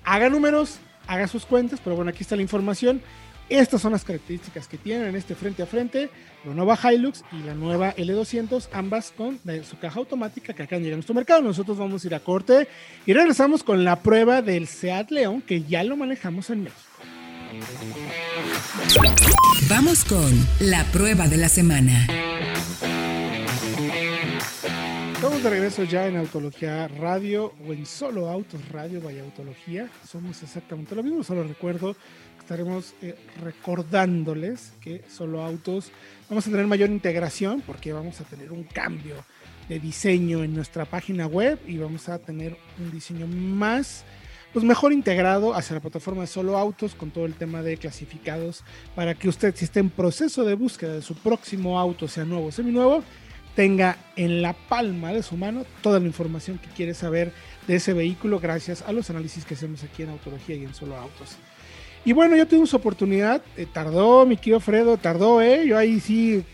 haga 0.04 0.28
números, 0.28 0.78
haga 1.06 1.26
sus 1.28 1.44
cuentas, 1.46 1.80
pero 1.82 1.94
bueno, 1.96 2.10
aquí 2.10 2.22
está 2.22 2.36
la 2.36 2.42
información. 2.42 3.02
Estas 3.48 3.82
son 3.82 3.92
las 3.92 4.04
características 4.04 4.66
que 4.66 4.78
tienen 4.78 5.08
en 5.08 5.16
este 5.16 5.34
frente 5.34 5.62
a 5.62 5.66
frente, 5.66 6.08
la 6.44 6.54
nueva 6.54 6.78
Hilux 6.90 7.22
y 7.32 7.42
la 7.42 7.54
nueva 7.54 7.92
L200, 7.96 8.68
ambas 8.72 9.12
con 9.14 9.38
la- 9.44 9.62
su 9.64 9.78
caja 9.78 9.98
automática 9.98 10.54
que 10.54 10.62
acaban 10.62 10.80
de 10.82 10.84
llegar 10.86 10.94
a 10.94 10.98
nuestro 10.98 11.14
mercado. 11.14 11.42
Nosotros 11.42 11.76
vamos 11.76 12.02
a 12.02 12.06
ir 12.06 12.14
a 12.14 12.20
corte 12.20 12.66
y 13.04 13.12
regresamos 13.12 13.62
con 13.62 13.84
la 13.84 13.96
prueba 14.00 14.40
del 14.40 14.68
Seat 14.68 15.10
León, 15.10 15.42
que 15.42 15.62
ya 15.64 15.84
lo 15.84 15.96
manejamos 15.96 16.48
en 16.50 16.62
México. 16.64 16.80
Vamos 19.68 20.04
con 20.04 20.32
la 20.60 20.84
prueba 20.84 21.28
de 21.28 21.36
la 21.36 21.48
semana. 21.48 22.06
Estamos 25.14 25.42
de 25.42 25.50
regreso 25.50 25.84
ya 25.84 26.08
en 26.08 26.16
Autología 26.16 26.88
Radio 26.88 27.52
o 27.66 27.72
en 27.72 27.86
Solo 27.86 28.28
Autos 28.28 28.68
Radio, 28.70 29.00
vaya 29.00 29.22
Autología. 29.22 29.88
Somos 30.08 30.42
exactamente 30.42 30.94
lo 30.94 31.02
mismo, 31.02 31.22
solo 31.22 31.44
recuerdo 31.44 31.94
que 31.94 32.40
estaremos 32.40 32.94
eh, 33.02 33.16
recordándoles 33.42 34.72
que 34.80 35.04
Solo 35.08 35.44
Autos 35.44 35.92
vamos 36.28 36.46
a 36.46 36.50
tener 36.50 36.66
mayor 36.66 36.90
integración 36.90 37.60
porque 37.60 37.92
vamos 37.92 38.20
a 38.20 38.24
tener 38.24 38.50
un 38.50 38.64
cambio 38.64 39.16
de 39.68 39.78
diseño 39.78 40.42
en 40.42 40.54
nuestra 40.54 40.84
página 40.84 41.26
web 41.26 41.58
y 41.66 41.76
vamos 41.78 42.08
a 42.08 42.18
tener 42.18 42.56
un 42.78 42.90
diseño 42.90 43.26
más, 43.26 44.04
pues 44.52 44.64
mejor 44.64 44.92
integrado 44.92 45.54
hacia 45.54 45.74
la 45.74 45.80
plataforma 45.80 46.22
de 46.22 46.26
Solo 46.26 46.58
Autos 46.58 46.94
con 46.94 47.10
todo 47.10 47.24
el 47.24 47.34
tema 47.34 47.62
de 47.62 47.76
clasificados 47.78 48.64
para 48.94 49.14
que 49.14 49.28
usted 49.28 49.54
si 49.56 49.64
está 49.64 49.80
en 49.80 49.90
proceso 49.90 50.44
de 50.44 50.54
búsqueda 50.54 50.94
de 50.94 51.02
su 51.02 51.14
próximo 51.14 51.78
auto, 51.78 52.06
sea 52.06 52.24
nuevo 52.24 52.46
o 52.46 52.52
seminuevo, 52.52 53.02
tenga 53.54 53.96
en 54.16 54.42
la 54.42 54.52
palma 54.52 55.12
de 55.12 55.22
su 55.22 55.36
mano 55.36 55.64
toda 55.82 56.00
la 56.00 56.06
información 56.06 56.58
que 56.58 56.68
quiere 56.68 56.94
saber 56.94 57.32
de 57.66 57.76
ese 57.76 57.92
vehículo 57.92 58.40
gracias 58.40 58.82
a 58.82 58.92
los 58.92 59.08
análisis 59.10 59.44
que 59.44 59.54
hacemos 59.54 59.82
aquí 59.84 60.02
en 60.02 60.10
Autología 60.10 60.56
y 60.56 60.64
en 60.64 60.74
Solo 60.74 60.96
Autos. 60.96 61.36
Y 62.04 62.12
bueno, 62.12 62.36
ya 62.36 62.46
tuvimos 62.46 62.74
oportunidad, 62.74 63.42
eh, 63.56 63.66
tardó 63.72 64.26
mi 64.26 64.36
querido 64.36 64.58
Fredo, 64.58 64.96
tardó, 64.96 65.40
¿eh? 65.40 65.66
Yo 65.66 65.78
ahí 65.78 66.00
sí, 66.00 66.44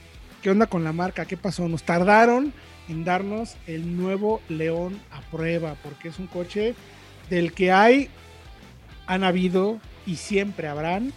¿qué 0.42 0.50
onda 0.50 0.66
con 0.66 0.84
la 0.84 0.92
marca? 0.92 1.24
¿Qué 1.24 1.36
pasó? 1.36 1.68
Nos 1.68 1.84
tardaron 1.84 2.52
en 2.88 3.04
darnos 3.04 3.56
el 3.66 3.96
nuevo 3.96 4.42
León 4.48 5.00
a 5.10 5.22
prueba, 5.30 5.76
porque 5.82 6.08
es 6.08 6.18
un 6.18 6.26
coche 6.26 6.74
del 7.30 7.52
que 7.52 7.72
hay, 7.72 8.08
han 9.06 9.24
habido 9.24 9.80
y 10.06 10.16
siempre 10.16 10.68
habrán 10.68 11.12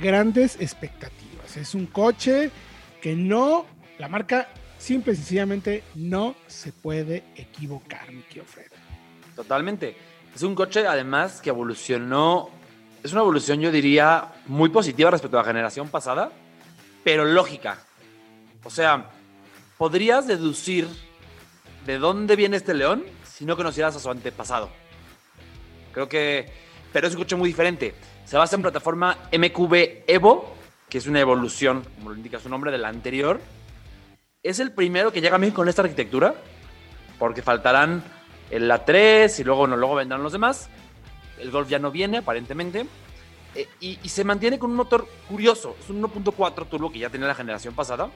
grandes 0.00 0.56
expectativas. 0.60 1.56
Es 1.56 1.74
un 1.74 1.86
coche 1.86 2.50
que 3.00 3.14
no, 3.14 3.66
la 3.98 4.08
marca 4.08 4.48
simple 4.78 5.12
y 5.12 5.16
sencillamente 5.16 5.82
no 5.94 6.34
se 6.46 6.72
puede 6.72 7.24
equivocar, 7.36 8.10
mi 8.12 8.22
Fred. 8.22 8.70
Totalmente. 9.34 9.96
Es 10.34 10.42
un 10.42 10.54
coche, 10.54 10.86
además, 10.86 11.40
que 11.40 11.50
evolucionó. 11.50 12.50
Es 13.02 13.12
una 13.12 13.22
evolución, 13.22 13.60
yo 13.60 13.70
diría, 13.70 14.32
muy 14.46 14.68
positiva 14.68 15.10
respecto 15.10 15.38
a 15.38 15.42
la 15.42 15.46
generación 15.46 15.88
pasada, 15.88 16.32
pero 17.04 17.24
lógica. 17.24 17.78
O 18.64 18.70
sea, 18.70 19.10
podrías 19.78 20.26
deducir 20.26 20.88
de 21.86 21.98
dónde 21.98 22.36
viene 22.36 22.56
este 22.56 22.74
león 22.74 23.04
si 23.24 23.44
no 23.44 23.56
conocieras 23.56 23.96
a 23.96 24.00
su 24.00 24.10
antepasado. 24.10 24.70
Creo 25.94 26.08
que. 26.08 26.46
Pero 26.92 27.06
es 27.06 27.14
un 27.14 27.20
coche 27.20 27.36
muy 27.36 27.48
diferente. 27.48 27.94
Se 28.24 28.36
basa 28.36 28.56
en 28.56 28.62
plataforma 28.62 29.18
MQB 29.32 30.04
Evo, 30.06 30.54
que 30.88 30.98
es 30.98 31.06
una 31.06 31.20
evolución, 31.20 31.84
como 31.96 32.10
lo 32.10 32.16
indica 32.16 32.38
su 32.38 32.48
nombre, 32.48 32.70
de 32.70 32.78
la 32.78 32.88
anterior. 32.88 33.40
Es 34.42 34.60
el 34.60 34.72
primero 34.72 35.12
que 35.12 35.20
llega 35.20 35.36
a 35.36 35.38
México 35.38 35.56
con 35.56 35.68
esta 35.68 35.82
arquitectura, 35.82 36.34
porque 37.18 37.42
faltarán 37.42 38.04
el 38.50 38.70
A3 38.70 39.40
y 39.40 39.44
luego, 39.44 39.60
bueno, 39.60 39.76
luego 39.76 39.94
vendrán 39.94 40.22
los 40.22 40.32
demás. 40.32 40.68
El 41.38 41.50
Golf 41.50 41.68
ya 41.68 41.78
no 41.78 41.90
viene, 41.90 42.18
aparentemente. 42.18 42.86
Eh, 43.54 43.68
y, 43.80 43.98
y 44.02 44.08
se 44.08 44.24
mantiene 44.24 44.58
con 44.58 44.70
un 44.70 44.76
motor 44.76 45.08
curioso. 45.28 45.76
Es 45.80 45.90
un 45.90 46.02
1.4 46.02 46.68
turbo 46.68 46.92
que 46.92 46.98
ya 46.98 47.10
tenía 47.10 47.26
la 47.26 47.34
generación 47.34 47.74
pasada. 47.74 48.10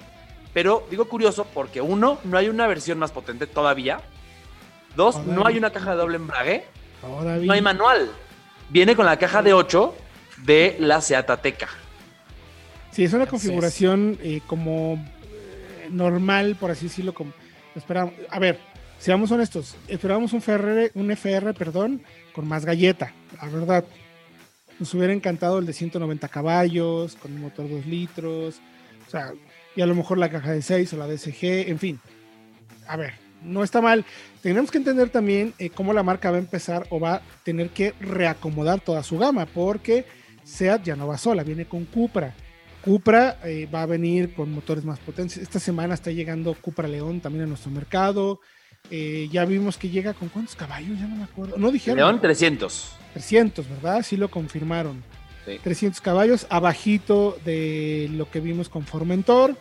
Pero 0.53 0.87
digo 0.91 1.07
curioso 1.07 1.47
porque, 1.53 1.81
uno, 1.81 2.19
no 2.25 2.39
hay 2.39 2.49
una 2.49 2.67
versión 2.67 2.99
más 2.99 3.13
potente 3.13 3.47
todavía. 3.47 4.01
Dos, 4.97 5.25
no 5.27 5.47
hay 5.47 5.59
una 5.59 5.71
caja 5.71 5.93
de 5.93 5.97
doble 5.97 6.17
embrague. 6.17 6.65
No 7.03 7.53
hay 7.53 7.63
manual. 7.63 8.11
Viene 8.71 8.97
con 8.97 9.07
la 9.07 9.19
caja 9.19 9.43
de 9.43 9.53
8 9.53 9.95
de 10.45 10.77
la 10.81 11.01
Seat 11.01 11.31
Ateca. 11.31 11.69
Sí, 12.91 13.05
es 13.05 13.13
una 13.13 13.27
configuración 13.27 14.19
eh, 14.23 14.41
como 14.47 14.95
eh, 14.95 15.89
normal, 15.91 16.57
por 16.59 16.71
así 16.71 16.87
decirlo. 16.87 17.15
Como 17.15 17.33
esperamos. 17.75 18.15
A 18.31 18.39
ver, 18.39 18.59
seamos 18.99 19.31
honestos. 19.31 19.77
Esperábamos 19.87 20.33
un 20.33 20.41
FR, 20.41 20.91
un 20.95 21.11
FR, 21.11 21.55
perdón, 21.55 22.03
con 22.33 22.47
más 22.47 22.65
galleta, 22.65 23.13
la 23.41 23.49
verdad. 23.49 23.85
Nos 24.79 24.93
hubiera 24.95 25.13
encantado 25.13 25.59
el 25.59 25.67
de 25.67 25.73
190 25.73 26.29
caballos, 26.29 27.17
con 27.17 27.33
un 27.33 27.43
motor 27.43 27.69
2 27.69 27.87
litros. 27.87 28.61
O 29.07 29.11
sea, 29.11 29.33
y 29.75 29.81
a 29.81 29.87
lo 29.87 29.95
mejor 29.95 30.19
la 30.19 30.29
caja 30.29 30.53
de 30.53 30.63
6 30.63 30.93
o 30.93 30.97
la 30.97 31.07
DSG, 31.07 31.69
en 31.69 31.79
fin. 31.79 32.01
A 32.87 32.97
ver, 32.97 33.15
no 33.43 33.63
está 33.63 33.81
mal. 33.81 34.05
Tenemos 34.43 34.71
que 34.71 34.79
entender 34.79 35.11
también 35.11 35.55
eh, 35.59 35.71
cómo 35.71 35.93
la 35.93 36.03
marca 36.03 36.31
va 36.31 36.37
a 36.37 36.41
empezar 36.41 36.87
o 36.91 37.01
va 37.01 37.15
a 37.15 37.23
tener 37.45 37.71
que 37.71 37.95
reacomodar 38.01 38.81
toda 38.81 39.03
su 39.03 39.19
gama, 39.19 39.47
porque 39.47 40.07
SEAT 40.45 40.85
ya 40.85 40.97
no 40.97 41.07
va 41.07 41.19
sola, 41.19 41.43
viene 41.43 41.67
con 41.67 41.85
Cupra. 41.85 42.35
Cupra 42.83 43.39
eh, 43.45 43.69
va 43.73 43.83
a 43.83 43.87
venir 43.87 44.35
con 44.35 44.53
motores 44.53 44.85
más 44.85 44.99
potentes. 45.01 45.37
Esta 45.37 45.59
semana 45.59 45.95
está 45.95 46.11
llegando 46.11 46.55
Cupra 46.55 46.89
León 46.89 47.21
también 47.21 47.45
a 47.45 47.47
nuestro 47.47 47.71
mercado. 47.71 48.41
Eh, 48.91 49.29
ya 49.31 49.45
vimos 49.45 49.77
que 49.77 49.91
llega 49.91 50.15
con 50.15 50.29
cuántos 50.29 50.57
caballos, 50.57 50.99
ya 50.99 51.07
no 51.07 51.17
me 51.17 51.25
acuerdo. 51.25 51.59
No 51.59 51.71
dijeron. 51.71 51.99
León 51.99 52.21
300. 52.21 52.93
300, 53.13 53.69
¿verdad? 53.69 54.03
Sí 54.03 54.17
lo 54.17 54.31
confirmaron. 54.31 55.03
Sí. 55.45 55.59
300 55.63 56.01
caballos, 56.01 56.47
abajito 56.51 57.39
de 57.45 58.09
lo 58.13 58.31
que 58.31 58.41
vimos 58.41 58.69
con 58.69 58.85
Formentor, 58.85 59.57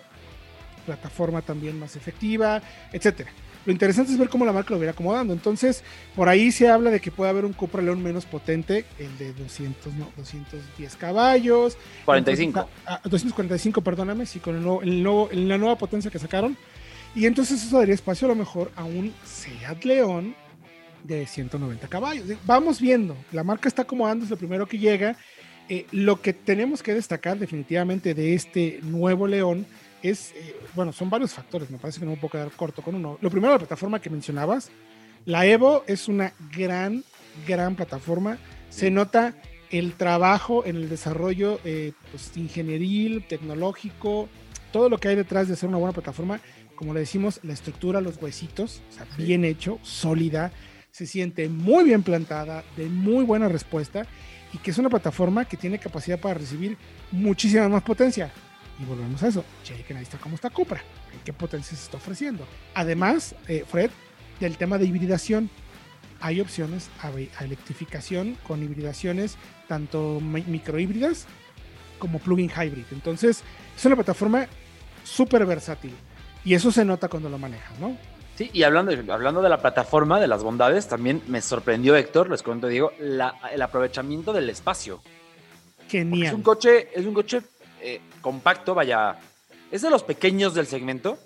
plataforma 0.86 1.42
también 1.42 1.80
más 1.80 1.96
efectiva, 1.96 2.62
etcétera. 2.92 3.32
Lo 3.67 3.71
interesante 3.73 4.12
es 4.13 4.17
ver 4.17 4.30
cómo 4.30 4.45
la 4.45 4.53
marca 4.53 4.71
lo 4.73 4.80
viene 4.80 4.91
acomodando. 4.91 5.34
Entonces, 5.34 5.84
por 6.15 6.27
ahí 6.30 6.51
se 6.51 6.69
habla 6.69 6.89
de 6.89 6.99
que 6.99 7.12
puede 7.12 7.30
haber 7.30 7.45
un 7.45 7.53
Cupra 7.53 7.82
León 7.84 8.01
menos 8.01 8.25
potente, 8.25 8.86
el 8.97 9.15
de 9.20 9.34
200, 9.34 9.93
no, 9.93 10.09
210 10.18 10.95
caballos. 10.95 11.78
45. 12.05 12.59
Entonces, 12.59 12.84
ah, 12.88 13.01
ah, 13.03 13.09
245, 13.09 13.82
perdóname, 13.82 14.26
sí, 14.26 14.39
con 14.39 14.55
el 14.55 14.63
nuevo, 14.63 14.82
el 14.82 15.03
nuevo- 15.03 15.30
la 15.34 15.57
nueva 15.59 15.78
potencia 15.78 16.09
que 16.09 16.18
sacaron. 16.18 16.57
Y 17.13 17.26
entonces 17.26 17.61
eso 17.63 17.78
daría 17.78 17.93
espacio 17.93 18.26
a 18.26 18.30
lo 18.30 18.36
mejor 18.36 18.72
a 18.76 18.84
un 18.86 19.13
Seat 19.26 19.84
León 19.84 20.34
de 21.03 21.28
190 21.28 21.88
caballos. 21.88 22.26
Vamos 22.45 22.80
viendo, 22.82 23.15
la 23.32 23.43
marca 23.43 23.68
está 23.68 23.82
acomodando, 23.84 24.24
es 24.26 24.32
lo 24.32 24.38
primero 24.38 24.65
que 24.68 24.78
llega. 24.80 25.18
Eh, 25.70 25.86
lo 25.91 26.22
que 26.22 26.32
tenemos 26.32 26.82
que 26.82 26.93
destacar 26.93 27.38
definitivamente 27.38 28.13
de 28.13 28.34
este 28.34 28.80
nuevo 28.84 29.28
León 29.28 29.65
es, 30.02 30.34
eh, 30.36 30.56
bueno, 30.76 30.93
son 30.93 31.10
varios 31.10 31.34
factores, 31.34 31.70
me 31.70 31.78
parece 31.78 32.00
que 32.00 32.06
no 32.06 32.12
me 32.12 32.18
puedo 32.18 32.32
quedar 32.32 32.52
corto 32.52 32.82
con 32.82 32.95
uno. 32.95 33.18
Lo 33.22 33.30
primero, 33.30 33.54
la 33.54 33.60
plataforma 33.60 34.00
que 34.00 34.10
mencionabas, 34.10 34.70
la 35.26 35.45
Evo 35.45 35.84
es 35.88 36.08
una 36.08 36.34
gran, 36.56 37.04
gran 37.48 37.76
plataforma. 37.76 38.38
Se 38.70 38.91
nota 38.91 39.36
el 39.72 39.93
trabajo 39.93 40.66
en 40.66 40.78
el 40.78 40.89
desarrollo 40.89 41.60
eh, 41.66 41.93
pues, 42.12 42.36
ingenieril, 42.38 43.26
tecnológico, 43.28 44.30
todo 44.72 44.89
lo 44.89 44.98
que 44.98 45.10
hay 45.10 45.16
detrás 45.16 45.48
de 45.48 45.54
hacer 45.54 45.68
una 45.70 45.78
buena 45.78 45.93
plataforma, 45.93 46.39
como 46.76 46.93
le 46.93 47.02
decimos, 47.02 47.39
la 47.43 47.54
estructura, 47.54 48.02
los 48.02 48.22
huesitos, 48.22 48.82
o 48.89 48.93
sea, 48.93 49.08
bien 49.18 49.43
hecho, 49.43 49.80
sólida, 49.82 50.52
se 50.91 51.06
siente 51.06 51.50
muy 51.50 51.84
bien 51.86 52.04
plantada, 52.04 52.64
de 52.76 52.86
muy 52.86 53.24
buena 53.24 53.50
respuesta 53.50 54.06
y 54.54 54.58
que 54.60 54.72
es 54.72 54.78
una 54.78 54.89
plataforma 54.89 55.45
que 55.45 55.58
tiene 55.58 55.80
capacidad 55.80 56.20
para 56.20 56.36
recibir 56.36 56.78
muchísima 57.12 57.68
más 57.68 57.84
potencia. 57.84 58.32
Y 58.80 58.86
volvemos 58.86 59.21
a 59.23 59.28
eso, 59.28 59.43
chequen 59.63 59.97
ahí 59.97 60.03
está 60.03 60.17
cómo 60.17 60.36
está 60.36 60.49
Cupra, 60.49 60.82
en 61.13 61.19
qué 61.21 61.34
potencia 61.34 61.75
se 61.75 61.84
está 61.84 61.97
ofreciendo. 61.97 62.45
Además, 62.75 63.34
eh, 63.47 63.65
Fred, 63.67 63.89
del 64.39 64.57
tema 64.57 64.78
de 64.78 64.86
hibridación, 64.86 65.49
hay 66.19 66.41
opciones 66.41 66.89
a, 67.01 67.07
a 67.07 67.43
electrificación 67.45 68.38
con 68.47 68.61
hibridaciones 68.63 69.38
tanto 69.67 70.19
mi- 70.21 70.43
microhíbridas 70.43 71.25
como 71.99 72.19
plug-in 72.19 72.49
hybrid. 72.51 72.86
Entonces, 72.91 73.43
es 73.75 73.86
una 73.86 73.95
plataforma 73.95 74.47
súper 75.03 75.45
versátil 75.45 75.93
y 76.45 76.53
eso 76.53 76.71
se 76.71 76.86
nota 76.86 77.07
cuando 77.07 77.30
lo 77.30 77.38
manejas, 77.39 77.78
¿no? 77.80 77.97
Sí, 78.36 78.51
y 78.53 78.61
hablando, 78.61 78.91
hablando 79.11 79.41
de 79.41 79.49
la 79.49 79.59
plataforma, 79.59 80.19
de 80.19 80.28
las 80.28 80.43
bondades, 80.43 80.88
también 80.88 81.23
me 81.28 81.41
sorprendió, 81.41 81.95
Héctor, 81.95 82.30
les 82.30 82.43
cuento, 82.43 82.67
Diego, 82.67 82.91
la- 82.99 83.36
el 83.51 83.61
aprovechamiento 83.63 84.32
del 84.34 84.47
espacio. 84.51 85.01
Porque 85.78 85.99
Genial. 85.99 86.28
Es 86.28 86.34
un 86.34 86.43
coche, 86.43 86.89
es 86.93 87.05
un 87.05 87.13
coche 87.15 87.41
eh, 87.88 88.02
compacto, 88.20 88.76
vaya, 88.76 89.16
es 89.72 89.82
de 89.82 89.90
los 89.90 90.04
pequeños 90.04 90.54
del 90.54 90.68
segmento 90.68 91.18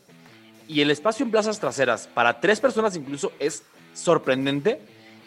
y 0.68 0.82
el 0.82 0.92
espacio 0.92 1.26
en 1.26 1.32
plazas 1.32 1.60
traseras 1.60 2.06
para 2.14 2.40
tres 2.40 2.60
personas 2.60 2.96
incluso 2.96 3.32
es 3.40 3.64
sorprendente 3.96 4.80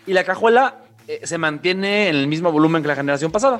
y 0.07 0.12
la 0.12 0.22
cajuela 0.22 0.85
eh, 1.09 1.22
se 1.24 1.37
mantiene 1.37 2.09
en 2.09 2.14
el 2.14 2.28
mismo 2.28 2.53
volumen 2.53 2.82
que 2.82 2.89
la 2.89 2.95
generación 2.95 3.32
pasada, 3.32 3.57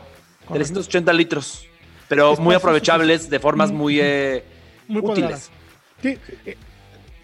Correcto. 0.47 0.55
380 0.55 1.13
litros, 1.15 1.67
pero 2.07 2.37
muy 2.37 2.55
aprovechables 2.55 3.29
de 3.29 3.41
formas 3.41 3.73
Mm, 3.73 3.75
muy 3.75 3.97
mm. 3.97 4.01
eh, 4.03 4.45
muy 4.87 5.03
útiles. 5.03 5.51
Sí, 6.01 6.17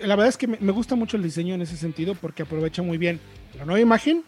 la 0.01 0.17
verdad 0.17 0.31
es 0.31 0.37
que 0.37 0.49
me, 0.49 0.59
me 0.59 0.73
gusta 0.73 0.97
mucho 0.97 1.17
el 1.17 1.23
diseño 1.23 1.55
en 1.55 1.63
ese 1.63 1.77
sentido 1.77 2.17
porque 2.17 2.43
aprovecha 2.43 2.83
muy 2.83 2.99
bien 2.99 3.21
la 3.57 3.65
nueva 3.65 3.79
imagen 3.79 4.25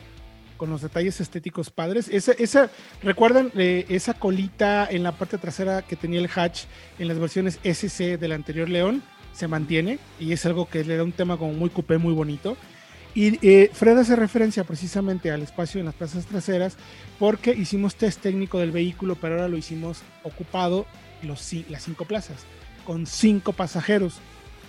con 0.63 0.71
los 0.71 0.83
detalles 0.83 1.21
estéticos 1.21 1.71
padres. 1.71 2.09
Esa, 2.09 2.31
esa, 2.39 2.71
recuerdan 3.03 3.51
eh, 3.57 3.85
esa 3.89 4.15
colita 4.15 4.87
en 4.89 5.03
la 5.03 5.11
parte 5.11 5.37
trasera 5.37 5.83
que 5.83 5.97
tenía 5.97 6.21
el 6.21 6.31
hatch 6.33 6.67
en 7.01 7.09
las 7.09 7.19
versiones 7.19 7.59
SC 7.65 8.17
del 8.17 8.31
anterior 8.31 8.69
León 8.69 9.03
se 9.33 9.49
mantiene 9.49 9.99
y 10.21 10.31
es 10.31 10.47
algo 10.47 10.69
que 10.69 10.85
le 10.85 10.97
da 10.97 11.03
un 11.03 11.11
tema 11.11 11.37
como 11.37 11.53
muy 11.53 11.69
coupé, 11.69 11.99
muy 11.99 12.15
bonito. 12.15 12.57
Y 13.13 13.45
eh, 13.45 13.71
Fred 13.73 13.99
hace 13.99 14.15
referencia 14.15 14.63
precisamente 14.63 15.33
al 15.33 15.43
espacio 15.43 15.81
en 15.81 15.87
las 15.87 15.97
plazas 15.97 16.27
traseras 16.27 16.77
porque 17.19 17.53
hicimos 17.53 17.97
test 17.97 18.21
técnico 18.21 18.61
del 18.61 18.71
vehículo, 18.71 19.17
pero 19.17 19.35
ahora 19.35 19.49
lo 19.49 19.57
hicimos 19.57 20.03
ocupado 20.23 20.87
los, 21.23 21.53
las 21.71 21.83
cinco 21.83 22.05
plazas 22.05 22.47
con 22.85 23.09
cinco 23.09 23.53
pasajeros 23.53 24.21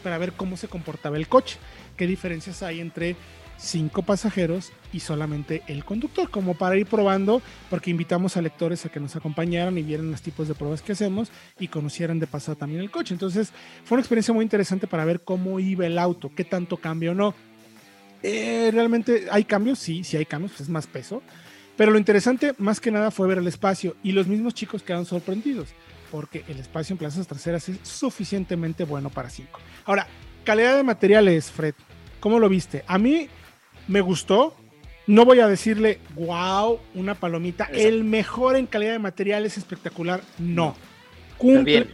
para 0.01 0.17
ver 0.17 0.33
cómo 0.33 0.57
se 0.57 0.67
comportaba 0.67 1.17
el 1.17 1.27
coche, 1.27 1.57
qué 1.97 2.07
diferencias 2.07 2.63
hay 2.63 2.79
entre 2.79 3.15
cinco 3.58 4.04
pasajeros 4.04 4.72
y 4.91 4.99
solamente 4.99 5.64
el 5.68 5.86
conductor, 5.86 6.30
como 6.30 6.56
para 6.56 6.78
ir 6.78 6.86
probando, 6.86 7.41
porque 7.70 7.91
invitamos 7.91 8.38
a 8.38 8.41
lectores 8.41 8.86
a 8.86 8.89
que 8.89 8.99
nos 8.99 9.16
acompañaran 9.16 9.78
y 9.78 9.84
vieran 9.84 10.12
los 10.12 10.22
tipos 10.22 10.47
de 10.47 10.56
pruebas 10.56 10.82
que 10.82 10.91
hacemos 10.91 11.32
y 11.60 11.68
conocieran 11.68 12.20
de 12.20 12.28
pasada 12.28 12.58
también 12.58 12.82
el 12.82 12.91
coche. 12.91 13.14
Entonces 13.14 13.51
fue 13.86 13.95
una 13.95 14.01
experiencia 14.01 14.34
muy 14.34 14.43
interesante 14.43 14.88
para 14.88 15.06
ver 15.06 15.22
cómo 15.22 15.60
iba 15.60 15.86
el 15.86 15.97
auto, 15.97 16.32
qué 16.36 16.43
tanto 16.43 16.78
cambio 16.78 17.12
o 17.12 17.16
no. 17.16 17.34
Eh, 18.22 18.70
realmente 18.74 19.28
hay 19.32 19.43
cambios, 19.43 19.80
sí, 19.80 20.04
sí 20.04 20.18
hay 20.18 20.26
cambios, 20.26 20.60
es 20.62 20.70
más 20.70 20.88
peso. 20.88 21.22
Pero 21.76 21.91
lo 21.91 21.97
interesante 21.97 22.54
más 22.60 22.80
que 22.80 22.91
nada 22.91 23.10
fue 23.10 23.28
ver 23.28 23.39
el 23.39 23.47
espacio 23.47 23.95
y 24.04 24.12
los 24.12 24.28
mismos 24.28 24.54
chicos 24.54 24.84
quedaron 24.84 25.06
sorprendidos 25.06 25.70
porque 26.14 26.43
el 26.47 26.60
espacio 26.60 26.93
en 26.93 26.99
plazas 26.99 27.26
traseras 27.26 27.68
es 27.70 27.80
suficientemente 27.82 28.84
bueno 28.84 29.10
para 29.10 29.32
5. 29.32 29.60
Ahora, 29.86 30.06
calidad 30.43 30.78
de 30.78 30.84
materiales, 30.84 31.49
Fred, 31.49 31.74
¿cómo 32.20 32.38
lo 32.38 32.49
viste? 32.49 32.84
A 32.86 32.99
mí 32.99 33.30
me 33.88 34.01
gustó. 34.01 34.55
No 35.05 35.25
voy 35.25 35.39
a 35.41 35.47
decirle, 35.47 35.99
wow, 36.15 36.79
una 36.95 37.13
palomita. 37.15 37.65
Exacto. 37.65 37.88
El 37.88 38.03
mejor 38.05 38.55
en 38.55 38.67
calidad 38.67 38.93
de 38.93 38.99
materiales 38.99 39.57
espectacular, 39.57 40.21
no. 40.39 40.75
Cumple, 41.38 41.63
bien. 41.63 41.89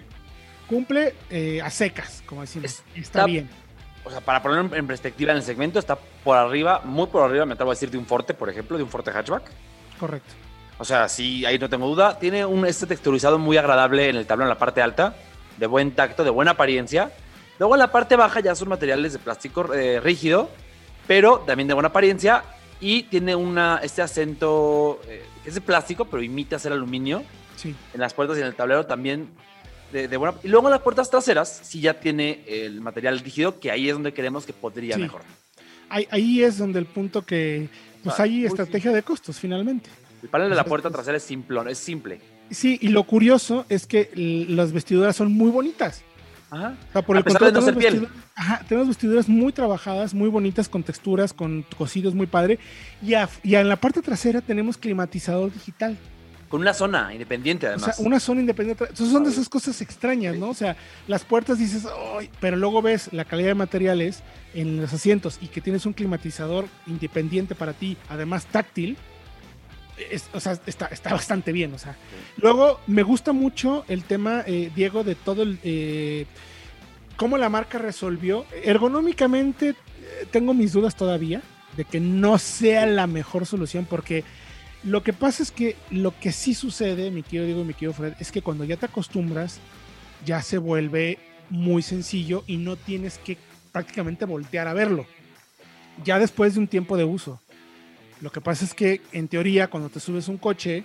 cumple 0.68 1.16
eh, 1.32 1.60
a 1.62 1.70
secas, 1.72 2.22
como 2.26 2.42
decimos. 2.42 2.66
Es- 2.66 2.84
Está 2.90 3.00
está- 3.00 3.26
bien. 3.26 3.50
o 4.04 4.12
sea, 4.12 4.22
para 4.22 4.44
poner 4.44 4.78
en 4.78 4.86
perspectiva 4.86 5.32
en 5.32 5.38
el 5.38 5.44
segmento, 5.44 5.80
está 5.80 5.98
por 6.24 6.38
arriba, 6.38 6.82
muy 6.86 7.08
por 7.08 7.24
arriba, 7.28 7.46
me 7.48 7.54
atrevo 7.54 7.72
a 7.72 7.74
decir, 7.74 7.90
de 7.90 7.98
un 7.98 8.06
Forte, 8.06 8.34
por 8.36 8.48
ejemplo, 8.50 8.78
de 8.78 8.84
un 8.84 8.90
Forte 8.90 9.10
hatchback. 9.12 9.44
Correcto. 10.00 10.34
O 10.78 10.86
sea, 10.86 11.10
sí, 11.10 11.46
ahí 11.46 11.58
no 11.58 11.68
tengo 11.68 11.88
duda. 11.88 12.20
Tiene 12.20 12.46
un 12.46 12.66
este 12.66 12.86
texturizado 12.86 13.40
muy 13.40 13.58
agradable 13.58 14.08
en 14.10 14.16
el 14.18 14.26
tablón, 14.28 14.46
en 14.46 14.50
la 14.50 14.58
parte 14.60 14.82
alta, 14.84 15.16
de 15.58 15.66
buen 15.66 15.92
tacto, 15.92 16.24
de 16.24 16.30
buena 16.30 16.52
apariencia. 16.52 17.12
Luego 17.58 17.74
en 17.76 17.80
la 17.80 17.92
parte 17.92 18.16
baja 18.16 18.40
ya 18.40 18.54
son 18.56 18.70
materiales 18.70 19.14
de 19.14 19.20
plástico 19.20 19.74
eh, 19.74 20.00
rígido, 20.00 20.50
pero 21.10 21.40
también 21.40 21.68
de 21.68 21.74
buena 21.74 21.90
apariencia. 21.90 22.44
Y 22.80 23.04
tiene 23.04 23.36
una, 23.36 23.80
este 23.82 24.04
acento 24.04 25.02
eh, 25.08 25.24
que 25.44 25.50
es 25.50 25.56
de 25.56 25.62
plástico, 25.62 26.06
pero 26.06 26.22
imita 26.22 26.60
ser 26.60 26.72
aluminio. 26.72 27.24
Sí. 27.56 27.76
En 27.96 28.00
las 28.00 28.14
puertas 28.14 28.38
y 28.38 28.42
en 28.42 28.46
el 28.48 28.54
tablero 28.54 28.86
también 28.86 29.28
de, 29.92 30.08
de 30.08 30.18
buena. 30.18 30.38
Y 30.44 30.50
luego 30.50 30.68
en 30.68 30.72
las 30.74 30.82
puertas 30.82 31.10
traseras 31.10 31.62
sí 31.64 31.82
ya 31.82 32.00
tiene 32.00 32.44
el 32.48 32.80
material 32.80 33.20
rígido, 33.20 33.60
que 33.60 33.72
ahí 33.72 33.90
es 33.90 33.96
donde 33.96 34.14
queremos 34.14 34.46
que 34.46 34.54
podría 34.54 34.96
Sí. 34.96 35.02
mejor. 35.02 35.22
Ahí, 35.90 36.08
ahí 36.12 36.44
es 36.44 36.60
donde 36.60 36.78
el 36.78 36.86
punto 36.86 37.26
que 37.26 37.68
pues 38.04 38.20
Ah, 38.20 38.24
hay 38.24 38.46
estrategia 38.46 38.92
de 38.92 39.02
costos 39.02 39.40
finalmente. 39.40 39.90
El 40.22 40.30
panel 40.30 40.52
de 40.52 40.56
la 40.56 40.64
puerta 40.64 40.92
trasera 40.92 41.18
es 41.18 41.24
simplón, 41.24 41.68
es 41.70 41.80
simple. 41.80 42.22
Sí, 42.52 42.78
y 42.82 42.90
lo 42.90 43.04
curioso 43.04 43.66
es 43.68 43.88
que 43.88 44.12
las 44.48 44.72
vestiduras 44.72 45.16
son 45.16 45.32
muy 45.34 45.50
bonitas. 45.50 46.04
Ajá. 46.52 46.76
O 46.90 46.92
sea, 46.94 47.02
por 47.04 47.16
A 47.16 47.20
el 47.20 47.26
pesar 47.26 47.44
de 47.46 47.52
no 47.52 47.62
ser 47.62 47.76
tenemos, 47.78 48.10
piel. 48.10 48.22
ajá, 48.36 48.62
tenemos 48.68 48.88
vestiduras 48.88 49.30
muy 49.30 49.52
trabajadas, 49.54 50.14
muy 50.14 50.30
bonitas, 50.30 50.68
con 50.70 50.84
texturas, 50.84 51.32
con 51.34 51.64
cosidos 51.78 52.16
muy 52.16 52.26
padre. 52.28 52.58
Y, 53.04 53.14
a- 53.14 53.30
y 53.44 53.56
en 53.56 53.70
la 53.70 53.76
parte 53.76 54.02
trasera 54.02 54.42
tenemos 54.42 54.78
climatizador 54.78 55.54
digital. 55.54 55.98
Con 56.48 56.62
una 56.62 56.74
zona 56.74 57.14
independiente, 57.14 57.68
O 57.68 57.70
además. 57.70 57.96
sea, 57.98 58.06
una 58.06 58.20
zona 58.20 58.42
independiente. 58.42 58.84
Entonces 58.86 59.12
son 59.14 59.24
de 59.24 59.30
esas 59.30 59.48
cosas 59.48 59.80
extrañas, 59.82 60.36
¿no? 60.36 60.50
O 60.50 60.54
sea, 60.56 60.76
las 61.08 61.24
puertas 61.24 61.60
dices, 61.60 61.86
"Ay", 62.18 62.32
pero 62.40 62.58
luego 62.58 62.82
ves 62.82 63.10
la 63.14 63.24
calidad 63.26 63.50
de 63.50 63.54
materiales 63.56 64.24
en 64.56 64.82
los 64.82 64.92
asientos 64.92 65.38
y 65.42 65.48
que 65.50 65.62
tienes 65.62 65.86
un 65.86 65.94
climatizador 65.94 66.66
independiente 66.88 67.54
para 67.54 67.74
ti, 67.74 67.98
además 68.10 68.48
táctil. 68.48 68.98
Es- 70.12 70.30
o 70.34 70.40
sea, 70.40 70.60
está, 70.66 70.88
está 70.88 71.12
bastante 71.14 71.52
bien. 71.52 71.74
O 71.74 71.78
sea, 71.78 71.96
luego 72.38 72.80
me 72.88 73.04
gusta 73.04 73.34
mucho 73.34 73.86
el 73.88 74.04
tema, 74.04 74.44
eh, 74.48 74.72
Diego, 74.76 75.04
de 75.04 75.16
todo 75.16 75.44
el. 75.44 75.60
eh, 75.64 76.26
cómo 77.18 77.38
la 77.38 77.50
marca 77.50 77.78
resolvió. 77.78 78.46
Ergonómicamente, 78.64 79.70
eh, 79.70 79.76
tengo 80.32 80.54
mis 80.54 80.72
dudas 80.74 80.96
todavía 80.96 81.42
de 81.78 81.86
que 81.86 82.00
no 82.00 82.38
sea 82.40 82.86
la 82.86 83.08
mejor 83.08 83.46
solución 83.46 83.86
porque 83.90 84.24
lo 84.84 85.04
que 85.04 85.14
pasa 85.14 85.44
es 85.44 85.52
que 85.52 85.76
lo 85.92 86.18
que 86.18 86.32
sí 86.32 86.54
sucede, 86.54 87.12
mi 87.12 87.22
querido 87.24 87.46
Diego 87.46 87.62
y 87.62 87.66
mi 87.66 87.74
querido 87.74 87.94
Fred, 87.94 88.14
es 88.20 88.32
que 88.32 88.42
cuando 88.42 88.64
ya 88.64 88.78
te 88.78 88.86
acostumbras, 88.86 89.60
ya 90.26 90.42
se 90.42 90.58
vuelve 90.58 91.20
muy 91.50 91.82
sencillo 91.82 92.44
y 92.48 92.58
no 92.58 92.76
tienes 92.78 93.18
que 93.18 93.38
prácticamente 93.74 94.26
voltear 94.26 94.68
a 94.68 94.74
verlo. 94.74 95.06
Ya 96.04 96.18
después 96.20 96.54
de 96.54 96.62
un 96.62 96.68
tiempo 96.68 96.96
de 96.96 97.04
uso. 97.04 97.42
Lo 98.22 98.32
que 98.32 98.42
pasa 98.42 98.66
es 98.66 98.74
que, 98.74 99.02
en 99.12 99.28
teoría, 99.28 99.70
cuando 99.70 99.90
te 99.90 100.00
subes 100.00 100.28
a 100.28 100.32
un 100.32 100.38
coche, 100.38 100.84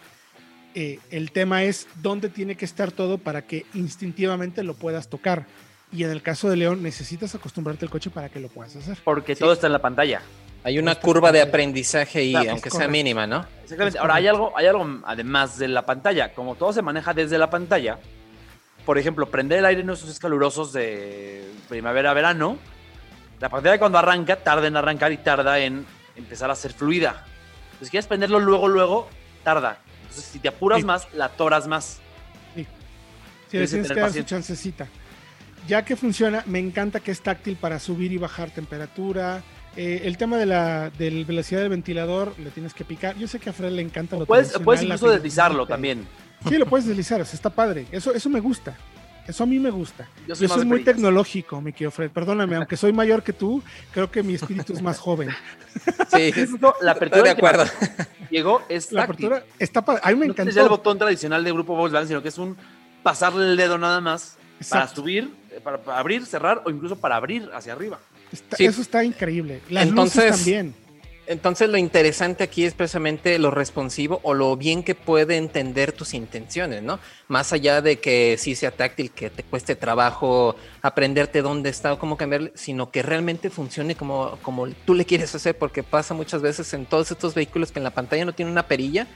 eh, 0.75 0.99
el 1.11 1.33
tema 1.33 1.65
es 1.65 1.89
dónde 2.03 2.29
tiene 2.29 2.57
que 2.57 2.65
estar 2.65 2.93
todo 2.93 3.19
para 3.19 3.43
que 3.43 3.67
instintivamente 3.75 4.63
lo 4.63 4.75
puedas 4.75 5.09
tocar. 5.09 5.47
Y 5.93 6.05
en 6.05 6.11
el 6.11 6.23
caso 6.23 6.49
de 6.51 6.57
León, 6.57 6.83
necesitas 6.83 7.35
acostumbrarte 7.35 7.85
al 7.85 7.91
coche 7.91 8.11
para 8.11 8.29
que 8.29 8.41
lo 8.41 8.49
puedas 8.49 8.75
hacer. 8.77 8.99
Porque 9.05 9.37
todo 9.37 9.53
está 9.53 9.67
en 9.67 9.73
la 9.73 9.83
pantalla. 9.83 10.23
Hay 10.65 10.79
una 10.79 10.95
curva 10.95 11.31
de 11.31 11.43
aprendizaje 11.43 12.21
ahí, 12.21 12.31
Claro, 12.33 12.53
aunque 12.53 12.71
sea 12.71 12.89
mínima, 12.89 13.27
¿no? 13.27 13.47
Exactamente. 13.63 13.99
Ahora, 13.99 14.15
hay 14.15 14.27
algo, 14.27 14.57
hay 14.57 14.67
algo 14.67 15.01
además 15.05 15.59
de 15.59 15.69
la 15.69 15.85
pantalla. 15.85 16.33
Como 16.33 16.55
todo 16.55 16.73
se 16.73 16.83
maneja 16.83 17.13
desde 17.13 17.37
la 17.37 17.51
pantalla, 17.51 17.99
por 18.87 18.99
ejemplo, 18.99 19.27
prender 19.27 19.59
el 19.59 19.67
aire 19.67 19.83
en 19.83 19.91
esos 19.91 20.19
calurosos 20.19 20.73
de 20.73 21.49
primavera-verano, 21.69 22.59
la 23.41 23.49
pantalla 23.49 23.79
cuando 23.79 23.99
arranca 23.99 24.37
tarda 24.37 24.67
en 24.67 24.77
arrancar 24.77 25.13
y 25.13 25.19
tarda 25.19 25.59
en 25.59 25.85
empezar 26.17 26.51
a 26.51 26.55
ser 26.55 26.73
fluida. 26.73 27.25
Entonces, 27.65 27.89
si 27.89 27.91
quieres 27.91 28.07
prenderlo 28.07 28.39
luego, 28.41 28.69
luego, 28.69 29.09
tarda. 29.43 29.79
Entonces, 30.03 30.25
si 30.25 30.39
te 30.39 30.49
apuras 30.49 30.81
Sí. 30.81 30.85
más, 30.85 31.09
la 31.13 31.27
atoras 31.27 31.67
más. 31.67 32.01
Sí, 32.55 32.63
le 32.63 32.67
Tienes 33.51 33.71
tienes 33.71 33.93
que 33.93 34.01
dar 34.01 34.13
su 34.13 34.23
chancecita. 34.23 34.89
Ya 35.69 35.85
que 35.85 35.97
funciona, 35.97 36.43
me 36.47 36.59
encanta 36.59 37.01
que 37.01 37.11
es 37.11 37.21
táctil 37.21 37.57
para 37.57 37.79
subir 37.79 38.13
y 38.13 38.19
bajar 38.19 38.51
temperatura. 38.51 39.43
Eh, 39.77 40.03
el 40.05 40.17
tema 40.19 40.37
de 40.37 40.47
la 40.47 40.91
del 40.91 41.25
velocidad 41.25 41.61
del 41.61 41.69
ventilador, 41.71 42.35
le 42.39 42.51
tienes 42.51 42.75
que 42.75 42.85
picar. 42.85 43.17
Yo 43.17 43.27
sé 43.29 43.39
que 43.39 43.51
a 43.51 43.53
Fred 43.53 43.73
le 43.73 43.83
encanta 43.83 44.17
lo 44.17 44.27
Puedes, 44.27 44.53
puedes 44.61 44.83
incluso 44.83 45.09
deslizarlo 45.09 45.67
también. 45.67 46.07
Sí, 46.49 46.59
lo 46.59 46.67
puedes 46.67 46.87
deslizar, 46.87 47.21
o 47.21 47.25
sea, 47.25 47.35
está 47.35 47.51
padre. 47.51 47.87
Eso, 47.91 48.13
eso 48.15 48.29
me 48.29 48.41
gusta. 48.41 48.77
Eso 49.27 49.45
a 49.45 49.47
mí 49.47 49.59
me 49.59 49.71
gusta. 49.71 50.07
Yo 50.23 50.29
Yo 50.29 50.35
soy 50.37 50.49
soy, 50.49 50.57
más 50.57 50.59
de 50.59 50.65
muy 50.67 50.79
perillas. 50.81 50.95
tecnológico, 50.97 51.61
mi 51.61 51.73
querido 51.73 51.91
Fred. 51.91 52.11
Perdóname, 52.11 52.57
aunque 52.57 52.77
soy 52.77 52.93
mayor 52.93 53.23
que 53.23 53.33
tú, 53.33 53.63
creo 53.93 54.11
que 54.11 54.23
mi 54.23 54.35
espíritu 54.35 54.75
es 54.75 54.83
más 54.83 54.99
joven. 54.99 55.31
Sí, 56.15 56.33
No, 56.61 56.75
la 56.83 56.93
estoy 56.93 57.09
apertura 57.09 57.23
de 57.23 57.31
acuerdo. 57.31 57.65
llegó 58.31 58.63
es 58.69 58.93
La 58.93 59.07
táctil. 59.07 59.27
apertura 59.27 59.53
está 59.59 59.83
pa- 59.83 60.01
A 60.03 60.11
mí 60.11 60.17
me 60.17 60.27
no 60.29 60.35
tienes 60.35 60.55
ya 60.55 60.61
el 60.61 60.67
encantó. 60.67 60.77
botón 60.83 60.99
tradicional 60.99 61.43
de 61.43 61.53
grupo 61.53 61.75
Volkswagen, 61.75 62.09
sino 62.09 62.23
que 62.23 62.29
es 62.29 62.37
un 62.39 62.57
pasarle 63.03 63.45
el 63.51 63.57
dedo 63.57 63.79
nada 63.79 64.01
más 64.01 64.37
para 64.69 64.89
subir, 64.89 65.31
eh, 65.51 65.61
para, 65.63 65.79
para 65.79 65.99
abrir, 65.99 66.27
cerrar 66.27 66.63
o 66.67 66.71
incluso 66.71 66.97
para 66.97 67.17
abrir 67.17 67.49
hacia 67.55 67.73
arriba. 67.73 67.99
Está- 68.31 68.57
Sí. 68.57 68.67
Eso 68.67 68.83
está 68.83 69.05
increíble. 69.05 69.61
Las 69.71 69.87
Entonces- 69.89 70.17
luces 70.25 70.37
también. 70.37 70.75
Entonces 71.27 71.71
lo 71.71 71.79
interesante 71.79 72.45
aquí 72.45 72.65
es 72.65 72.75
precisamente 72.75 73.39
lo 73.39 73.51
responsivo 73.51 74.21
o 74.23 74.35
lo 74.35 74.57
bien 74.57 74.83
que 74.83 74.95
puede 74.95 75.37
entender 75.37 75.93
tus 75.93 76.13
intenciones, 76.13 76.83
¿no? 76.83 76.99
Más 77.29 77.53
allá 77.53 77.81
de 77.81 77.99
que 77.99 78.37
sí 78.39 78.55
sea 78.55 78.71
táctil, 78.71 79.11
que 79.11 79.31
te 79.31 79.43
cueste 79.43 79.75
trabajo 79.75 80.57
aprenderte 80.83 81.41
dónde 81.41 81.71
está 81.71 81.95
o 81.95 81.99
cómo 81.99 82.17
cambiarle, 82.17 82.53
sino 82.55 82.91
que 82.91 83.03
realmente 83.03 83.49
funcione 83.49 83.95
como, 83.95 84.39
como 84.43 84.69
tú 84.69 84.95
le 84.95 85.05
quieres 85.07 85.35
hacer, 85.35 85.57
porque 85.57 85.83
pasa 85.83 86.13
muchas 86.13 86.43
veces 86.43 86.73
en 86.75 86.85
todos 86.85 87.11
estos 87.11 87.35
vehículos 87.35 87.73
que 87.73 87.79
en 87.79 87.85
la 87.85 87.91
pantalla 87.91 88.25
no 88.25 88.35
tiene 88.35 88.51
una 88.51 88.67
perilla, 88.67 89.07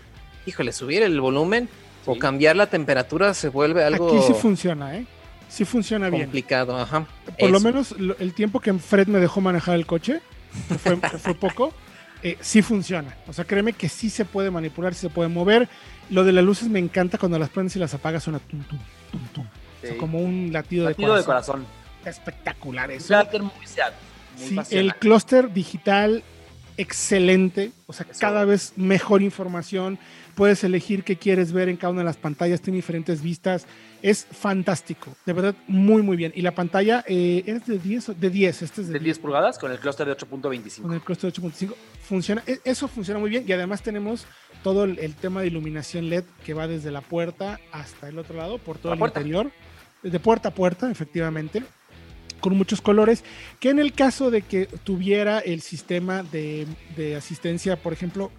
híjole, 0.47 0.73
subir 0.73 1.03
el 1.03 1.21
volumen 1.21 1.69
o 2.07 2.19
cambiar 2.19 2.57
la 2.57 2.69
temperatura 2.69 3.35
se 3.35 3.51
vuelve 3.51 3.85
algo 3.85 4.09
Aquí 4.09 4.27
sí 4.27 4.33
funciona, 4.33 4.97
¿eh? 4.97 5.07
Sí 5.49 5.65
funciona 5.65 6.09
bien. 6.09 6.25
complicado, 6.25 6.77
ajá. 6.77 7.07
Por 7.39 7.51
lo 7.51 7.61
menos 7.61 7.95
el 8.19 8.33
tiempo 8.35 8.61
que 8.61 8.73
Fred 8.75 9.09
me 9.09 9.19
dejó 9.19 9.41
manejar 9.41 9.75
el 9.75 9.87
coche, 9.87 10.21
que 10.69 10.75
fue, 10.79 11.01
que 11.01 11.19
fue 11.19 11.35
poco, 11.35 11.73
eh, 12.23 12.37
sí 12.41 12.62
funciona. 12.62 13.14
O 13.27 13.33
sea, 13.33 13.45
créeme 13.45 13.73
que 13.73 13.89
sí 13.89 14.11
se 14.11 14.25
puede 14.25 14.51
manipular, 14.51 14.95
sí 14.95 15.01
se 15.01 15.11
puede 15.11 15.29
mover. 15.29 15.69
Lo 16.11 16.25
de 16.25 16.33
las 16.33 16.45
luces 16.45 16.69
me 16.69 16.79
encanta 16.79 17.19
cuando 17.19 17.39
las 17.39 17.49
prendes 17.51 17.77
y 17.77 17.79
las 17.79 17.93
apagas, 17.95 18.23
suena 18.25 18.39
tum, 18.39 18.62
tum, 18.64 18.79
tum, 19.12 19.21
tum. 19.35 19.45
O 19.47 19.81
sea, 19.81 19.93
Sí. 19.93 19.97
como 19.99 20.19
un 20.19 20.51
latido, 20.53 20.89
Latido 20.89 21.12
de 21.14 21.21
de 21.21 21.25
corazón. 21.25 21.64
corazón. 21.64 21.79
Espectacular 22.05 22.91
eso. 22.91 23.09
carácter 23.09 23.43
muy 23.43 23.53
Seat, 23.66 23.93
muy 24.39 24.49
Sí, 24.49 24.55
pasional. 24.55 24.87
el 24.87 24.95
clúster 24.97 25.53
digital 25.53 26.23
excelente, 26.77 27.73
o 27.87 27.93
sea, 27.93 28.07
Eso. 28.09 28.19
cada 28.21 28.45
vez 28.45 28.73
mejor 28.77 29.23
información. 29.23 29.99
Puedes 30.39 30.62
elegir 30.62 31.03
qué 31.03 31.16
quieres 31.16 31.51
ver 31.53 31.68
en 31.68 31.76
cada 31.76 31.91
una 31.91 32.03
de 32.03 32.05
las 32.05 32.16
pantallas, 32.16 32.61
tiene 32.61 32.76
diferentes 32.76 33.20
vistas. 33.22 33.66
Es 34.03 34.24
fantástico, 34.30 35.16
de 35.26 35.32
verdad, 35.32 35.57
muy, 35.66 36.01
muy 36.03 36.16
bien. 36.16 36.30
Y 36.36 36.43
la 36.43 36.53
pantalla 36.55 37.05
eh, 37.09 37.43
es 37.45 37.66
de 37.66 37.78
10, 37.80 38.11
o- 38.11 38.14
de 38.14 38.30
10, 38.30 38.62
este 38.62 38.82
es 38.82 38.86
de, 38.86 38.93
de 38.95 39.01
10 39.01 39.18
pulgadas 39.18 39.59
con 39.59 39.72
el 39.72 39.80
clúster 39.80 40.07
de 40.07 40.16
8.25. 40.16 40.82
con 40.82 40.93
el 40.93 41.01
clúster 41.01 41.32
de 41.32 41.43
8.5. 41.43 41.74
Funciona, 42.03 42.45
e- 42.47 42.61
eso 42.64 42.86
funciona 42.86 43.18
muy 43.18 43.30
bien 43.30 43.45
y 43.49 43.53
además 43.53 43.82
tenemos 43.82 44.26
todo 44.62 44.84
el, 44.84 45.01
el 45.01 45.16
tema 45.16 45.41
de 45.41 45.49
iluminación 45.49 46.09
LED 46.09 46.22
que 46.47 46.55
va 46.55 46.68
desde 46.68 46.93
la 46.93 47.01
puerta 47.01 47.59
hasta 47.72 48.09
el 48.09 48.16
otro 48.20 48.36
lado, 48.36 48.59
por 48.59 48.78
todo 48.78 48.91
La 48.91 48.95
el 48.95 48.99
puerta. 49.01 49.18
interior, 49.20 49.51
de 50.05 50.20
puerta 50.20 50.51
a 50.51 50.55
puerta, 50.55 50.89
efectivamente, 50.89 51.64
con 52.39 52.57
muchos 52.57 52.80
colores, 52.80 53.24
que 53.59 53.70
en 53.70 53.80
el 53.80 53.93
caso 53.93 54.30
de 54.30 54.43
que 54.43 54.66
tuviera 54.84 55.41
el 55.41 55.61
sistema 55.62 56.22
de, 56.22 56.68
de 56.97 57.16
asistencia, 57.16 57.74
por 57.74 57.93
ejemplo, 57.93 58.30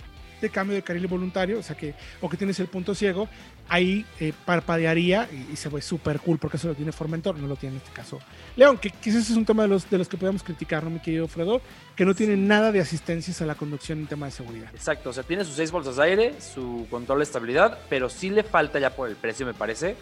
de 0.41 0.49
cambio 0.49 0.75
de 0.75 0.81
carril 0.81 1.07
voluntario, 1.07 1.59
o 1.59 1.63
sea 1.63 1.75
que, 1.75 1.93
o 2.21 2.29
que 2.29 2.37
tienes 2.37 2.59
el 2.59 2.67
punto 2.67 2.95
ciego, 2.95 3.27
ahí 3.67 4.05
eh, 4.19 4.33
parpadearía 4.45 5.29
y, 5.51 5.55
se 5.55 5.69
ve 5.69 5.81
súper 5.81 6.19
cool 6.19 6.37
porque 6.37 6.57
eso 6.57 6.67
lo 6.67 6.75
tiene 6.75 6.91
Formentor, 6.91 7.37
no 7.37 7.47
lo 7.47 7.55
tiene 7.55 7.75
en 7.75 7.81
este 7.81 7.93
caso 7.93 8.19
León, 8.55 8.77
que 8.77 8.89
quizás 8.89 9.29
es 9.29 9.37
un 9.37 9.45
tema 9.45 9.63
de 9.63 9.69
los, 9.69 9.89
de 9.89 9.97
los 9.97 10.07
que 10.07 10.17
podemos 10.17 10.43
criticar, 10.43 10.83
¿no, 10.83 10.89
mi 10.89 10.99
querido 10.99 11.27
Fredo? 11.27 11.61
Que 11.95 12.05
no 12.05 12.15
tiene 12.15 12.35
nada 12.37 12.71
de 12.71 12.79
asistencias 12.79 13.41
a 13.41 13.45
la 13.45 13.55
conducción 13.55 13.99
en 13.99 14.07
tema 14.07 14.25
de 14.25 14.31
seguridad. 14.31 14.69
Exacto, 14.73 15.09
o 15.09 15.13
sea, 15.13 15.23
tiene 15.23 15.45
sus 15.45 15.55
6 15.55 15.71
bolsas 15.71 15.97
de 15.97 16.03
aire, 16.03 16.41
su 16.41 16.87
control 16.89 17.19
de 17.19 17.23
estabilidad, 17.23 17.79
pero 17.89 18.09
sí 18.09 18.29
le 18.29 18.43
falta 18.43 18.79
ya 18.79 18.95
por 18.95 19.09
el 19.09 19.15
precio, 19.15 19.45
me 19.45 19.53
parece, 19.53 19.95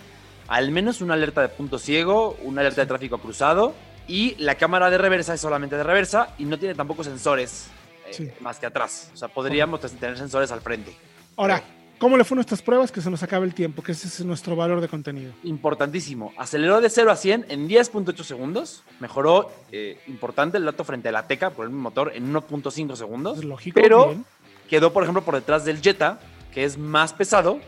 al 0.48 0.72
menos 0.72 1.02
una 1.02 1.16
alerta 1.16 1.42
de 1.42 1.50
punto 1.50 1.80
ciego, 1.80 2.38
una 2.44 2.62
alerta 2.62 2.82
de 2.82 2.88
tráfico 2.88 3.18
cruzado 3.18 3.74
y 4.08 4.36
la 4.38 4.56
cámara 4.56 4.90
de 4.90 4.98
reversa 4.98 5.34
es 5.34 5.42
solamente 5.42 5.76
de 5.76 5.84
reversa 5.84 6.34
y 6.38 6.46
no 6.46 6.58
tiene 6.58 6.76
tampoco 6.76 7.04
sensores 7.04 7.70
Sí. 8.12 8.30
más 8.40 8.60
que 8.60 8.66
atrás. 8.66 9.12
O 9.14 9.18
sea, 9.18 9.28
podríamos 9.28 9.80
tener 9.82 10.18
sensores 10.18 10.52
al 10.52 10.62
frente. 10.62 10.96
Ahora, 11.36 11.62
¿cómo 12.00 12.18
le 12.18 12.24
fue 12.24 12.36
nuestras 12.36 12.62
pruebas? 12.62 12.92
Que 12.92 13.02
se 13.02 13.10
nos 13.10 13.22
acaba 13.24 13.46
el 13.46 13.54
tiempo, 13.54 13.82
que 13.84 13.92
ese 13.92 14.08
es 14.08 14.24
nuestro 14.26 14.56
valor 14.56 14.82
de 14.82 14.88
contenido. 14.88 15.34
Importantísimo. 15.44 16.34
Aceleró 16.38 16.80
de 16.82 16.90
0 16.90 17.12
a 17.12 17.16
100 17.16 17.46
en 17.50 17.68
10.8 17.68 18.24
segundos. 18.24 18.84
Mejoró 19.00 19.52
eh, 19.72 20.00
importante 20.08 20.58
el 20.58 20.66
dato 20.66 20.84
frente 20.84 21.10
a 21.10 21.12
la 21.12 21.28
Teca 21.28 21.50
por 21.52 21.66
el 21.66 21.70
mismo 21.72 21.84
motor 21.84 22.12
en 22.16 22.34
1.5 22.34 22.96
segundos. 22.96 23.38
Es 23.40 23.44
lógico. 23.46 23.80
Pero 23.80 24.08
bien. 24.08 24.26
quedó, 24.70 24.94
por 24.94 25.04
ejemplo, 25.04 25.24
por 25.24 25.36
detrás 25.36 25.66
del 25.66 25.82
Jetta, 25.82 26.20
que 26.54 26.64
es 26.64 26.78
más 26.78 27.14
pesado 27.14 27.60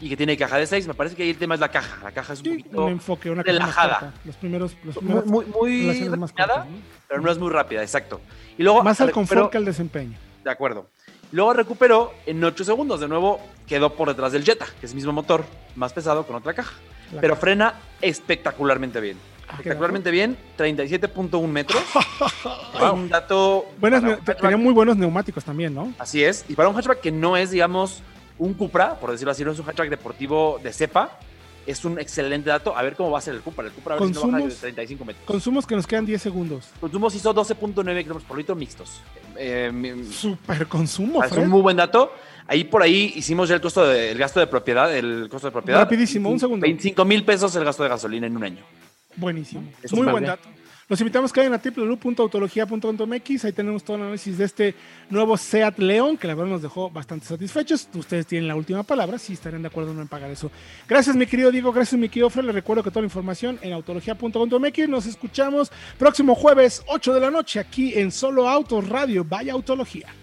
y 0.00 0.08
que 0.08 0.16
tiene 0.16 0.36
caja 0.36 0.56
de 0.58 0.66
6. 0.66 0.88
Me 0.88 0.94
parece 0.94 1.14
que 1.16 1.22
ahí 1.22 1.30
el 1.30 1.36
tema 1.38 1.54
es 1.54 1.60
la 1.60 1.68
caja. 1.70 1.98
La 2.02 2.10
caja 2.12 2.32
es 2.32 2.40
un 2.40 2.44
Sí, 2.46 2.50
poquito 2.58 2.84
un 2.86 2.92
enfoque, 2.92 3.30
una 3.30 3.42
relajada. 3.42 3.98
corta. 4.00 4.14
Los 4.24 4.36
primeros, 4.36 4.72
los 4.84 4.96
muy, 4.96 5.04
primeros 5.04 5.26
muy, 5.26 5.44
muy 5.46 5.82
más 6.16 6.30
refinada, 6.32 6.54
cortas, 6.54 6.66
¿no? 6.70 6.76
pero 7.08 7.20
no 7.20 7.30
es 7.30 7.38
muy 7.38 7.50
rápida, 7.50 7.82
exacto. 7.82 8.20
Y 8.58 8.62
luego 8.62 8.82
Más 8.82 9.00
al 9.00 9.10
confort 9.10 9.50
que 9.50 9.56
al 9.58 9.64
desempeño. 9.64 10.16
De 10.44 10.50
acuerdo. 10.50 10.88
Luego 11.30 11.52
recuperó 11.54 12.12
en 12.26 12.42
8 12.44 12.64
segundos. 12.64 13.00
De 13.00 13.08
nuevo 13.08 13.40
quedó 13.66 13.94
por 13.94 14.08
detrás 14.08 14.32
del 14.32 14.44
Jetta, 14.44 14.66
que 14.80 14.86
es 14.86 14.92
el 14.92 14.96
mismo 14.96 15.12
motor, 15.12 15.44
más 15.76 15.92
pesado 15.92 16.26
con 16.26 16.36
otra 16.36 16.52
caja. 16.52 16.74
La 17.12 17.20
pero 17.20 17.34
caja. 17.34 17.40
frena 17.40 17.74
espectacularmente 18.02 19.00
bien. 19.00 19.16
Ah, 19.48 19.52
Espectacularmente 19.52 20.10
bien, 20.10 20.36
37.1 20.58 21.46
metros. 21.48 21.82
Wow. 22.80 22.94
Un 22.94 23.08
dato. 23.08 23.66
Buenas, 23.78 24.02
tenía 24.40 24.56
muy 24.56 24.72
buenos 24.72 24.96
neumáticos 24.96 25.44
también, 25.44 25.74
¿no? 25.74 25.92
Así 25.98 26.24
es. 26.24 26.44
Y 26.48 26.54
para 26.54 26.68
un 26.68 26.74
hatchback 26.74 27.00
que 27.00 27.12
no 27.12 27.36
es, 27.36 27.50
digamos, 27.50 28.02
un 28.38 28.54
Cupra, 28.54 28.98
por 28.98 29.10
decirlo 29.12 29.30
así, 29.30 29.44
no 29.44 29.52
es 29.52 29.58
un 29.58 29.66
hatchback 29.66 29.90
deportivo 29.90 30.58
de 30.62 30.72
cepa, 30.72 31.18
es 31.66 31.84
un 31.84 31.98
excelente 31.98 32.50
dato. 32.50 32.76
A 32.76 32.82
ver 32.82 32.94
cómo 32.96 33.10
va 33.10 33.18
a 33.18 33.20
ser 33.22 33.34
el 33.34 33.40
Cupra. 33.40 33.66
El 33.66 33.72
Cupra 33.72 33.94
a 33.96 33.98
ver 33.98 34.08
si 34.08 34.14
no 34.14 34.20
baja 34.22 34.36
de 34.36 34.42
Consumos. 34.42 34.60
35 34.60 35.04
metros. 35.04 35.24
Consumos 35.26 35.66
que 35.66 35.76
nos 35.76 35.86
quedan 35.86 36.06
10 36.06 36.20
segundos. 36.22 36.68
Consumos 36.80 37.14
hizo 37.14 37.34
12.9 37.34 37.74
kilómetros 38.02 38.24
por 38.24 38.36
litro 38.38 38.54
mixtos. 38.54 39.00
Eh, 39.36 39.70
mi- 39.72 40.04
Super 40.12 40.66
consumo, 40.66 41.22
es 41.24 41.32
un 41.32 41.48
muy 41.48 41.60
buen 41.62 41.76
dato. 41.76 42.12
Ahí 42.46 42.64
por 42.64 42.82
ahí 42.82 43.12
hicimos 43.16 43.48
ya 43.48 43.54
el 43.54 43.60
costo 43.60 43.86
de, 43.86 44.10
el 44.10 44.18
gasto 44.18 44.40
de 44.40 44.46
propiedad, 44.46 44.94
el 44.94 45.28
costo 45.30 45.46
de 45.48 45.52
propiedad. 45.52 45.80
Rapidísimo, 45.80 46.28
un 46.28 46.40
segundo. 46.40 46.64
25 46.64 47.04
mil 47.04 47.24
pesos 47.24 47.54
el 47.56 47.64
gasto 47.64 47.82
de 47.82 47.88
gasolina 47.88 48.26
en 48.26 48.36
un 48.36 48.44
año. 48.44 48.64
Buenísimo. 49.16 49.62
Es 49.82 49.92
Muy 49.92 50.02
buen 50.04 50.24
bien. 50.24 50.26
dato. 50.26 50.48
Los 50.92 51.00
invitamos 51.00 51.32
que 51.32 51.40
vayan 51.40 51.54
a 51.54 51.62
www.autologia.mx. 51.64 53.44
Ahí 53.46 53.52
tenemos 53.52 53.82
todo 53.82 53.96
el 53.96 54.02
análisis 54.02 54.36
de 54.36 54.44
este 54.44 54.74
nuevo 55.08 55.38
SEAT 55.38 55.78
León, 55.78 56.18
que 56.18 56.26
la 56.26 56.34
verdad 56.34 56.50
nos 56.50 56.60
dejó 56.60 56.90
bastante 56.90 57.24
satisfechos. 57.24 57.88
Ustedes 57.94 58.26
tienen 58.26 58.46
la 58.46 58.54
última 58.56 58.82
palabra, 58.82 59.18
si 59.18 59.32
estarían 59.32 59.62
de 59.62 59.68
acuerdo 59.68 59.92
o 59.92 59.94
no 59.94 60.02
en 60.02 60.08
pagar 60.08 60.30
eso. 60.30 60.50
Gracias, 60.86 61.16
mi 61.16 61.24
querido 61.24 61.50
Diego. 61.50 61.72
Gracias, 61.72 61.98
mi 61.98 62.10
querido 62.10 62.28
Fred. 62.28 62.44
Les 62.44 62.54
recuerdo 62.54 62.82
que 62.82 62.90
toda 62.90 63.00
la 63.00 63.06
información 63.06 63.58
en 63.62 63.72
autologia.mx. 63.72 64.88
Nos 64.90 65.06
escuchamos 65.06 65.72
próximo 65.96 66.34
jueves, 66.34 66.82
8 66.86 67.14
de 67.14 67.20
la 67.20 67.30
noche, 67.30 67.58
aquí 67.58 67.94
en 67.94 68.12
Solo 68.12 68.46
Autos 68.46 68.86
Radio. 68.86 69.24
Vaya 69.24 69.54
Autología. 69.54 70.14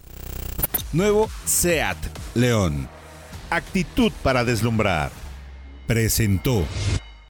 Nuevo 0.92 1.28
SEAT 1.44 1.98
León. 2.34 2.88
Actitud 3.50 4.12
para 4.22 4.44
deslumbrar. 4.44 5.10
Presentó. 5.86 6.66